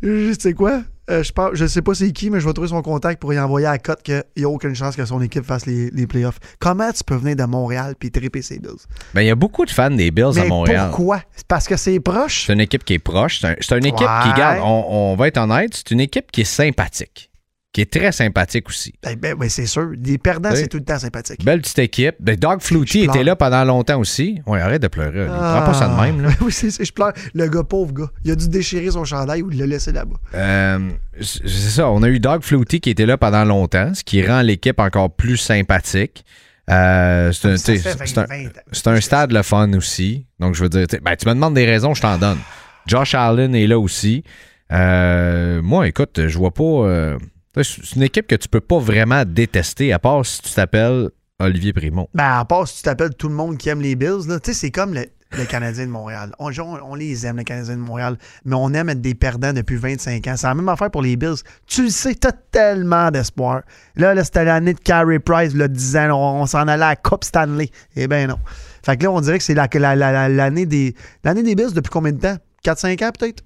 je 0.01 0.33
sais 0.39 0.53
quoi? 0.53 0.81
Euh, 1.09 1.23
je 1.23 1.31
je 1.53 1.65
sais 1.67 1.81
pas 1.81 1.93
c'est 1.93 2.11
qui, 2.11 2.29
mais 2.29 2.39
je 2.39 2.45
vais 2.47 2.53
trouver 2.53 2.67
son 2.69 2.81
contact 2.81 3.21
pour 3.21 3.33
y 3.33 3.39
envoyer 3.39 3.67
à 3.67 3.77
cote 3.77 4.01
qu'il 4.03 4.23
n'y 4.37 4.43
a 4.43 4.49
aucune 4.49 4.73
chance 4.75 4.95
que 4.95 5.05
son 5.05 5.21
équipe 5.21 5.43
fasse 5.45 5.65
les, 5.65 5.89
les 5.91 6.07
playoffs. 6.07 6.39
Comment 6.59 6.91
tu 6.91 7.03
peux 7.03 7.15
venir 7.15 7.35
de 7.35 7.43
Montréal 7.43 7.95
puis 7.99 8.11
triper 8.11 8.41
ses 8.41 8.59
Bills? 8.59 8.71
Ben, 9.13 9.21
il 9.21 9.27
y 9.27 9.31
a 9.31 9.35
beaucoup 9.35 9.65
de 9.65 9.71
fans 9.71 9.91
des 9.91 10.11
Bills 10.11 10.31
Mais 10.35 10.41
à 10.41 10.45
Montréal. 10.45 10.87
pourquoi? 10.89 11.21
Parce 11.47 11.67
que 11.67 11.77
c'est 11.77 11.99
proche? 11.99 12.45
C'est 12.47 12.53
une 12.53 12.61
équipe 12.61 12.83
qui 12.83 12.93
est 12.95 12.99
proche. 12.99 13.39
C'est 13.41 13.73
un- 13.73 13.77
une 13.77 13.85
équipe 13.85 14.07
Ouais. 14.07 14.23
qui, 14.31 14.33
garde, 14.39 14.59
on, 14.63 15.11
on 15.11 15.15
va 15.15 15.27
être 15.27 15.37
honnête, 15.37 15.71
c'est 15.75 15.91
une 15.91 15.99
équipe 15.99 16.31
qui 16.31 16.41
est 16.41 16.45
sympathique. 16.45 17.29
Qui 17.75 17.81
est 17.81 17.91
très 17.91 18.13
sympathique 18.13 18.69
aussi. 18.69 18.93
Ben, 19.03 19.17
ben, 19.17 19.35
ben, 19.35 19.49
c'est 19.49 19.65
sûr. 19.65 19.89
Les 20.01 20.17
perdants, 20.17 20.55
c'est 20.55 20.69
tout 20.69 20.77
le 20.77 20.85
temps 20.85 20.97
sympathique. 20.97 21.43
Belle 21.43 21.59
petite 21.59 21.79
équipe. 21.79 22.15
Ben, 22.21 22.37
Doug 22.37 22.61
Flutie 22.61 23.01
était 23.01 23.25
là 23.25 23.35
pendant 23.35 23.65
longtemps 23.65 23.99
aussi. 23.99 24.39
Ouais, 24.47 24.61
arrête 24.61 24.81
de 24.81 24.87
pleurer. 24.87 25.23
Oli. 25.23 25.27
Prends 25.27 25.65
pas 25.65 25.73
ça 25.73 25.89
de 25.89 26.01
même. 26.01 26.21
Là. 26.21 26.29
Ah. 26.31 26.37
oui, 26.45 26.53
c'est, 26.53 26.69
je 26.81 26.93
pleure. 26.93 27.11
Le 27.33 27.49
gars, 27.49 27.63
pauvre 27.63 27.91
gars, 27.91 28.09
il 28.23 28.31
a 28.31 28.35
dû 28.35 28.47
déchirer 28.47 28.91
son 28.91 29.03
chandail 29.03 29.41
ou 29.41 29.51
il 29.51 29.57
l'a 29.59 29.65
laissé 29.65 29.91
là-bas. 29.91 30.15
Euh, 30.35 30.89
c'est 31.19 31.49
ça. 31.49 31.89
On 31.89 32.01
a 32.01 32.07
eu 32.07 32.21
Doug 32.21 32.43
Flutie 32.43 32.79
qui 32.79 32.91
était 32.91 33.05
là 33.05 33.17
pendant 33.17 33.43
longtemps, 33.43 33.93
ce 33.93 34.05
qui 34.05 34.25
rend 34.25 34.39
l'équipe 34.39 34.79
encore 34.79 35.13
plus 35.13 35.35
sympathique. 35.35 36.23
Euh, 36.69 37.33
c'est 37.33 37.49
un, 37.49 37.57
Ça 37.57 37.73
tu 37.73 37.79
sais, 37.79 37.89
fait 37.89 38.07
c'est 38.07 38.17
un- 38.19 38.25
20 38.25 38.45
ans. 38.45 38.61
c'est 38.71 38.87
un 38.87 39.01
stade 39.01 39.33
le 39.33 39.41
fun 39.43 39.73
aussi. 39.73 40.27
Donc, 40.39 40.55
je 40.55 40.63
veux 40.63 40.69
dire, 40.69 40.87
ben, 41.01 41.17
tu 41.17 41.27
me 41.27 41.33
demandes 41.33 41.55
des 41.55 41.65
raisons, 41.65 41.93
je 41.93 42.01
t'en 42.01 42.17
donne. 42.17 42.39
Josh 42.87 43.15
Allen 43.15 43.53
est 43.53 43.67
là 43.67 43.77
aussi. 43.77 44.23
Euh, 44.71 45.61
moi, 45.61 45.89
écoute, 45.89 46.21
je 46.25 46.37
vois 46.37 46.53
pas. 46.53 47.17
C'est 47.63 47.95
une 47.95 48.03
équipe 48.03 48.27
que 48.27 48.35
tu 48.35 48.47
peux 48.49 48.61
pas 48.61 48.79
vraiment 48.79 49.23
détester, 49.25 49.93
à 49.93 49.99
part 49.99 50.25
si 50.25 50.41
tu 50.41 50.51
t'appelles 50.51 51.09
Olivier 51.39 51.73
Primo. 51.73 52.09
Ben, 52.13 52.39
à 52.39 52.45
part 52.45 52.67
si 52.67 52.77
tu 52.77 52.83
t'appelles 52.83 53.15
tout 53.15 53.27
le 53.29 53.35
monde 53.35 53.57
qui 53.57 53.69
aime 53.69 53.81
les 53.81 53.95
Bills, 53.95 54.23
tu 54.25 54.31
sais, 54.45 54.53
c'est 54.53 54.71
comme 54.71 54.93
le, 54.93 55.05
le 55.37 55.45
Canadien 55.45 55.85
de 55.85 55.91
Montréal. 55.91 56.31
On, 56.39 56.49
on- 56.59 56.95
les 56.95 57.25
aime, 57.25 57.37
les 57.37 57.43
Canadiens 57.43 57.75
de 57.75 57.81
Montréal, 57.81 58.17
mais 58.45 58.55
on 58.55 58.71
aime 58.73 58.87
être 58.89 59.01
des 59.01 59.15
perdants 59.15 59.51
depuis 59.51 59.75
25 59.75 60.25
ans. 60.27 60.35
C'est 60.37 60.47
la 60.47 60.55
même 60.55 60.69
affaire 60.69 60.89
pour 60.91 61.01
les 61.01 61.17
Bills. 61.17 61.35
Tu 61.67 61.83
le 61.83 61.89
sais, 61.89 62.15
t'as 62.15 62.31
tellement 62.31 63.11
d'espoir. 63.11 63.63
Là, 63.97 64.13
là 64.13 64.23
c'était 64.23 64.45
l'année 64.45 64.73
de 64.73 64.79
Carey 64.79 65.19
Price, 65.19 65.53
le 65.53 65.67
10 65.67 65.97
ans, 65.97 66.39
on, 66.41 66.45
s'en 66.45 66.67
allait 66.67 66.83
à 66.83 66.89
la 66.89 66.95
Coupe 66.95 67.23
Stanley. 67.25 67.69
Eh 67.97 68.07
ben 68.07 68.29
non. 68.29 68.37
Fait 68.85 68.95
que 68.97 69.03
là, 69.03 69.11
on 69.11 69.19
dirait 69.19 69.37
que 69.39 69.43
c'est 69.43 69.55
la- 69.55 69.67
la- 69.73 69.95
la- 69.95 70.11
la- 70.11 70.29
l'année 70.29 70.65
des, 70.65 70.95
l'année 71.23 71.43
des 71.43 71.55
Bills 71.55 71.73
depuis 71.73 71.89
combien 71.89 72.11
de 72.13 72.19
temps? 72.19 72.37
4-5 72.63 73.03
ans 73.03 73.11
peut-être? 73.19 73.43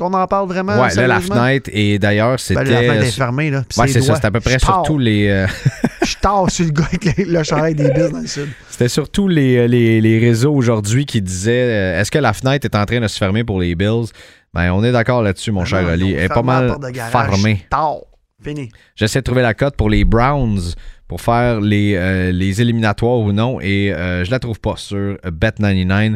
Qu'on 0.00 0.14
en 0.14 0.26
parle 0.26 0.48
vraiment? 0.48 0.80
ouais, 0.80 0.94
là, 0.94 1.06
la 1.06 1.20
fenêtre, 1.20 1.68
et 1.74 1.98
d'ailleurs, 1.98 2.40
c'était. 2.40 2.64
Ben, 2.64 2.70
la 2.70 2.78
fenêtre 2.80 3.04
est 3.04 3.10
fermée, 3.10 3.50
là. 3.50 3.64
Ouais, 3.76 3.86
c'est 3.86 4.00
ça. 4.00 4.14
C'était 4.14 4.26
à 4.28 4.30
peu 4.30 4.40
près 4.40 4.54
Je 4.54 4.58
sur 4.60 4.68
pars. 4.68 4.82
tous 4.82 4.96
les. 4.96 5.28
euh, 5.28 5.46
Je 6.02 6.16
tard 6.16 6.50
sur 6.50 6.64
le 6.64 6.70
gars 6.70 6.86
avec 6.86 7.18
le, 7.18 7.42
chandail 7.42 7.74
des 7.74 7.90
Bills 7.90 8.10
dans 8.10 8.20
le 8.20 8.26
sud. 8.26 8.48
C'était 8.70 8.88
surtout 8.88 9.28
les, 9.28 9.68
les, 9.68 10.00
les 10.00 10.18
réseaux 10.18 10.54
aujourd'hui 10.54 11.04
qui 11.04 11.20
disaient 11.20 11.52
euh, 11.70 12.00
est-ce 12.00 12.10
que 12.10 12.18
la 12.18 12.32
fenêtre 12.32 12.64
est 12.64 12.74
en 12.74 12.86
train 12.86 13.00
de 13.00 13.08
se 13.08 13.18
fermer 13.18 13.44
pour 13.44 13.60
les 13.60 13.74
Bills? 13.74 14.06
Ben, 14.54 14.72
on 14.72 14.82
est 14.82 14.90
d'accord 14.90 15.22
là-dessus, 15.22 15.52
mon 15.52 15.60
Ben 15.60 15.66
cher 15.66 15.82
non, 15.82 15.88
ont 15.88 15.92
Elle 15.92 16.02
est 16.18 16.28
pas 16.28 16.42
mal 16.42 16.74
fermée. 17.12 17.66
Tard. 17.68 17.98
Fini. 18.42 18.70
J'essaie 18.96 19.18
de 19.18 19.24
trouver 19.24 19.42
la 19.42 19.52
cote 19.52 19.76
pour 19.76 19.90
les 19.90 20.06
Browns 20.06 20.60
pour 21.08 21.20
faire 21.20 21.60
les, 21.60 21.94
euh, 21.94 22.32
les 22.32 22.62
éliminatoires 22.62 23.18
ou 23.18 23.32
non 23.32 23.60
et 23.60 23.92
euh, 23.92 24.24
je 24.24 24.30
la 24.30 24.38
trouve 24.38 24.58
pas 24.60 24.76
sur 24.76 25.16
Bet99 25.26 26.14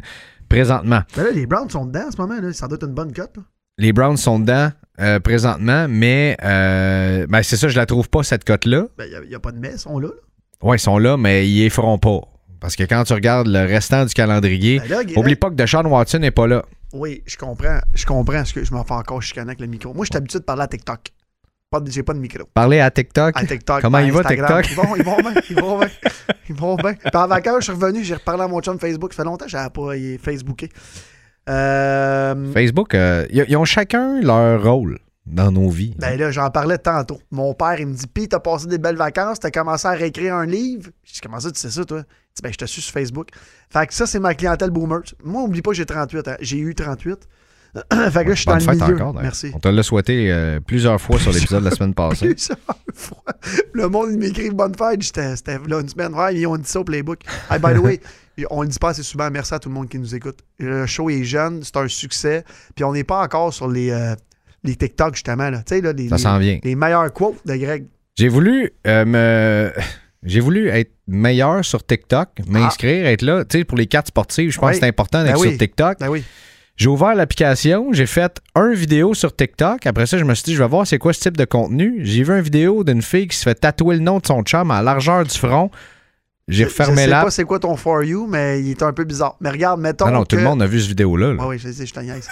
présentement. 0.48 1.00
Ben 1.16 1.24
là, 1.24 1.30
les 1.32 1.46
Browns 1.46 1.68
sont 1.68 1.84
dedans 1.84 2.06
en 2.08 2.10
ce 2.10 2.16
moment. 2.16 2.40
Là. 2.40 2.52
Ça 2.54 2.66
doit 2.66 2.76
être 2.76 2.86
une 2.86 2.94
bonne 2.94 3.12
cote. 3.12 3.36
Les 3.78 3.92
Browns 3.92 4.16
sont 4.16 4.38
dedans 4.38 4.70
euh, 5.00 5.18
présentement, 5.18 5.86
mais 5.88 6.36
euh, 6.44 7.26
ben, 7.28 7.42
c'est 7.42 7.56
ça, 7.56 7.68
je 7.68 7.76
la 7.76 7.86
trouve 7.86 8.08
pas 8.08 8.22
cette 8.22 8.44
cote-là. 8.44 8.86
Ben, 8.96 9.06
il 9.22 9.28
n'y 9.28 9.34
a, 9.34 9.40
pas 9.40 9.50
de 9.50 9.58
mets, 9.58 9.72
ils 9.72 9.78
sont 9.78 9.98
là. 9.98 10.08
là. 10.08 10.14
Ouais, 10.62 10.76
ils 10.76 10.80
sont 10.80 10.98
là, 10.98 11.16
mais 11.16 11.48
ils 11.48 11.62
les 11.62 11.70
feront 11.70 11.98
pas. 11.98 12.20
Parce 12.60 12.76
que 12.76 12.84
quand 12.84 13.02
tu 13.04 13.12
regardes 13.12 13.48
le 13.48 13.60
restant 13.66 14.04
du 14.04 14.14
calendrier, 14.14 14.78
Ben 14.78 14.88
là, 14.88 15.02
oublie 15.16 15.34
pas 15.34 15.50
que 15.50 15.54
Deshaun 15.54 15.84
Watson 15.86 16.20
n'est 16.20 16.30
pas 16.30 16.46
là. 16.46 16.64
Oui, 16.92 17.22
je 17.26 17.36
comprends. 17.36 17.80
Je 17.92 18.06
comprends. 18.06 18.44
ce 18.44 18.54
que 18.54 18.64
je 18.64 18.72
m'en 18.72 18.84
fais 18.84 18.94
encore 18.94 19.20
chicaner 19.20 19.48
avec 19.48 19.60
le 19.60 19.66
micro. 19.66 19.92
Moi, 19.92 20.04
je 20.04 20.12
suis 20.12 20.16
habitué 20.16 20.38
de 20.38 20.44
parler 20.44 20.62
à 20.62 20.68
TikTok. 20.68 21.12
J'ai 21.86 22.02
pas 22.04 22.14
de 22.14 22.20
micro. 22.20 22.44
Parler 22.54 22.80
à 22.80 22.90
TikTok? 22.90 23.36
À 23.36 23.44
TikTok. 23.44 23.82
Comment 23.82 23.98
il 23.98 24.12
va. 24.12 24.22
TikTok? 24.22 24.70
Ils 24.70 24.76
vont, 24.76 24.96
ils 24.96 25.02
vont 25.02 25.16
bien. 25.16 25.34
Ils 25.50 25.60
vont 25.60 25.78
bien. 25.78 25.88
Ils 26.48 26.54
vont 26.54 26.76
bien. 26.76 26.92
Puis 26.92 27.10
en 27.14 27.26
vacances, 27.26 27.56
je 27.60 27.64
suis 27.64 27.72
revenu. 27.72 28.04
J'ai 28.04 28.14
reparlé 28.14 28.42
à 28.42 28.48
mon 28.48 28.60
chum 28.60 28.78
Facebook. 28.78 29.12
Ça 29.12 29.22
fait 29.22 29.24
longtemps 29.24 29.46
que 29.46 29.50
je 29.50 29.56
n'avais 29.56 29.70
pas 29.70 30.22
Facebooké. 30.22 30.68
Euh, 31.48 32.52
Facebook, 32.52 32.94
euh, 32.94 33.26
ils 33.30 33.44
ils 33.48 33.56
ont 33.56 33.64
chacun 33.64 34.20
leur 34.20 34.62
rôle 34.62 34.98
dans 35.26 35.50
nos 35.50 35.68
vies. 35.70 35.94
Ben 35.98 36.18
là, 36.18 36.30
j'en 36.30 36.50
parlais 36.50 36.78
tantôt. 36.78 37.18
Mon 37.30 37.54
père, 37.54 37.78
il 37.78 37.86
me 37.86 37.94
dit 37.94 38.06
Pis, 38.06 38.28
t'as 38.28 38.40
passé 38.40 38.66
des 38.66 38.78
belles 38.78 38.96
vacances, 38.96 39.40
t'as 39.40 39.50
commencé 39.50 39.86
à 39.86 39.92
réécrire 39.92 40.34
un 40.34 40.46
livre? 40.46 40.90
J'ai 41.04 41.14
dit 41.14 41.20
Comment 41.22 41.40
ça, 41.40 41.50
tu 41.50 41.58
sais 41.60 41.70
ça, 41.70 41.84
toi? 41.84 42.00
Dit 42.02 42.42
Ben, 42.42 42.52
je 42.52 42.58
te 42.58 42.64
suis 42.66 42.82
sur 42.82 42.92
Facebook. 42.92 43.28
Fait 43.70 43.86
que 43.86 43.94
ça, 43.94 44.06
c'est 44.06 44.20
ma 44.20 44.34
clientèle 44.34 44.70
boomer. 44.70 45.00
Moi, 45.22 45.42
oublie 45.42 45.62
pas 45.62 45.70
que 45.70 45.76
j'ai 45.76 45.86
38 45.86 46.28
ans. 46.28 46.34
J'ai 46.40 46.58
eu 46.58 46.74
38. 46.74 47.18
fait 47.74 47.80
que 47.90 47.94
là, 47.94 48.24
je 48.28 48.32
suis 48.34 48.46
dans 48.46 48.54
le 48.56 48.60
milieu. 48.60 48.94
encore. 48.94 49.14
Merci. 49.14 49.50
On 49.54 49.58
te 49.58 49.66
l'a 49.68 49.82
souhaité 49.82 50.30
euh, 50.30 50.60
plusieurs 50.60 51.00
fois 51.00 51.18
sur 51.18 51.32
l'épisode 51.32 51.64
de 51.64 51.70
la 51.70 51.74
semaine 51.74 51.92
passée. 51.94 52.28
Plusieurs 52.34 52.58
fois. 52.94 53.18
Le 53.72 53.88
monde, 53.88 54.10
il 54.12 54.18
m'écrit 54.18 54.50
bonne 54.50 54.74
fête. 54.76 55.02
J'étais- 55.02 55.34
là 55.66 55.80
une 55.80 55.88
semaine. 55.88 56.14
Ouais, 56.14 56.36
ils 56.36 56.46
ont 56.46 56.56
dit 56.56 56.68
ça 56.68 56.80
au 56.80 56.84
Playbook. 56.84 57.20
Hey, 57.50 57.58
by 57.58 57.74
the 57.74 57.78
way, 57.78 58.00
on 58.50 58.62
le 58.62 58.68
dit 58.68 58.78
pas 58.78 58.90
assez 58.90 59.02
souvent. 59.02 59.30
Merci 59.30 59.54
à 59.54 59.58
tout 59.58 59.68
le 59.68 59.74
monde 59.74 59.88
qui 59.88 59.98
nous 59.98 60.14
écoute. 60.14 60.38
Le 60.58 60.86
show 60.86 61.08
est 61.10 61.24
jeune, 61.24 61.62
c'est 61.62 61.76
un 61.76 61.88
succès. 61.88 62.44
Puis 62.74 62.84
on 62.84 62.92
n'est 62.92 63.04
pas 63.04 63.20
encore 63.22 63.52
sur 63.52 63.68
les, 63.68 63.90
euh, 63.90 64.14
les 64.64 64.76
TikTok, 64.76 65.14
justement. 65.14 65.50
Là. 65.50 65.58
Tu 65.58 65.76
sais, 65.76 65.80
là, 65.80 65.92
les, 65.92 66.08
Ça 66.08 66.16
les- 66.16 66.22
s'en 66.22 66.38
vient. 66.38 66.58
les 66.62 66.74
meilleurs 66.74 67.12
quotes 67.12 67.46
de 67.46 67.54
Greg. 67.56 67.86
J'ai 68.16 68.28
voulu 68.28 68.70
euh, 68.86 69.04
me. 69.04 69.72
J'ai 70.22 70.40
voulu 70.40 70.68
être 70.68 70.92
meilleur 71.06 71.62
sur 71.64 71.84
TikTok, 71.84 72.28
m'inscrire, 72.48 73.06
être 73.06 73.20
là. 73.22 73.44
Tu 73.44 73.58
sais, 73.58 73.64
pour 73.64 73.76
les 73.76 73.86
cartes 73.86 74.06
sportives, 74.08 74.50
je 74.50 74.58
pense 74.58 74.68
Oui. 74.70 74.74
que 74.74 74.80
c'est 74.80 74.88
important 74.88 75.22
d'être 75.22 75.34
Ben 75.34 75.40
oui. 75.40 75.48
sur 75.50 75.58
TikTok. 75.58 75.98
Ben 76.00 76.08
oui. 76.08 76.24
J'ai 76.76 76.88
ouvert 76.88 77.14
l'application, 77.14 77.92
j'ai 77.92 78.06
fait 78.06 78.40
un 78.56 78.72
vidéo 78.72 79.14
sur 79.14 79.36
TikTok. 79.36 79.86
Après 79.86 80.06
ça, 80.06 80.18
je 80.18 80.24
me 80.24 80.34
suis 80.34 80.42
dit, 80.44 80.54
je 80.54 80.62
vais 80.62 80.68
voir 80.68 80.86
c'est 80.86 80.98
quoi 80.98 81.12
ce 81.12 81.20
type 81.20 81.36
de 81.36 81.44
contenu. 81.44 82.00
J'ai 82.04 82.24
vu 82.24 82.32
une 82.34 82.40
vidéo 82.40 82.82
d'une 82.82 83.02
fille 83.02 83.28
qui 83.28 83.36
se 83.36 83.44
fait 83.44 83.54
tatouer 83.54 83.94
le 83.96 84.00
nom 84.00 84.18
de 84.18 84.26
son 84.26 84.42
chum 84.42 84.70
à 84.72 84.76
la 84.76 84.82
largeur 84.82 85.22
du 85.24 85.38
front. 85.38 85.70
J'ai 86.48 86.64
refermé 86.64 87.02
Je 87.04 87.08
sais 87.08 87.10
pas 87.10 87.30
c'est 87.30 87.44
quoi 87.44 87.58
ton 87.58 87.76
For 87.76 88.02
You, 88.04 88.26
mais 88.28 88.60
il 88.60 88.70
est 88.70 88.82
un 88.82 88.92
peu 88.92 89.04
bizarre. 89.04 89.36
Mais 89.40 89.50
regarde, 89.50 89.80
mettons. 89.80 90.06
Non, 90.06 90.12
non, 90.12 90.24
tout 90.24 90.36
que- 90.36 90.42
le 90.42 90.46
monde 90.48 90.60
a 90.62 90.66
vu 90.66 90.78
cette 90.80 90.88
vidéo-là. 90.90 91.32
là. 91.34 91.46
Oui, 91.46 91.58
je 91.58 91.70
sais, 91.70 91.86
je 91.86 91.94
te 91.94 92.00
niaise. 92.00 92.28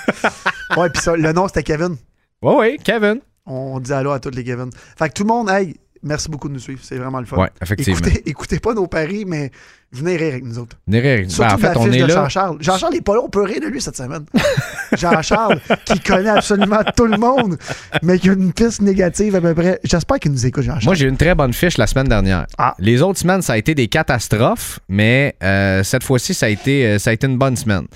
ouais, 0.76 0.90
puis 0.90 1.02
ça, 1.02 1.16
le 1.16 1.32
nom, 1.32 1.48
c'était 1.48 1.62
Kevin. 1.62 1.96
Ouais, 2.42 2.54
ouais, 2.54 2.76
Kevin. 2.82 3.20
On 3.46 3.80
dit 3.80 3.92
allô 3.92 4.10
à 4.10 4.20
tous 4.20 4.30
les 4.30 4.44
Kevin. 4.44 4.70
Fait 4.98 5.08
que 5.08 5.14
tout 5.14 5.22
le 5.24 5.28
monde, 5.28 5.48
hey, 5.48 5.74
merci 6.02 6.28
beaucoup 6.28 6.48
de 6.48 6.54
nous 6.54 6.60
suivre. 6.60 6.80
C'est 6.82 6.96
vraiment 6.96 7.20
le 7.20 7.26
fun. 7.26 7.36
Ouais, 7.36 7.50
effectivement. 7.60 7.98
Écoutez, 7.98 8.22
écoutez 8.30 8.58
pas 8.60 8.74
nos 8.74 8.86
paris, 8.86 9.24
mais 9.26 9.50
venez 9.92 10.16
rire 10.16 10.32
avec 10.32 10.44
nous 10.44 10.58
autres. 10.58 10.76
Venez 10.86 11.00
rire. 11.00 11.30
Surtout 11.30 11.48
Ben, 11.48 11.54
en 11.54 11.58
fait, 11.58 11.76
on 11.78 11.92
est 11.92 12.00
de 12.00 12.06
là. 12.06 12.14
Jean-Charles. 12.14 12.56
Jean-Charles 12.60 12.94
n'est 12.94 13.00
pas 13.00 13.14
là, 13.14 13.20
on 13.24 13.28
peut 13.28 13.42
rire 13.42 13.60
de 13.60 13.66
lui 13.66 13.80
cette 13.80 13.96
semaine. 13.96 14.24
Jean-Charles, 14.96 15.60
qui 15.84 16.00
connaît 16.00 16.30
absolument 16.30 16.80
tout 16.96 17.06
le 17.06 17.16
monde, 17.18 17.56
mais 18.02 18.18
qui 18.18 18.30
a 18.30 18.32
une 18.32 18.52
piste 18.52 18.82
négative 18.82 19.36
à 19.36 19.40
peu 19.40 19.54
près. 19.54 19.80
J'espère 19.84 20.18
qu'il 20.18 20.32
nous 20.32 20.46
écoute, 20.46 20.64
Jean-Charles. 20.64 20.84
Moi, 20.84 20.94
j'ai 20.94 21.06
eu 21.06 21.08
une 21.08 21.16
très 21.16 21.34
bonne 21.34 21.52
fiche 21.52 21.78
la 21.78 21.86
semaine 21.86 22.08
dernière. 22.08 22.46
Ah. 22.58 22.74
Les 22.78 23.02
autres 23.02 23.18
semaines, 23.18 23.42
ça 23.42 23.54
a 23.54 23.56
été 23.56 23.74
des 23.74 23.88
catastrophes, 23.88 24.80
mais 24.88 25.36
euh, 25.42 25.82
cette 25.82 26.04
fois-ci, 26.04 26.34
ça, 26.34 26.46
a 26.46 26.48
été, 26.48 26.86
euh, 26.86 26.98
ça 26.98 27.10
a 27.10 27.12
été 27.12 27.26
une 27.26 27.38
bonne 27.38 27.56
semaine. 27.56 27.86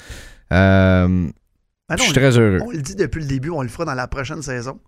Euh, 0.52 1.26
Ah 1.88 1.94
non, 1.94 1.98
je 1.98 2.02
suis 2.02 2.12
très 2.12 2.38
heureux. 2.38 2.58
On 2.64 2.70
le 2.70 2.82
dit 2.82 2.94
depuis 2.94 3.20
le 3.20 3.26
début, 3.26 3.50
on 3.50 3.62
le 3.62 3.68
fera 3.68 3.84
dans 3.84 3.94
la 3.94 4.06
prochaine 4.08 4.42
saison. 4.42 4.78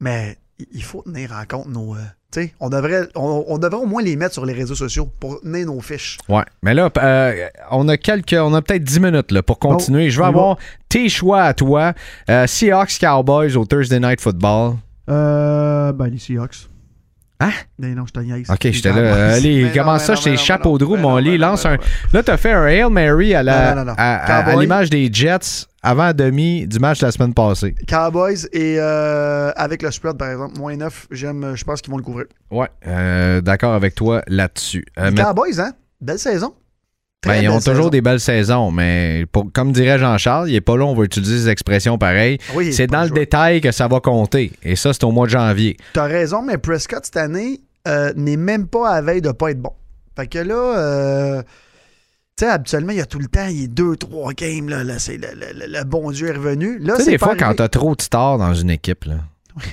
Mais 0.00 0.36
il- 0.72 0.82
faut 0.82 1.02
tenir 1.02 1.32
en 1.32 1.44
compte 1.46 1.68
nos. 1.68 1.94
euh, 1.94 1.98
tu 2.32 2.42
sais, 2.42 2.54
on 2.60 2.68
devrait, 2.68 3.08
on, 3.14 3.44
on 3.48 3.58
devrait 3.58 3.80
au 3.80 3.86
moins 3.86 4.02
les 4.02 4.16
mettre 4.16 4.34
sur 4.34 4.44
les 4.44 4.52
réseaux 4.52 4.74
sociaux 4.74 5.08
pour 5.20 5.40
tenir 5.40 5.66
nos 5.66 5.80
fiches. 5.80 6.18
Ouais. 6.28 6.42
Mais 6.62 6.74
là, 6.74 6.90
euh, 6.98 7.46
on 7.70 7.88
a 7.88 7.96
quelques, 7.96 8.32
on 8.36 8.52
a 8.54 8.60
peut-être 8.62 8.82
10 8.82 9.00
minutes 9.00 9.30
là, 9.30 9.42
pour 9.42 9.58
continuer. 9.58 10.10
Je 10.10 10.18
vais 10.18 10.24
y 10.26 10.28
avoir 10.28 10.56
tes 10.88 11.08
choix 11.08 11.42
à 11.42 11.54
toi. 11.54 11.92
Euh, 12.28 12.46
Seahawks 12.46 12.98
Cowboys 13.00 13.56
au 13.56 13.64
Thursday 13.64 14.00
Night 14.00 14.20
Football. 14.20 14.74
Euh, 15.08 15.92
ben, 15.92 16.06
les 16.08 16.18
Seahawks. 16.18 16.68
Hein? 17.40 17.50
Ben 17.78 17.94
non, 17.94 18.06
je 18.06 18.12
te 18.12 18.20
niaise. 18.20 18.48
Ok, 18.48 18.58
j'étais 18.70 18.90
là. 18.90 18.94
Cowboys. 18.94 19.10
Euh, 19.12 19.36
allez, 19.36 19.62
non, 19.64 19.70
comment 19.74 19.98
ça, 19.98 20.14
je 20.14 20.36
chapeau 20.36 20.78
de 20.78 20.84
roue, 20.84 20.96
mon 20.96 21.16
lit. 21.16 21.36
Lance 21.36 21.66
un. 21.66 21.76
Là, 22.12 22.22
t'as 22.22 22.36
fait 22.36 22.52
un 22.52 22.66
Hail 22.66 22.90
Mary 22.90 23.34
à 23.34 24.54
l'image 24.56 24.90
des 24.90 25.10
Jets 25.12 25.66
avant 25.82 26.14
demi 26.14 26.66
du 26.66 26.78
match 26.78 27.00
de 27.00 27.06
la 27.06 27.12
semaine 27.12 27.34
passée. 27.34 27.74
Cowboys 27.86 28.46
et 28.52 28.76
euh, 28.78 29.52
avec 29.56 29.82
le 29.82 29.90
spread, 29.90 30.16
par 30.16 30.30
exemple, 30.30 30.58
moins 30.58 30.74
9, 30.76 31.08
j'aime, 31.10 31.52
je 31.54 31.64
pense 31.64 31.82
qu'ils 31.82 31.90
vont 31.90 31.98
le 31.98 32.02
couvrir. 32.02 32.26
Ouais, 32.50 32.68
euh, 32.86 33.40
d'accord 33.42 33.74
avec 33.74 33.94
toi 33.94 34.22
là-dessus. 34.26 34.86
Euh, 34.98 35.10
mais- 35.12 35.22
Cowboys, 35.22 35.60
hein? 35.60 35.72
Belle 36.00 36.18
saison. 36.18 36.54
Ben, 37.26 37.42
ils 37.42 37.48
ont 37.48 37.60
toujours 37.60 37.90
des 37.90 38.00
belles 38.00 38.20
saisons, 38.20 38.70
mais 38.70 39.26
pour- 39.32 39.50
comme 39.52 39.72
dirait 39.72 39.98
Jean-Charles, 39.98 40.50
il 40.50 40.54
est 40.54 40.60
pas 40.60 40.76
là, 40.76 40.84
on 40.84 40.94
va 40.94 41.04
utiliser 41.04 41.36
des 41.44 41.48
expressions 41.48 41.98
pareilles. 41.98 42.38
Oui, 42.54 42.72
c'est 42.72 42.86
dans 42.86 43.02
le 43.02 43.08
joueur. 43.08 43.18
détail 43.20 43.60
que 43.60 43.72
ça 43.72 43.88
va 43.88 44.00
compter. 44.00 44.52
Et 44.62 44.76
ça, 44.76 44.92
c'est 44.92 45.04
au 45.04 45.10
mois 45.12 45.26
de 45.26 45.32
janvier. 45.32 45.76
T'as 45.92 46.04
raison, 46.06 46.42
mais 46.42 46.58
Prescott, 46.58 47.00
cette 47.04 47.16
année, 47.16 47.60
euh, 47.88 48.12
n'est 48.16 48.36
même 48.36 48.66
pas 48.66 48.90
à 48.90 49.02
veille 49.02 49.20
de 49.22 49.30
pas 49.32 49.50
être 49.50 49.60
bon. 49.60 49.72
Fait 50.16 50.26
que 50.26 50.38
là, 50.38 50.54
euh, 50.78 51.42
tu 52.36 52.44
sais, 52.44 52.50
habituellement, 52.50 52.92
il 52.92 52.98
y 52.98 53.00
a 53.00 53.06
tout 53.06 53.18
le 53.18 53.26
temps, 53.26 53.46
il 53.46 53.64
est 53.64 53.68
2-3 53.68 54.32
games, 54.34 54.68
là, 54.68 54.82
là, 54.84 54.98
c'est 54.98 55.16
le, 55.16 55.28
le- 55.34 55.66
le- 55.66 55.78
le 55.78 55.84
bon 55.84 56.10
Dieu 56.10 56.28
est 56.28 56.32
revenu. 56.32 56.80
Tu 56.80 57.04
sais, 57.04 57.10
des 57.12 57.18
fois, 57.18 57.36
quand 57.36 57.44
arrivé. 57.46 57.56
t'as 57.58 57.68
trop 57.68 57.94
de 57.94 58.02
stars 58.02 58.38
dans 58.38 58.54
une 58.54 58.70
équipe, 58.70 59.04
là, 59.04 59.14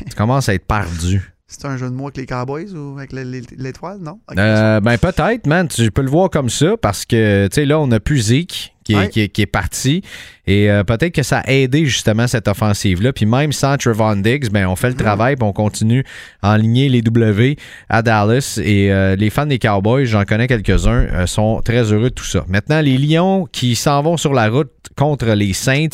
tu 0.09 0.15
commences 0.15 0.47
à 0.49 0.53
être 0.53 0.65
perdu. 0.65 1.21
C'est 1.53 1.65
un 1.67 1.75
jeu 1.75 1.89
de 1.89 1.93
mots 1.93 2.05
avec 2.05 2.15
les 2.17 2.25
Cowboys 2.25 2.71
ou 2.73 2.97
avec 2.97 3.11
le- 3.11 3.23
le- 3.25 3.41
l'étoile, 3.57 3.97
non? 3.99 4.19
Euh, 4.37 4.79
ben 4.79 4.97
peut-être, 4.97 5.45
man. 5.47 5.67
Tu 5.67 5.91
peux 5.91 6.01
le 6.01 6.09
voir 6.09 6.29
comme 6.29 6.49
ça 6.49 6.77
parce 6.77 7.05
que, 7.05 7.47
tu 7.47 7.55
sais, 7.55 7.65
là, 7.65 7.77
on 7.77 7.91
a 7.91 7.99
plus 7.99 8.19
Zeke 8.19 8.73
qui 8.83 8.93
est, 8.93 8.97
Ouais. 8.97 9.09
qui 9.09 9.21
est- 9.21 9.29
qui 9.29 9.41
est 9.41 9.45
parti. 9.45 10.01
Et 10.47 10.69
euh, 10.71 10.83
peut-être 10.83 11.13
que 11.13 11.23
ça 11.23 11.39
a 11.39 11.51
aidé 11.51 11.85
justement 11.85 12.27
cette 12.27 12.47
offensive-là. 12.47 13.13
Puis 13.13 13.25
même 13.25 13.51
sans 13.51 13.77
Trevon 13.77 14.15
Diggs, 14.17 14.49
ben, 14.51 14.67
on 14.67 14.75
fait 14.75 14.89
le 14.89 14.95
travail 14.95 15.35
puis 15.35 15.43
on 15.45 15.53
continue 15.53 16.03
à 16.41 16.53
enligner 16.53 16.89
les 16.89 17.01
W 17.01 17.55
à 17.89 18.01
Dallas. 18.01 18.59
Et 18.63 18.91
euh, 18.91 19.15
les 19.15 19.29
fans 19.29 19.45
des 19.45 19.59
Cowboys, 19.59 20.05
j'en 20.05 20.23
connais 20.25 20.47
quelques-uns, 20.47 21.05
euh, 21.13 21.25
sont 21.27 21.61
très 21.63 21.91
heureux 21.93 22.09
de 22.09 22.15
tout 22.15 22.23
ça. 22.25 22.43
Maintenant, 22.47 22.81
les 22.81 22.97
Lions 22.97 23.47
qui 23.51 23.75
s'en 23.75 24.01
vont 24.01 24.17
sur 24.17 24.33
la 24.33 24.49
route 24.49 24.71
contre 24.97 25.27
les 25.27 25.53
Saints. 25.53 25.87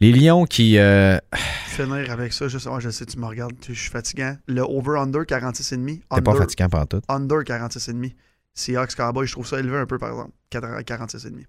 Les 0.00 0.12
Lions 0.12 0.44
qui... 0.44 0.78
Finir 1.66 2.10
avec 2.10 2.32
ça, 2.32 2.46
je 2.46 2.58
sais, 2.58 2.68
ouais, 2.68 2.80
je 2.80 2.90
sais, 2.90 3.06
tu 3.06 3.18
me 3.18 3.26
regardes, 3.26 3.54
je 3.66 3.72
suis 3.72 3.90
fatigant. 3.90 4.36
Le 4.46 4.62
over-under 4.62 5.20
46,5. 5.26 5.86
T'es 6.14 6.20
pas 6.20 6.30
Under, 6.32 6.36
fatigant 6.42 6.68
pendant 6.68 6.86
tout. 6.86 7.00
under 7.08 7.38
46,5. 7.42 8.12
Seahawks 8.54 8.94
Cowboys, 8.94 9.26
je 9.26 9.32
trouve 9.32 9.46
ça 9.46 9.58
élevé 9.58 9.76
un 9.78 9.86
peu, 9.86 9.98
par 9.98 10.10
exemple. 10.10 10.30
46,5. 10.52 11.44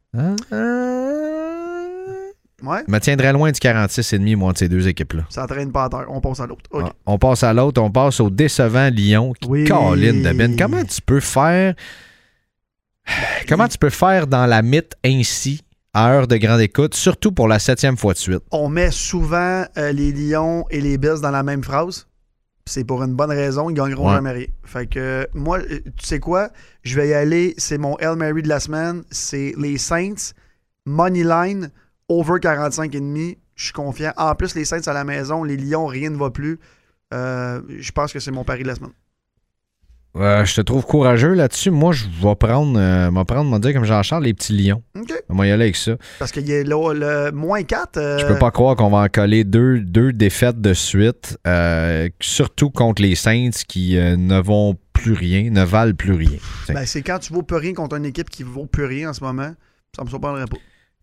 Ouais, 2.64 2.84
Je 2.88 2.92
me 2.92 3.00
tiendrais 3.00 3.34
loin 3.34 3.52
du 3.52 3.60
46,5, 3.60 4.36
moi, 4.38 4.54
de 4.54 4.58
ces 4.58 4.70
deux 4.70 4.88
équipes-là. 4.88 5.24
ça 5.30 5.46
traîne 5.46 5.72
pas 5.72 5.84
à 5.86 5.90
terre. 5.90 6.06
On 6.10 6.22
passe 6.22 6.40
à 6.40 6.48
l'autre. 6.48 6.64
Ah, 6.74 6.94
On 7.06 7.18
passe 7.20 7.44
à 7.44 7.54
l'autre, 7.54 7.82
on 7.82 7.92
passe 7.92 8.20
au 8.22 8.30
décevant 8.30 8.90
Lyon 8.90 9.34
qui 9.40 9.48
Oui. 9.50 9.66
Colin 9.66 10.14
de 10.22 10.34
Ben. 10.34 10.56
Comment 10.58 10.84
tu 10.84 11.02
peux 11.02 11.20
faire 11.20 11.76
Comment 13.48 13.68
tu 13.68 13.78
peux 13.78 13.90
faire 13.90 14.26
dans 14.26 14.46
la 14.46 14.62
mythe 14.62 14.96
ainsi 15.06 15.62
à 15.94 16.10
heure 16.12 16.28
de 16.28 16.38
grande 16.38 16.62
écoute, 16.62 16.96
surtout 16.96 17.32
pour 17.34 17.48
la 17.48 17.60
septième 17.60 17.98
fois 17.98 18.14
de 18.14 18.18
suite? 18.18 18.42
On 18.52 18.70
met 18.70 18.90
souvent 18.90 19.66
euh, 19.78 19.92
les 19.92 20.12
Lions 20.12 20.66
et 20.72 20.82
les 20.82 20.98
Bills 20.98 21.20
dans 21.22 21.32
la 21.32 21.44
même 21.44 21.64
phrase. 21.64 22.08
C'est 22.68 22.84
pour 22.84 23.04
une 23.04 23.14
bonne 23.14 23.30
raison, 23.30 23.70
ils 23.70 23.76
gagneront 23.76 24.08
Ouais. 24.10 24.16
jamais 24.16 24.32
rien. 24.32 24.48
Fait 24.64 24.88
que 24.88 25.28
moi, 25.36 25.60
euh, 25.60 25.80
tu 25.98 26.06
sais 26.06 26.20
quoi? 26.20 26.50
Je 26.84 26.96
vais 26.96 27.10
y 27.10 27.14
aller. 27.14 27.54
C'est 27.58 27.78
mon 27.78 27.96
Hail 27.98 28.16
Mary 28.16 28.42
de 28.42 28.48
la 28.50 28.60
semaine. 28.60 29.04
C'est 29.12 29.54
les 29.58 29.78
Saints, 29.78 30.34
Money 30.88 31.24
Line, 31.24 31.70
over 32.10 32.40
45,5. 32.40 33.38
Je 33.56 33.64
suis 33.66 33.74
confiant. 33.74 34.14
En 34.18 34.34
plus, 34.34 34.56
les 34.56 34.66
Saints 34.66 34.82
à 34.88 34.94
la 34.94 35.04
maison, 35.04 35.44
les 35.44 35.58
Lions, 35.58 35.86
rien 35.86 36.10
ne 36.10 36.18
va 36.18 36.32
plus. 36.32 36.60
Euh, 37.14 37.62
je 37.78 37.92
pense 37.92 38.12
que 38.12 38.20
c'est 38.20 38.32
mon 38.32 38.44
pari 38.44 38.64
de 38.64 38.68
la 38.68 38.76
semaine. 38.76 38.92
Euh, 40.16 40.46
je 40.46 40.56
te 40.56 40.62
trouve 40.62 40.86
courageux 40.86 41.34
là-dessus. 41.34 41.72
Moi, 41.72 41.92
je 41.92 42.06
vais 42.06 42.36
prendre, 42.36 42.80
euh, 42.80 43.24
prendre, 43.26 43.50
m'en 43.50 43.60
dire 43.60 43.74
comme 43.74 43.84
Jean-Charles, 43.84 44.24
les 44.24 44.34
petits 44.34 44.54
lions. 44.54 44.82
OK. 44.96 45.14
On 45.30 45.36
va 45.36 45.48
y 45.48 45.52
aller 45.52 45.64
avec 45.64 45.76
ça. 45.76 45.98
Parce 46.20 46.32
qu'il 46.32 46.48
y 46.48 46.54
a 46.54 46.64
là, 46.64 46.94
le 46.94 47.32
moins 47.32 47.64
4. 47.64 48.20
Je 48.20 48.26
peux 48.26 48.38
pas 48.38 48.52
croire 48.52 48.76
qu'on 48.76 48.90
va 48.90 49.00
en 49.00 49.08
coller 49.08 49.44
deux, 49.44 49.80
deux 49.80 50.14
défaites 50.14 50.62
de 50.62 50.74
suite, 50.74 51.38
euh, 51.48 52.10
surtout 52.22 52.70
contre 52.70 53.02
les 53.02 53.16
Saints 53.16 53.50
qui 53.68 53.98
euh, 53.98 54.16
ne 54.16 54.40
vont 54.40 54.78
plus 54.94 55.14
rien, 55.14 55.50
ne 55.50 55.64
valent 55.64 55.96
plus 55.96 56.14
rien. 56.14 56.38
Ben, 56.70 56.86
c'est 56.86 57.02
quand 57.02 57.20
tu 57.20 57.34
vaux 57.34 57.44
plus 57.44 57.58
rien 57.58 57.74
contre 57.74 57.98
une 57.98 58.06
équipe 58.06 58.30
qui 58.30 58.44
vaut 58.44 58.66
plus 58.66 58.86
rien 58.86 59.10
en 59.10 59.14
ce 59.14 59.24
moment. 59.24 59.54
Ça 59.96 60.04
me 60.04 60.10
surprendrait 60.10 60.46
pas. 60.46 60.58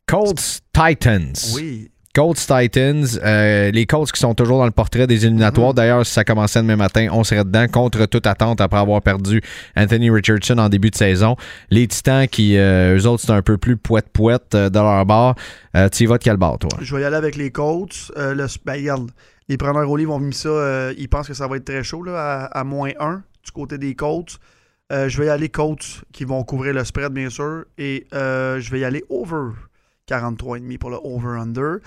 Colts 0.06 0.60
Titans. 0.72 1.34
Oui. 1.54 1.90
Colts 2.14 2.36
Titans, 2.36 3.06
euh, 3.24 3.70
les 3.70 3.86
Colts 3.86 4.12
qui 4.12 4.20
sont 4.20 4.34
toujours 4.34 4.58
dans 4.58 4.66
le 4.66 4.70
portrait 4.70 5.06
des 5.06 5.24
éliminatoires. 5.24 5.70
Mhm. 5.70 5.74
D'ailleurs, 5.74 6.06
si 6.06 6.12
ça 6.12 6.24
commençait 6.24 6.60
demain 6.60 6.76
matin, 6.76 7.08
on 7.12 7.24
serait 7.24 7.44
dedans 7.44 7.66
contre 7.68 8.04
toute 8.04 8.26
attente 8.26 8.60
après 8.60 8.78
avoir 8.78 9.00
perdu 9.00 9.40
Anthony 9.76 10.10
Richardson 10.10 10.58
en 10.58 10.68
début 10.68 10.90
de 10.90 10.96
saison. 10.96 11.36
Les 11.70 11.88
Titans 11.88 12.28
qui, 12.28 12.58
euh, 12.58 12.98
eux 12.98 13.06
autres, 13.06 13.22
c'est 13.24 13.32
un 13.32 13.40
peu 13.40 13.56
plus 13.56 13.78
poète-poète 13.78 14.54
euh, 14.54 14.68
de 14.68 14.78
leur 14.78 15.06
bord. 15.06 15.36
Euh, 15.74 15.88
tu 15.88 16.02
y 16.02 16.06
vas 16.06 16.18
de 16.18 16.22
quel 16.22 16.36
bord, 16.36 16.58
toi? 16.58 16.68
Je 16.82 16.94
vais 16.94 17.02
y 17.02 17.04
aller 17.04 17.16
avec 17.16 17.34
les 17.36 17.50
Colts. 17.50 18.12
Le, 18.16 18.46
ben, 18.64 18.74
regarde, 18.74 19.10
les 19.48 19.56
preneurs 19.56 19.88
au 19.88 19.96
livre 19.96 20.14
ont 20.14 20.20
mis 20.20 20.34
ça. 20.34 20.92
ils 20.98 21.08
pensent 21.08 21.28
que 21.28 21.34
ça 21.34 21.46
va 21.46 21.56
être 21.56 21.64
très 21.64 21.82
chaud 21.82 22.02
là, 22.02 22.44
à, 22.44 22.60
à 22.60 22.64
moins 22.64 22.90
1 23.00 23.22
du 23.44 23.50
côté 23.52 23.78
des 23.78 23.94
Colts. 23.94 24.38
Je 24.90 25.18
vais 25.18 25.26
y 25.26 25.30
aller 25.30 25.48
Colts 25.48 26.04
qui 26.12 26.24
vont 26.24 26.44
couvrir 26.44 26.74
le 26.74 26.84
spread, 26.84 27.12
bien 27.12 27.30
sûr. 27.30 27.64
Et 27.78 28.06
euh, 28.12 28.60
je 28.60 28.70
vais 28.70 28.80
y 28.80 28.84
aller 28.84 29.02
over 29.08 29.52
43,5 30.08 30.78
pour 30.78 30.90
le 30.90 30.98
over-under. 31.02 31.78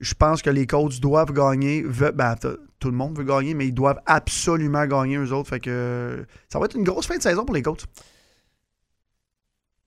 Je 0.00 0.14
pense 0.14 0.40
que 0.42 0.50
les 0.50 0.66
Colts 0.66 0.98
doivent 1.00 1.32
gagner. 1.32 1.82
Ben, 2.14 2.34
tout 2.78 2.90
le 2.90 2.96
monde 2.96 3.16
veut 3.18 3.24
gagner, 3.24 3.52
mais 3.54 3.66
ils 3.66 3.74
doivent 3.74 4.00
absolument 4.06 4.86
gagner 4.86 5.16
eux 5.16 5.32
autres. 5.32 5.50
Fait 5.50 5.60
que 5.60 6.24
ça 6.48 6.58
va 6.58 6.64
être 6.64 6.76
une 6.76 6.84
grosse 6.84 7.06
fin 7.06 7.16
de 7.18 7.22
saison 7.22 7.44
pour 7.44 7.54
les 7.54 7.62
Colts. 7.62 7.84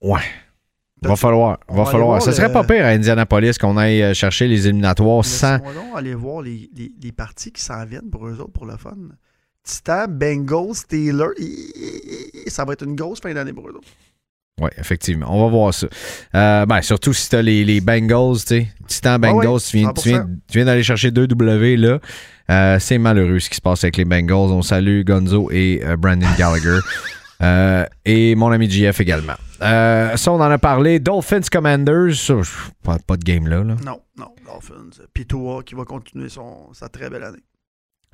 Ouais. 0.00 0.20
Va 1.02 1.16
falloir. 1.16 1.58
on 1.68 1.76
Va 1.76 1.84
falloir. 1.84 2.06
voir 2.10 2.22
Ça 2.22 2.32
serait 2.32 2.46
le- 2.48 2.52
pas 2.52 2.64
pire 2.64 2.84
à 2.84 2.88
Indianapolis 2.90 3.58
qu'on 3.58 3.76
aille 3.76 4.02
euh, 4.02 4.14
chercher 4.14 4.48
les 4.48 4.66
éliminatoires 4.68 5.24
sans. 5.24 5.58
Donc 5.58 5.74
aller 5.96 6.14
voir 6.14 6.40
les, 6.42 6.70
les, 6.74 6.92
les 7.02 7.12
parties 7.12 7.52
qui 7.52 7.60
s'en 7.62 7.84
viennent 7.84 8.08
pour 8.08 8.26
eux 8.26 8.38
autres 8.40 8.52
pour 8.52 8.64
le 8.66 8.76
fun. 8.78 8.96
Titan, 9.62 10.06
Bengals, 10.08 10.74
Steelers. 10.74 11.34
Ça 12.46 12.64
va 12.64 12.72
être 12.74 12.84
une 12.84 12.94
grosse 12.96 13.20
fin 13.20 13.34
d'année 13.34 13.52
pour 13.52 13.68
eux 13.68 13.72
autres. 13.72 13.88
Oui, 14.60 14.70
effectivement. 14.78 15.26
On 15.30 15.44
va 15.44 15.50
voir 15.50 15.74
ça. 15.74 15.88
Euh, 16.34 16.64
ben, 16.66 16.80
surtout 16.80 17.12
si 17.12 17.28
tu 17.28 17.34
as 17.36 17.42
les, 17.42 17.64
les 17.64 17.80
Bengals, 17.80 18.36
tu 18.40 18.46
sais. 18.46 18.68
Titan 18.86 19.18
Bengals, 19.18 19.46
Ah 19.46 19.50
ouais, 19.52 19.60
tu 19.60 19.76
viens, 19.78 19.92
tu 19.92 20.08
viens, 20.10 20.20
100%. 20.22 20.26
tu 20.48 20.58
viens 20.58 20.64
d'aller 20.66 20.82
chercher 20.84 21.10
deux 21.10 21.26
W 21.26 21.76
là. 21.76 21.98
Euh, 22.50 22.78
c'est 22.78 22.98
malheureux 22.98 23.40
ce 23.40 23.48
qui 23.50 23.56
se 23.56 23.60
passe 23.60 23.82
avec 23.84 23.96
les 23.96 24.04
Bengals. 24.04 24.52
On 24.52 24.62
salue 24.62 25.02
Gonzo 25.02 25.50
et 25.50 25.80
euh, 25.84 25.96
Brandon 25.96 26.26
Gallagher. 26.38 26.78
Et 28.04 28.34
mon 28.36 28.50
ami 28.52 28.70
GF 28.70 29.00
également. 29.00 29.34
Ça, 29.60 30.14
on 30.28 30.34
en 30.40 30.50
a 30.50 30.58
parlé. 30.58 30.98
Dolphins 31.00 31.40
Commanders. 31.50 32.14
pas, 32.82 32.98
pas 33.04 33.16
de 33.16 33.24
game 33.24 33.48
là. 33.48 33.64
là. 33.64 33.74
Non, 33.84 34.00
non, 34.16 34.28
Dolphins. 34.46 35.02
Puis 35.12 35.26
Tua 35.26 35.62
qui 35.64 35.74
va 35.74 35.84
continuer 35.84 36.28
son, 36.28 36.72
sa 36.72 36.88
très 36.88 37.10
belle 37.10 37.24
année. 37.24 37.42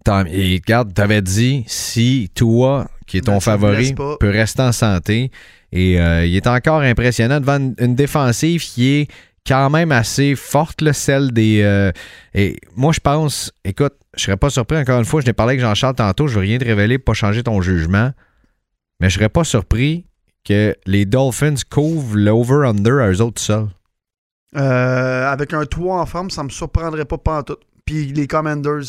Tant- 0.05 0.25
Et 0.27 0.55
regarde, 0.65 0.95
t'avais 0.95 1.21
dit 1.23 1.65
si 1.67 2.31
Tua, 2.35 2.89
qui 3.07 3.19
est 3.19 3.23
ton 3.23 3.35
Ben, 3.35 3.41
favori, 3.41 3.95
peut 3.95 4.31
rester 4.31 4.63
en 4.63 4.73
santé. 4.73 5.31
Et 5.73 6.01
euh, 6.01 6.27
il 6.27 6.35
est 6.37 6.47
encore 6.47 6.81
impressionnant 6.81 7.41
devant 7.41 7.59
une, 7.79 7.95
défensive 7.95 8.63
qui 8.63 8.89
est 8.93 9.09
quand 9.47 9.71
même 9.71 9.93
assez 9.93 10.35
forte, 10.35 10.83
là, 10.83 10.93
celle 10.93 11.33
des. 11.33 11.63
euh, 11.63 11.93
et 12.35 12.57
moi, 12.77 12.93
je 12.93 13.01
pense, 13.01 13.53
écoute, 13.65 13.95
je 14.17 14.25
serais 14.25 14.37
pas 14.37 14.51
surpris, 14.51 14.77
encore 14.77 14.99
une 14.99 15.05
fois, 15.05 15.21
je 15.21 15.27
n'ai 15.27 15.33
parlé 15.33 15.53
avec 15.53 15.61
Jean-Charles 15.61 15.95
tantôt, 15.95 16.27
je 16.27 16.35
veux 16.35 16.41
rien 16.41 16.59
te 16.59 16.65
révéler 16.65 16.99
pas 16.99 17.15
changer 17.15 17.43
ton 17.43 17.61
jugement. 17.61 18.13
Mais 19.01 19.09
je 19.09 19.15
serais 19.15 19.29
pas 19.29 19.45
surpris 19.45 20.05
que 20.45 20.77
les 20.87 21.07
Dolphins 21.07 21.55
couvrent 21.71 22.17
l'over-under 22.17 22.99
à 23.01 23.11
eux 23.11 23.21
autres 23.21 23.41
seuls. 23.41 23.69
Euh, 24.57 25.27
avec 25.31 25.53
un 25.55 25.65
toit 25.65 26.01
en 26.01 26.07
forme, 26.07 26.31
ça 26.31 26.43
me 26.43 26.49
surprendrait 26.51 27.05
pas 27.05 27.19
pantoute. 27.19 27.61
Puis 27.87 28.07
les 28.13 28.27
Commanders. 28.27 28.83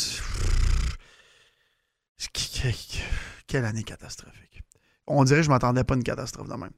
Qu- 2.34 2.62
qu- 2.62 3.00
Quelle 3.48 3.66
année 3.66 3.84
catastrophique. 3.84 4.51
On 5.08 5.24
dirait 5.24 5.40
que 5.40 5.46
je 5.46 5.50
m'attendais 5.50 5.84
pas 5.84 5.94
à 5.94 5.98
une 5.98 6.04
catastrophe 6.04 6.48
de 6.48 6.54
même. 6.56 6.72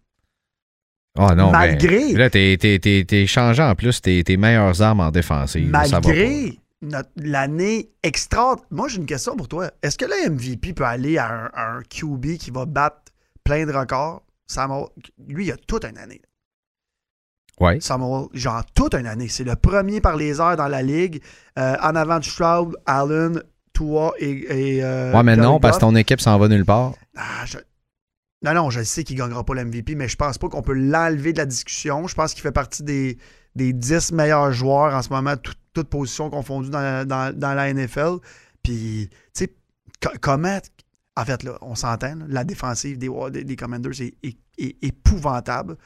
Ah 1.17 1.35
non, 1.35 1.51
ben, 1.51 1.59
Malgré- 1.59 2.13
là, 2.13 2.29
t'es, 2.29 2.57
t'es, 2.59 2.79
t'es- 2.79 3.05
t'es 3.07 3.27
changeant 3.27 3.69
en 3.69 3.75
plus 3.75 4.01
tes, 4.01 4.23
tes 4.23 4.35
meilleures 4.37 4.81
armes 4.81 5.01
en 5.01 5.11
défensive. 5.11 5.69
Malgré 5.69 6.57
notre- 6.81 7.09
l'année 7.17 7.89
extra. 8.01 8.55
Moi, 8.71 8.87
j'ai 8.87 8.97
une 8.97 9.05
question 9.05 9.35
pour 9.35 9.47
toi. 9.47 9.69
Est-ce 9.83 9.97
que 9.97 10.05
le 10.05 10.29
MVP 10.31 10.73
peut 10.73 10.85
aller 10.85 11.17
à 11.19 11.31
un, 11.31 11.45
à 11.53 11.71
un 11.77 11.81
QB 11.83 12.37
qui 12.37 12.49
va 12.49 12.65
battre 12.65 13.11
plein 13.43 13.65
de 13.67 13.71
records? 13.71 14.23
Samuel, 14.47 14.85
lui, 15.27 15.45
il 15.45 15.51
a 15.51 15.57
toute 15.57 15.85
une 15.85 15.97
année. 15.99 16.21
Ouais. 17.59 17.79
Samuel, 17.79 18.25
genre 18.33 18.63
toute 18.73 18.95
une 18.95 19.05
année. 19.05 19.27
C'est 19.27 19.43
le 19.43 19.55
premier 19.55 20.01
par 20.01 20.15
les 20.17 20.41
airs 20.41 20.57
dans 20.57 20.67
la 20.67 20.81
ligue. 20.81 21.21
Euh, 21.59 21.75
en 21.81 21.95
avant 21.95 22.17
de 22.19 22.23
Stroud, 22.23 22.75
Allen, 22.87 23.41
Tua 23.73 24.13
et. 24.17 24.77
et 24.77 24.83
euh, 24.83 25.13
Ouais, 25.13 25.21
mais 25.23 25.35
non, 25.35 25.59
parce 25.59 25.77
que 25.77 25.81
ton 25.81 25.95
équipe 25.95 26.19
s'en 26.21 26.39
va 26.39 26.47
nulle 26.47 26.65
part. 26.65 26.93
Ah, 27.15 27.45
je- 27.45 27.57
Non, 28.43 28.53
non, 28.53 28.69
je 28.69 28.83
sais 28.83 29.03
qu'il 29.03 29.15
ne 29.15 29.21
gagnera 29.21 29.43
pas 29.45 29.53
l'MVP, 29.55 29.95
mais 29.95 30.07
je 30.09 30.15
pense 30.17 30.37
pas 30.37 30.49
qu'on 30.49 30.61
peut 30.61 30.73
l'enlever 30.73 31.31
de 31.33 31.37
la 31.37 31.45
discussion. 31.45 32.07
Je 32.07 32.15
pense 32.15 32.33
qu'il 32.33 32.41
fait 32.43 32.51
partie 32.51 32.83
des, 32.83 33.17
des 33.55 33.71
10 33.73 34.11
meilleurs 34.11 34.51
joueurs 34.51 34.93
en 34.93 35.01
ce 35.01 35.09
moment, 35.09 35.37
tout- 35.37 35.53
toutes 35.73 35.89
positions 35.89 36.29
confondues 36.29 36.69
dans 36.69 36.81
la, 36.81 37.05
dans- 37.05 37.53
la 37.53 37.73
NFL. 37.73 38.17
Puis, 38.61 39.09
tu 39.09 39.17
sais, 39.33 39.53
co- 40.01 40.11
comment. 40.21 40.59
En 41.15 41.25
fait, 41.25 41.43
là, 41.43 41.57
on 41.61 41.75
s'entend, 41.75 42.15
la 42.27 42.43
défensive 42.43 42.97
des, 42.97 43.09
des, 43.31 43.43
des 43.43 43.55
Commanders 43.55 43.93
est 44.01 44.75
épouvantable 44.81 45.77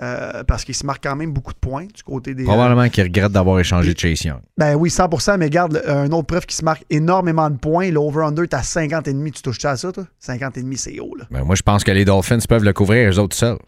euh, 0.00 0.42
parce 0.44 0.64
qu'ils 0.64 0.74
se 0.74 0.86
marquent 0.86 1.02
quand 1.02 1.16
même 1.16 1.32
beaucoup 1.32 1.52
de 1.52 1.58
points 1.58 1.84
du 1.84 2.02
côté 2.02 2.34
des. 2.34 2.44
Probablement 2.44 2.88
qu'il 2.88 3.02
regrette 3.04 3.32
d'avoir 3.32 3.58
échangé 3.60 3.94
Chase 3.96 4.22
Young. 4.24 4.40
Ben 4.56 4.74
oui, 4.74 4.88
100%, 4.88 5.36
mais 5.36 5.44
regarde, 5.46 5.74
le- 5.74 5.90
un 5.90 6.10
autre 6.12 6.26
preuve 6.28 6.46
qui 6.46 6.56
se 6.56 6.64
marque 6.64 6.84
énormément 6.88 7.50
de 7.50 7.56
points. 7.58 7.90
L'over-under, 7.90 8.48
t'as 8.48 8.62
50,5. 8.62 9.32
Tu 9.32 9.42
touches 9.42 9.64
à 9.64 9.76
ça, 9.76 9.92
toi? 9.92 10.04
50,5, 10.24 10.76
c'est 10.76 10.98
haut, 11.00 11.14
là. 11.16 11.24
Ben, 11.30 11.44
moi, 11.44 11.54
je 11.56 11.62
pense 11.62 11.84
que 11.84 11.90
les 11.90 12.04
Dolphins 12.06 12.38
peuvent 12.48 12.64
le 12.64 12.72
couvrir 12.72 13.10
eux 13.10 13.18
autres 13.18 13.36
seuls. 13.36 13.58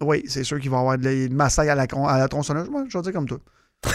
Oui, 0.00 0.22
c'est 0.26 0.44
sûr 0.44 0.58
qu'ils 0.60 0.70
vont 0.70 0.80
avoir 0.80 0.98
de 0.98 1.04
la 1.08 1.28
massacre 1.34 1.70
à 1.70 1.74
la, 1.74 1.86
à 2.08 2.18
la 2.18 2.28
tronçonneuse. 2.28 2.68
Moi, 2.68 2.84
je 2.88 2.98
vais 2.98 3.02
dire 3.02 3.12
comme 3.12 3.26
toi. 3.28 3.38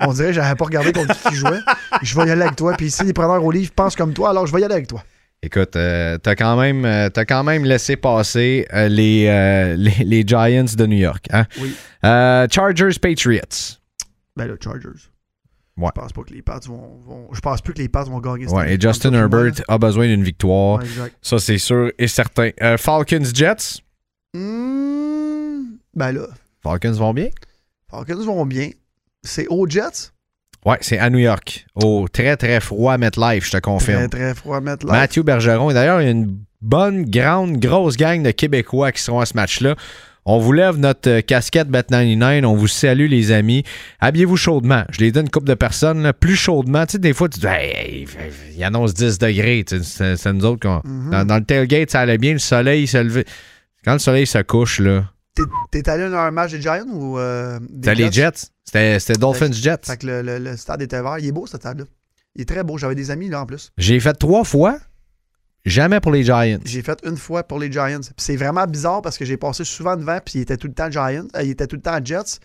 On 0.00 0.12
dirait 0.12 0.28
que 0.28 0.32
j'avais 0.34 0.54
pas 0.54 0.64
regardé 0.64 0.92
contre 0.92 1.14
qui 1.28 1.34
jouait. 1.34 1.60
Je 2.02 2.14
vais 2.18 2.26
y 2.26 2.30
aller 2.30 2.42
avec 2.42 2.56
toi. 2.56 2.74
Puis 2.76 2.90
si 2.90 3.04
les 3.04 3.12
preneurs 3.12 3.42
au 3.44 3.50
livre 3.50 3.72
pensent 3.72 3.96
comme 3.96 4.12
toi, 4.12 4.30
alors 4.30 4.46
je 4.46 4.52
vais 4.52 4.60
y 4.60 4.64
aller 4.64 4.74
avec 4.74 4.86
toi. 4.88 5.02
Écoute, 5.44 5.76
euh, 5.76 6.16
t'as 6.18 6.34
quand 6.36 6.56
même 6.58 6.84
euh, 6.86 7.10
t'as 7.10 7.24
quand 7.26 7.44
même 7.44 7.64
laissé 7.64 7.96
passer 7.96 8.66
euh, 8.72 8.88
les, 8.88 9.24
les, 9.76 10.04
les 10.04 10.22
Giants 10.26 10.64
de 10.76 10.86
New 10.86 10.96
York. 10.96 11.26
Hein? 11.30 11.44
Oui. 11.60 11.74
Chargers 12.02 12.98
Patriots. 13.00 13.76
Ben 14.36 14.46
le 14.46 14.58
Chargers. 14.62 14.88
Ouais. 15.76 15.90
Je 15.94 16.00
pense 16.00 16.12
pas 16.12 16.22
que 16.22 16.32
les 16.32 16.40
Pats 16.42 16.60
vont, 16.66 16.98
vont- 17.04 17.28
Je 17.34 17.40
pense 17.40 17.60
plus 17.60 17.74
que 17.74 17.82
les 17.82 17.88
Pats 17.88 18.04
vont 18.04 18.20
gagner. 18.20 18.46
Ouais, 18.46 18.74
et 18.74 18.80
Justin 18.80 19.12
Herbert 19.12 19.52
a 19.68 19.76
besoin 19.76 20.06
d'une 20.06 20.22
victoire. 20.22 20.78
là. 20.78 20.84
Ouais, 20.84 20.88
exact. 20.90 21.16
Ça, 21.20 21.38
c'est 21.38 21.58
sûr 21.58 21.90
et 21.98 22.06
certain. 22.08 22.50
Falcons 22.78 23.24
Jets? 23.34 23.80
Hmm, 24.34 25.76
ben 25.94 26.12
là, 26.12 26.26
Falcons 26.62 26.92
vont 26.92 27.12
bien? 27.12 27.28
Falcons 27.90 28.24
vont 28.24 28.46
bien. 28.46 28.70
C'est 29.22 29.46
aux 29.48 29.68
Jets? 29.68 30.10
Ouais, 30.64 30.78
c'est 30.80 30.98
à 30.98 31.10
New 31.10 31.18
York. 31.18 31.66
Au 31.74 32.06
très, 32.10 32.36
très 32.36 32.58
froid 32.60 32.96
MetLife, 32.96 33.46
je 33.46 33.50
te 33.52 33.56
confirme. 33.58 34.08
Très, 34.08 34.20
très 34.32 34.34
froid 34.34 34.60
là. 34.60 34.76
Mathieu 34.84 35.22
Bergeron. 35.22 35.70
Et 35.70 35.74
d'ailleurs, 35.74 36.00
il 36.00 36.04
y 36.04 36.08
a 36.08 36.12
une 36.12 36.38
bonne, 36.62 37.04
grande, 37.04 37.58
grosse 37.58 37.96
gang 37.96 38.22
de 38.22 38.30
Québécois 38.30 38.90
qui 38.92 39.02
seront 39.02 39.20
à 39.20 39.26
ce 39.26 39.34
match-là. 39.34 39.74
On 40.26 40.38
vous 40.38 40.52
lève 40.52 40.78
notre 40.78 41.10
euh, 41.10 41.20
casquette 41.20 41.68
Bet99. 41.68 42.46
On 42.46 42.54
vous 42.54 42.66
salue, 42.66 43.08
les 43.10 43.30
amis. 43.30 43.62
Habillez-vous 44.00 44.38
chaudement. 44.38 44.84
Je 44.88 45.00
l'ai 45.00 45.12
dit 45.12 45.18
à 45.18 45.20
une 45.20 45.28
couple 45.28 45.48
de 45.48 45.52
personnes, 45.52 46.02
là, 46.02 46.14
plus 46.14 46.34
chaudement. 46.36 46.86
Tu 46.86 46.92
sais, 46.92 46.98
des 46.98 47.12
fois, 47.12 47.28
tu 47.28 47.40
dis, 47.40 47.46
hey, 47.46 47.72
hey, 47.76 48.06
il 48.56 48.64
annonce 48.64 48.94
10 48.94 49.18
degrés. 49.18 49.64
Tu 49.68 49.76
sais, 49.76 49.82
C'est 49.84 50.16
c'est 50.16 50.32
nous 50.32 50.46
autres. 50.46 50.60
qu'on- 50.66 50.80
Mhm. 50.88 51.10
dans, 51.10 51.24
dans 51.26 51.36
le 51.36 51.44
tailgate, 51.44 51.90
ça 51.90 52.00
allait 52.00 52.16
bien. 52.16 52.32
Le 52.32 52.38
soleil 52.38 52.86
se 52.86 52.96
levait. 52.96 53.26
Quand 53.84 53.92
le 53.92 53.98
soleil 53.98 54.26
se 54.26 54.38
couche, 54.38 54.80
là, 54.80 55.04
T'es- 55.70 55.88
allé 55.88 56.04
à 56.04 56.22
un 56.26 56.30
match 56.30 56.52
des 56.52 56.60
Giants 56.62 56.86
ou 56.92 57.18
euh, 57.18 57.58
c'était 57.74 57.94
les 57.94 58.12
Jets? 58.12 58.50
C'était 58.64 59.14
Dolphins 59.14 59.52
Jets. 59.52 59.78
Fait 59.84 59.96
que 59.96 60.06
le, 60.06 60.22
le- 60.22 60.38
le 60.38 60.56
stade 60.56 60.80
était 60.82 61.02
vert. 61.02 61.18
Il 61.18 61.26
est 61.26 61.32
beau, 61.32 61.46
ce 61.46 61.56
stade-là. 61.56 61.84
Il 62.36 62.42
est 62.42 62.44
très 62.48 62.62
beau. 62.62 62.78
J'avais 62.78 62.94
des 62.94 63.10
amis 63.10 63.28
là 63.28 63.40
en 63.42 63.46
plus. 63.46 63.70
J'ai 63.76 63.98
fait 64.00 64.14
trois 64.14 64.44
fois. 64.44 64.78
Jamais 65.64 65.98
pour 66.00 66.12
les 66.12 66.22
Giants. 66.22 66.58
J'ai 66.64 66.82
fait 66.82 66.98
une 67.04 67.16
fois 67.16 67.42
pour 67.42 67.58
les 67.58 67.72
Giants. 67.72 68.00
C'est 68.16 68.36
vraiment 68.36 68.66
bizarre 68.66 69.00
parce 69.02 69.16
que 69.16 69.24
j'ai 69.24 69.36
passé 69.38 69.64
souvent 69.64 69.96
devant, 69.96 70.18
puis 70.24 70.34
il 70.36 70.40
était 70.42 70.56
tout 70.58 70.66
le 70.66 70.74
temps 70.74 70.90
Giants. 70.90 71.26
euh, 71.36 71.42
il 71.42 71.50
était 71.50 71.66
tout 71.66 71.76
le 71.76 71.82
temps 71.82 71.98
Jets. 72.04 72.38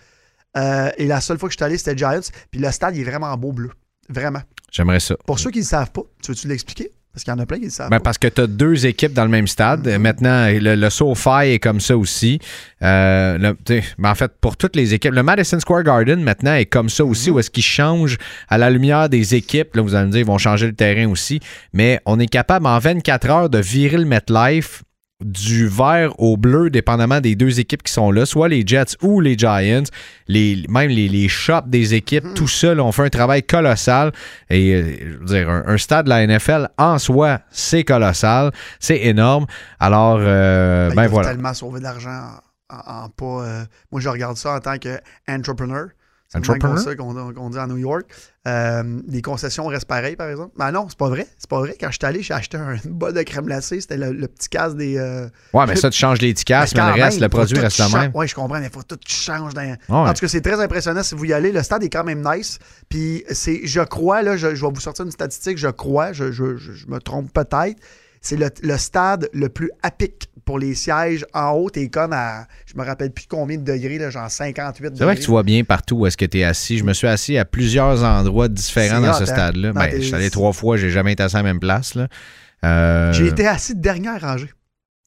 Euh, 0.57 0.89
et 0.97 1.05
la 1.05 1.19
seule 1.21 1.37
fois 1.37 1.49
que 1.49 1.53
je 1.53 1.57
suis 1.57 1.65
allé, 1.65 1.77
c'était 1.77 1.97
Giants. 1.97 2.21
Puis 2.49 2.59
le 2.61 2.71
stade, 2.71 2.95
il 2.95 3.01
est 3.01 3.09
vraiment 3.11 3.35
beau 3.37 3.51
bleu. 3.51 3.71
Vraiment. 4.09 4.41
J'aimerais 4.71 4.99
ça. 4.99 5.15
Pour 5.27 5.37
ceux 5.37 5.51
qui 5.51 5.59
ne 5.59 5.63
le 5.63 5.67
savent 5.67 5.91
pas, 5.91 6.01
tu 6.23 6.31
veux-tu 6.31 6.47
l'expliquer? 6.47 6.91
Parce 7.13 7.23
qu'il 7.23 7.33
y 7.33 7.35
en 7.35 7.39
a 7.39 7.45
plein 7.45 7.57
qui 7.57 7.65
le 7.65 7.69
savent 7.71 7.89
Ben, 7.89 7.99
parce 7.99 8.17
que 8.19 8.27
tu 8.27 8.39
as 8.41 8.47
deux 8.47 8.85
équipes 8.85 9.13
dans 9.13 9.23
le 9.23 9.29
même 9.31 9.47
stade. 9.47 9.87
Mhm. 9.87 9.97
Maintenant, 9.97 10.45
le, 10.47 10.75
le 10.75 10.89
SoFi 10.89 11.45
est 11.53 11.59
comme 11.59 11.79
ça 11.79 11.97
aussi. 11.97 12.39
Euh, 12.83 13.37
le- 13.37 13.57
ben, 13.97 14.09
en 14.11 14.15
fait, 14.15 14.31
pour 14.39 14.55
toutes 14.57 14.75
les 14.75 14.93
équipes, 14.93 15.13
le 15.13 15.23
Madison 15.23 15.59
Square 15.59 15.83
Garden 15.83 16.21
maintenant 16.21 16.53
est 16.53 16.65
comme 16.67 16.87
ça 16.89 17.03
aussi, 17.03 17.31
où 17.31 17.39
est-ce 17.39 17.49
qu'ils 17.49 17.63
changent 17.63 18.17
à 18.47 18.57
la 18.57 18.69
lumière 18.69 19.09
des 19.09 19.35
équipes. 19.35 19.75
Là, 19.75 19.81
vous 19.81 19.95
allez 19.95 20.05
me 20.07 20.11
dire, 20.11 20.21
ils 20.21 20.25
vont 20.27 20.37
changer 20.37 20.67
le 20.67 20.73
terrain 20.73 21.07
aussi. 21.09 21.39
Mais 21.73 21.99
on 22.05 22.19
est 22.19 22.27
capable 22.27 22.67
en 22.67 22.77
24 22.79 23.29
heures 23.29 23.49
de 23.49 23.57
virer 23.59 23.97
le 23.97 24.05
MetLife 24.05 24.83
du 25.23 25.67
vert 25.67 26.17
au 26.19 26.37
bleu, 26.37 26.69
dépendamment 26.69 27.19
des 27.19 27.35
deux 27.35 27.59
équipes 27.59 27.83
qui 27.83 27.91
sont 27.91 28.09
là, 28.11 28.25
soit 28.25 28.47
les 28.47 28.63
Jets 28.65 28.95
ou 29.01 29.19
les 29.19 29.37
Giants, 29.37 29.83
les, 30.27 30.63
même 30.69 30.89
les, 30.89 31.09
les 31.09 31.27
shops 31.27 31.67
des 31.67 31.93
équipes, 31.93 32.23
Mhm. 32.23 32.33
tout 32.35 32.47
ça, 32.47 32.73
là, 32.73 32.83
on 32.83 32.91
fait 32.93 33.03
un 33.03 33.09
travail 33.09 33.43
colossal. 33.43 34.11
Et 34.49 34.73
euh, 34.73 34.95
je 34.99 35.17
veux 35.17 35.25
dire, 35.25 35.49
un, 35.49 35.63
un 35.67 35.77
stade 35.77 36.05
de 36.05 36.09
la 36.09 36.25
NFL 36.25 36.69
en 36.77 36.97
soi, 36.99 37.41
c'est 37.51 37.83
colossal, 37.83 38.51
c'est 38.79 38.99
énorme. 39.05 39.45
Alors, 39.79 40.19
euh, 40.21 40.89
Ben, 40.89 40.95
ben 40.95 41.07
voilà. 41.07 41.29
tellement 41.29 41.53
sauver 41.53 41.79
de 41.79 41.83
l'argent 41.83 42.21
en, 42.69 42.75
en- 42.75 43.03
en 43.05 43.09
pas. 43.09 43.25
euh, 43.25 43.63
moi, 43.91 43.99
je 43.99 44.07
regarde 44.09 44.37
ça 44.37 44.55
en 44.55 44.59
tant 44.59 44.75
qu'entrepreneur. 44.77 45.87
C'est 46.31 46.37
Entrepreneur? 46.37 46.77
ça 46.77 46.95
qu'on 46.95 47.49
dit 47.49 47.57
à 47.57 47.65
New 47.65 47.77
York. 47.77 48.05
Euh, 48.47 49.01
les 49.07 49.21
concessions 49.23 49.65
restent 49.65 49.87
pareilles, 49.87 50.15
par 50.15 50.29
exemple. 50.29 50.53
Mais 50.59 50.71
non, 50.71 50.85
c'est 50.87 50.97
pas 50.97 51.09
vrai. 51.09 51.25
C'est 51.39 51.49
pas 51.49 51.57
vrai. 51.59 51.75
Quand 51.79 51.87
je 51.89 51.93
suis 51.97 52.05
allé, 52.05 52.21
j'ai 52.21 52.35
acheté 52.35 52.55
un- 52.55 52.75
boîte 52.85 53.15
de 53.15 53.23
crème 53.23 53.45
glacée. 53.45 53.81
C'était 53.81 53.97
le, 53.97 54.11
le 54.11 54.27
petit 54.27 54.47
casse 54.47 54.75
des. 54.75 54.95
euh, 54.97 55.27
Ouais, 55.53 55.65
mais 55.65 55.75
ça, 55.75 55.89
tu 55.89 55.97
changes 55.97 56.21
l'étiquette, 56.21 56.71
mais 56.75 56.79
quand 56.79 56.87
le 56.95 57.01
reste, 57.01 57.17
même, 57.17 57.23
le 57.23 57.29
produit 57.29 57.57
reste 57.57 57.79
le 57.79 57.97
même. 57.99 58.11
Oui, 58.13 58.27
je 58.27 58.35
comprends, 58.35 58.59
mais 58.59 58.67
il 58.67 58.71
faut 58.71 58.83
tout 58.83 58.99
change. 59.07 59.55
Dans... 59.55 59.61
Ouais. 59.63 59.75
En 59.89 60.13
tout 60.13 60.21
cas, 60.21 60.27
c'est 60.27 60.41
très 60.41 60.61
impressionnant 60.61 61.01
si 61.01 61.15
vous 61.15 61.25
y 61.25 61.33
allez. 61.33 61.51
Le 61.51 61.63
stade 61.63 61.83
est 61.83 61.89
quand 61.89 62.03
même 62.03 62.23
nice. 62.23 62.59
Puis, 62.89 63.23
c'est, 63.31 63.61
je 63.65 63.81
crois, 63.81 64.21
là, 64.21 64.37
je, 64.37 64.53
je 64.53 64.63
vais 64.65 64.71
vous 64.71 64.79
sortir 64.79 65.05
une 65.05 65.11
statistique, 65.11 65.57
je 65.57 65.69
crois, 65.69 66.13
je, 66.13 66.31
je- 66.31 66.85
me 66.87 66.99
trompe 66.99 67.33
peut-être. 67.33 67.77
C'est 68.21 68.35
le, 68.35 68.49
le 68.61 68.77
stade 68.77 69.29
le 69.33 69.49
plus 69.49 69.71
pic 69.97 70.28
pour 70.49 70.57
les 70.57 70.73
sièges 70.73 71.27
en 71.31 71.51
haut. 71.51 71.69
T'es 71.69 71.89
comme 71.89 72.11
à, 72.11 72.47
je 72.65 72.75
me 72.75 72.83
rappelle 72.83 73.11
plus 73.11 73.27
combien 73.29 73.55
de 73.55 73.63
degrés, 73.63 73.99
là, 73.99 74.09
genre 74.09 74.31
58 74.31 74.81
degrés. 74.81 74.97
C'est 74.97 75.03
vrai 75.03 75.15
que 75.15 75.21
tu 75.21 75.29
vois 75.29 75.43
bien 75.43 75.63
partout 75.63 75.97
où 75.97 76.05
est-ce 76.07 76.17
que 76.17 76.25
tu 76.25 76.39
es 76.39 76.43
assis. 76.43 76.79
Je 76.79 76.83
me 76.83 76.93
suis 76.93 77.05
assis 77.05 77.37
à 77.37 77.45
plusieurs 77.45 78.03
endroits 78.03 78.47
différents 78.47 78.99
dans 78.99 79.11
hot, 79.11 79.13
ce 79.13 79.21
hein? 79.21 79.25
stade-là. 79.27 79.73
Ben, 79.73 79.91
je 79.95 80.01
suis 80.01 80.15
allé 80.15 80.31
trois 80.31 80.51
fois, 80.51 80.75
j'ai 80.75 80.89
jamais 80.89 81.13
été 81.13 81.21
assis 81.21 81.35
à 81.35 81.39
la 81.39 81.43
même 81.43 81.59
place. 81.59 81.93
Là. 81.93 82.07
Euh, 82.65 83.13
J'ai 83.13 83.27
été 83.27 83.45
assis 83.45 83.75
dernière 83.75 84.19
rangée 84.19 84.49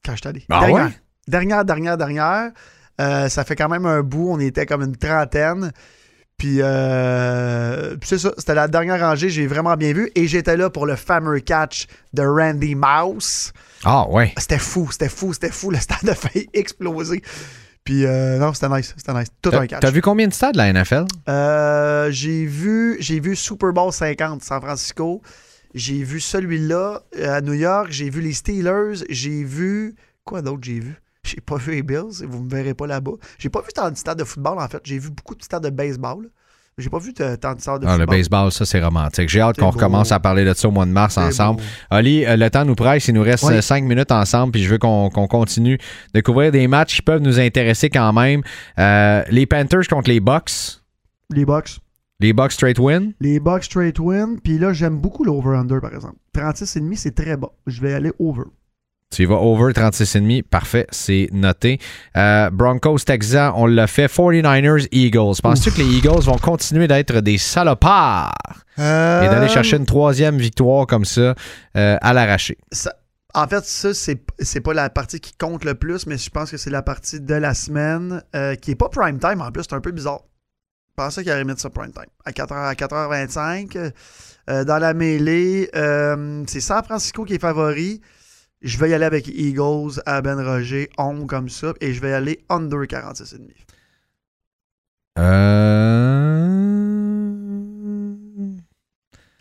quand 0.05 0.13
je 0.13 0.21
suis 0.21 0.29
allé. 0.29 0.45
Ah 0.49 0.61
dernière. 0.61 0.85
ouais? 0.85 0.91
Dernière, 1.27 1.65
dernière, 1.65 1.97
dernière. 1.97 2.51
Euh, 3.01 3.27
ça 3.27 3.43
fait 3.43 3.57
quand 3.57 3.67
même 3.67 3.85
un 3.85 4.01
bout. 4.01 4.29
On 4.31 4.39
était 4.39 4.65
comme 4.65 4.83
une 4.83 4.95
trentaine. 4.95 5.73
Puis, 6.37 6.59
euh, 6.61 7.97
puis 7.97 8.07
c'est 8.07 8.17
ça. 8.17 8.31
C'était 8.37 8.55
la 8.55 8.69
dernière 8.69 9.01
rangée. 9.01 9.27
J'ai 9.27 9.47
vraiment 9.47 9.75
bien 9.75 9.91
vu. 9.91 10.09
Et 10.15 10.25
j'étais 10.25 10.55
là 10.55 10.69
pour 10.69 10.85
le 10.85 10.95
fameux 10.95 11.39
catch 11.39 11.87
de 12.13 12.23
Randy 12.23 12.75
Mouse. 12.75 13.51
Ah, 13.85 14.07
ouais. 14.09 14.33
C'était 14.37 14.59
fou, 14.59 14.89
c'était 14.91 15.09
fou, 15.09 15.33
c'était 15.33 15.51
fou. 15.51 15.71
Le 15.71 15.77
stade 15.77 16.07
a 16.07 16.15
failli 16.15 16.49
exploser. 16.53 17.21
Puis, 17.83 18.05
euh, 18.05 18.37
non, 18.37 18.53
c'était 18.53 18.69
nice. 18.69 18.93
C'était 18.95 19.13
nice. 19.13 19.27
Tout 19.41 19.51
un 19.53 19.67
catch. 19.67 19.81
t'as 19.81 19.91
vu 19.91 20.01
combien 20.01 20.27
de 20.27 20.33
stades 20.33 20.53
de 20.53 20.57
la 20.57 20.71
NFL? 20.71 21.05
Euh, 21.27 22.09
j'ai 22.11 22.45
vu, 22.45 22.97
j'ai 22.99 23.19
vu 23.19 23.35
Super 23.35 23.73
Bowl 23.73 23.91
50 23.91 24.41
San 24.41 24.61
Francisco. 24.61 25.21
J'ai 25.73 26.03
vu 26.03 26.19
celui-là 26.19 27.01
euh, 27.17 27.37
à 27.37 27.41
New 27.41 27.53
York. 27.53 27.87
J'ai 27.89 28.09
vu 28.09 28.21
les 28.21 28.33
Steelers. 28.33 29.03
J'ai 29.09 29.43
vu 29.43 29.95
quoi 30.23 30.41
d'autre 30.41 30.61
j'ai 30.61 30.79
vu? 30.79 30.95
J'ai 31.23 31.41
pas 31.41 31.57
vu 31.57 31.71
les 31.73 31.83
Bills. 31.83 32.25
Vous 32.27 32.43
me 32.43 32.49
verrez 32.49 32.73
pas 32.73 32.87
là-bas. 32.87 33.13
J'ai 33.37 33.49
pas 33.49 33.61
vu 33.61 33.69
tant 33.73 33.89
de 33.89 33.95
stades 33.95 34.19
de 34.19 34.23
football 34.23 34.59
en 34.59 34.67
fait. 34.67 34.81
J'ai 34.83 34.99
vu 34.99 35.09
beaucoup 35.09 35.35
de 35.35 35.43
stades 35.43 35.63
de 35.63 35.69
baseball. 35.69 36.29
J'ai 36.77 36.89
pas 36.89 36.97
vu 36.99 37.13
tant 37.13 37.53
de 37.53 37.61
stades 37.61 37.81
de 37.81 37.85
Ah, 37.87 37.93
le 37.93 37.99
football. 38.01 38.17
baseball, 38.17 38.51
ça, 38.51 38.65
c'est 38.65 38.83
romantique. 38.83 39.29
J'ai 39.29 39.41
hâte 39.41 39.57
qu'on 39.59 39.69
recommence 39.69 40.11
à 40.11 40.19
parler 40.19 40.43
de 40.43 40.53
ça 40.53 40.67
au 40.67 40.71
mois 40.71 40.85
de 40.85 40.91
mars 40.91 41.17
ensemble. 41.19 41.59
beau. 41.61 41.67
Ali, 41.91 42.25
euh, 42.25 42.35
le 42.35 42.49
temps 42.49 42.65
nous 42.65 42.73
presse. 42.75 43.07
Il 43.07 43.13
nous 43.13 43.21
reste 43.21 43.43
Oui. 43.43 43.53
euh, 43.53 43.61
cinq 43.61 43.83
minutes 43.83 44.11
ensemble, 44.11 44.51
puis 44.53 44.63
je 44.63 44.69
veux 44.69 44.79
qu'on 44.79 45.09
qu'on 45.11 45.27
continue 45.27 45.77
de 46.15 46.21
couvrir 46.21 46.51
des 46.51 46.67
matchs 46.67 46.95
qui 46.95 47.01
peuvent 47.03 47.21
nous 47.21 47.39
intéresser 47.39 47.89
quand 47.89 48.11
même. 48.13 48.41
Euh, 48.79 49.23
les 49.29 49.45
Panthers 49.45 49.87
contre 49.87 50.09
les 50.09 50.19
Bucks. 50.19 50.81
Les 51.29 51.45
Bucks. 51.45 51.79
Les 52.19 52.33
Bucks 52.33 52.53
straight 52.53 52.79
win. 52.79 53.13
Les 53.19 53.39
Bucks 53.39 53.65
straight 53.65 53.99
win. 53.99 54.39
Puis 54.43 54.57
là, 54.57 54.73
j'aime 54.73 54.97
beaucoup 54.97 55.23
l'over-under 55.23 55.79
par 55.81 55.93
exemple. 55.93 56.15
36,5, 56.33 56.95
c'est 56.97 57.13
très 57.15 57.37
bas. 57.37 57.49
Je 57.67 57.81
vais 57.81 57.93
aller 57.93 58.11
over. 58.17 58.43
Tu 59.13 59.23
y 59.23 59.25
vas 59.25 59.35
over 59.35 59.71
36,5. 59.73 60.43
Parfait, 60.43 60.87
c'est 60.91 61.29
noté. 61.31 61.79
Euh, 62.17 62.49
Broncos 62.49 62.99
Texans, 62.99 63.53
on 63.55 63.65
l'a 63.65 63.87
fait. 63.87 64.07
49ers 64.07 64.87
Eagles. 64.91 65.35
Penses-tu 65.41 65.71
que 65.71 65.77
les 65.81 65.97
Eagles 65.97 66.21
vont 66.23 66.37
continuer 66.37 66.87
d'être 66.87 67.19
des 67.21 67.37
salopards 67.37 68.33
et 68.77 68.81
d'aller 69.29 69.47
chercher 69.49 69.77
une 69.77 69.85
troisième 69.85 70.37
victoire 70.37 70.87
comme 70.87 71.05
ça 71.05 71.35
euh, 71.77 71.97
à 72.01 72.13
l'arraché? 72.13 72.57
Ça- 72.71 72.95
en 73.35 73.47
fait, 73.47 73.63
ça, 73.65 73.93
c'est, 73.95 74.21
c'est 74.39 74.61
pas 74.61 74.75
la 74.75 74.91
partie 74.91 75.19
qui 75.19 75.33
compte 75.35 75.65
le 75.65 75.73
plus, 75.73 76.05
mais 76.05 76.17
je 76.19 76.29
pense 76.29 76.51
que 76.51 76.57
c'est 76.57 76.69
la 76.69 76.83
partie 76.83 77.19
de 77.19 77.33
la 77.33 77.55
semaine 77.55 78.21
euh, 78.35 78.53
qui 78.55 78.71
est 78.71 78.75
pas 78.75 78.89
prime 78.89 79.17
time 79.19 79.41
en 79.41 79.51
plus. 79.51 79.63
C'est 79.63 79.73
un 79.73 79.81
peu 79.81 79.91
bizarre. 79.91 80.19
Je 80.91 81.03
pensais 81.03 81.23
qu'il 81.23 81.31
allait 81.31 81.43
mettre 81.43 81.59
ça 81.59 81.71
prime 81.71 81.91
time. 81.91 82.05
À 82.25 82.31
4h, 82.31 82.53
à 82.53 82.73
4h25, 82.75 83.91
euh, 84.49 84.63
dans 84.65 84.77
la 84.77 84.93
mêlée, 84.93 85.67
euh, 85.75 86.43
c'est 86.47 86.59
San 86.59 86.83
Francisco 86.83 87.25
qui 87.25 87.33
est 87.33 87.39
favori. 87.41 88.01
Je 88.63 88.77
vais 88.77 88.89
y 88.89 88.93
aller 88.93 89.03
avec 89.03 89.27
Eagles 89.27 90.01
à 90.05 90.21
Ben 90.21 90.39
Roger, 90.41 90.89
on 90.97 91.27
comme 91.27 91.49
ça, 91.49 91.73
et 91.81 91.93
je 91.93 91.99
vais 91.99 92.11
y 92.11 92.13
aller 92.13 92.39
under 92.49 92.79
46,5. 92.79 93.49
Euh... 95.19 96.53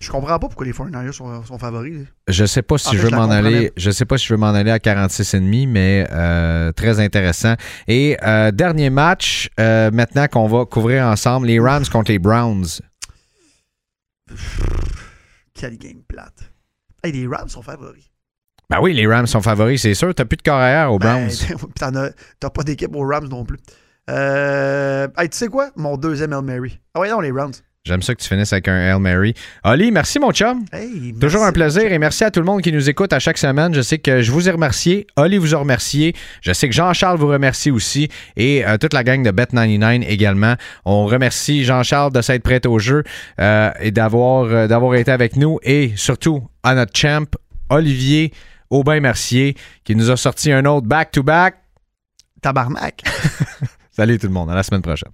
Je 0.00 0.10
comprends 0.10 0.40
pas 0.40 0.48
pourquoi 0.48 0.66
les 0.66 0.72
49ers 0.72 1.12
sont, 1.12 1.44
sont 1.44 1.58
favoris. 1.58 2.04
Je 2.26 2.44
sais 2.44 2.62
pas 2.62 2.76
si 2.78 2.88
En 2.88 2.92
je 2.92 2.96
fait, 2.98 3.04
veux 3.04 3.10
m'en 3.16 3.30
aller. 3.30 3.72
Je 3.76 3.92
sais 3.92 4.04
pas 4.04 4.18
si 4.18 4.26
je 4.26 4.34
veux 4.34 4.40
m'en 4.40 4.48
aller 4.48 4.72
à 4.72 4.78
46,5, 4.78 5.68
mais 5.68 6.08
euh, 6.10 6.72
très 6.72 6.98
intéressant. 6.98 7.54
Et 7.86 8.16
euh, 8.24 8.50
dernier 8.50 8.90
match, 8.90 9.48
euh, 9.60 9.92
maintenant 9.92 10.26
qu'on 10.26 10.48
va 10.48 10.64
couvrir 10.64 11.04
ensemble, 11.06 11.46
les 11.46 11.60
Rams 11.60 11.84
contre 11.86 12.10
les 12.10 12.18
Browns. 12.18 12.80
Quelle 15.54 15.78
game 15.78 16.02
plate. 16.08 16.50
Hey, 17.04 17.12
les 17.12 17.28
Rams 17.28 17.48
sont 17.48 17.62
favoris. 17.62 18.11
Ben 18.72 18.78
oui, 18.80 18.94
les 18.94 19.06
Rams 19.06 19.26
sont 19.26 19.42
favoris, 19.42 19.82
c'est 19.82 19.92
sûr. 19.92 20.14
T'as 20.14 20.24
plus 20.24 20.38
de 20.38 20.42
carrière 20.42 20.90
aux 20.90 20.98
Ben, 20.98 21.28
Browns. 21.28 22.10
T'as 22.40 22.48
pas 22.48 22.62
d'équipe 22.62 22.96
aux 22.96 23.06
Rams 23.06 23.28
non 23.28 23.44
plus. 23.44 23.58
Euh, 24.08 25.06
hey, 25.18 25.28
tu 25.28 25.36
sais 25.36 25.48
quoi? 25.48 25.68
Mon 25.76 25.98
deuxième 25.98 26.32
Hail 26.32 26.42
Mary. 26.42 26.80
Ah 26.94 27.00
ouais, 27.00 27.10
non, 27.10 27.20
les 27.20 27.32
Rams. 27.32 27.52
J'aime 27.84 28.00
ça 28.00 28.14
que 28.14 28.22
tu 28.22 28.28
finisses 28.28 28.50
avec 28.54 28.68
un 28.68 28.94
Hail 28.94 28.98
Mary. 28.98 29.34
Ali, 29.62 29.92
merci 29.92 30.18
mon 30.18 30.32
chum. 30.32 30.64
Hey, 30.72 31.12
Toujours 31.20 31.42
merci. 31.42 31.50
un 31.50 31.52
plaisir 31.52 31.92
et 31.92 31.98
merci 31.98 32.24
à 32.24 32.30
tout 32.30 32.40
le 32.40 32.46
monde 32.46 32.62
qui 32.62 32.72
nous 32.72 32.88
écoute 32.88 33.12
à 33.12 33.18
chaque 33.18 33.36
semaine. 33.36 33.74
Je 33.74 33.82
sais 33.82 33.98
que 33.98 34.22
je 34.22 34.32
vous 34.32 34.48
ai 34.48 34.52
remercié. 34.52 35.06
Oli 35.18 35.36
vous 35.36 35.54
a 35.54 35.58
remercié. 35.58 36.14
Je 36.40 36.54
sais 36.54 36.66
que 36.66 36.74
Jean-Charles 36.74 37.18
vous 37.18 37.28
remercie 37.28 37.70
aussi 37.70 38.08
et 38.38 38.64
euh, 38.66 38.78
toute 38.78 38.94
la 38.94 39.04
gang 39.04 39.22
de 39.22 39.32
Bet99 39.32 40.06
également. 40.08 40.54
On 40.86 41.04
remercie 41.04 41.64
Jean-Charles 41.64 42.12
de 42.14 42.22
s'être 42.22 42.42
prêt 42.42 42.66
au 42.66 42.78
jeu 42.78 43.04
euh, 43.38 43.70
et 43.80 43.90
d'avoir 43.90 44.44
euh, 44.44 44.66
d'avoir 44.66 44.94
été 44.94 45.10
avec 45.10 45.36
nous 45.36 45.58
et 45.62 45.92
surtout 45.96 46.48
à 46.62 46.74
notre 46.74 46.96
champ 46.96 47.26
Olivier 47.68 48.32
Aubin-Mercier 48.72 49.56
qui 49.84 49.94
nous 49.94 50.10
a 50.10 50.16
sorti 50.16 50.52
un 50.52 50.64
autre 50.64 50.86
back-to-back. 50.86 51.56
Tabarnak. 52.40 53.02
Salut 53.90 54.18
tout 54.18 54.26
le 54.26 54.32
monde. 54.32 54.50
À 54.50 54.54
la 54.54 54.62
semaine 54.62 54.82
prochaine. 54.82 55.10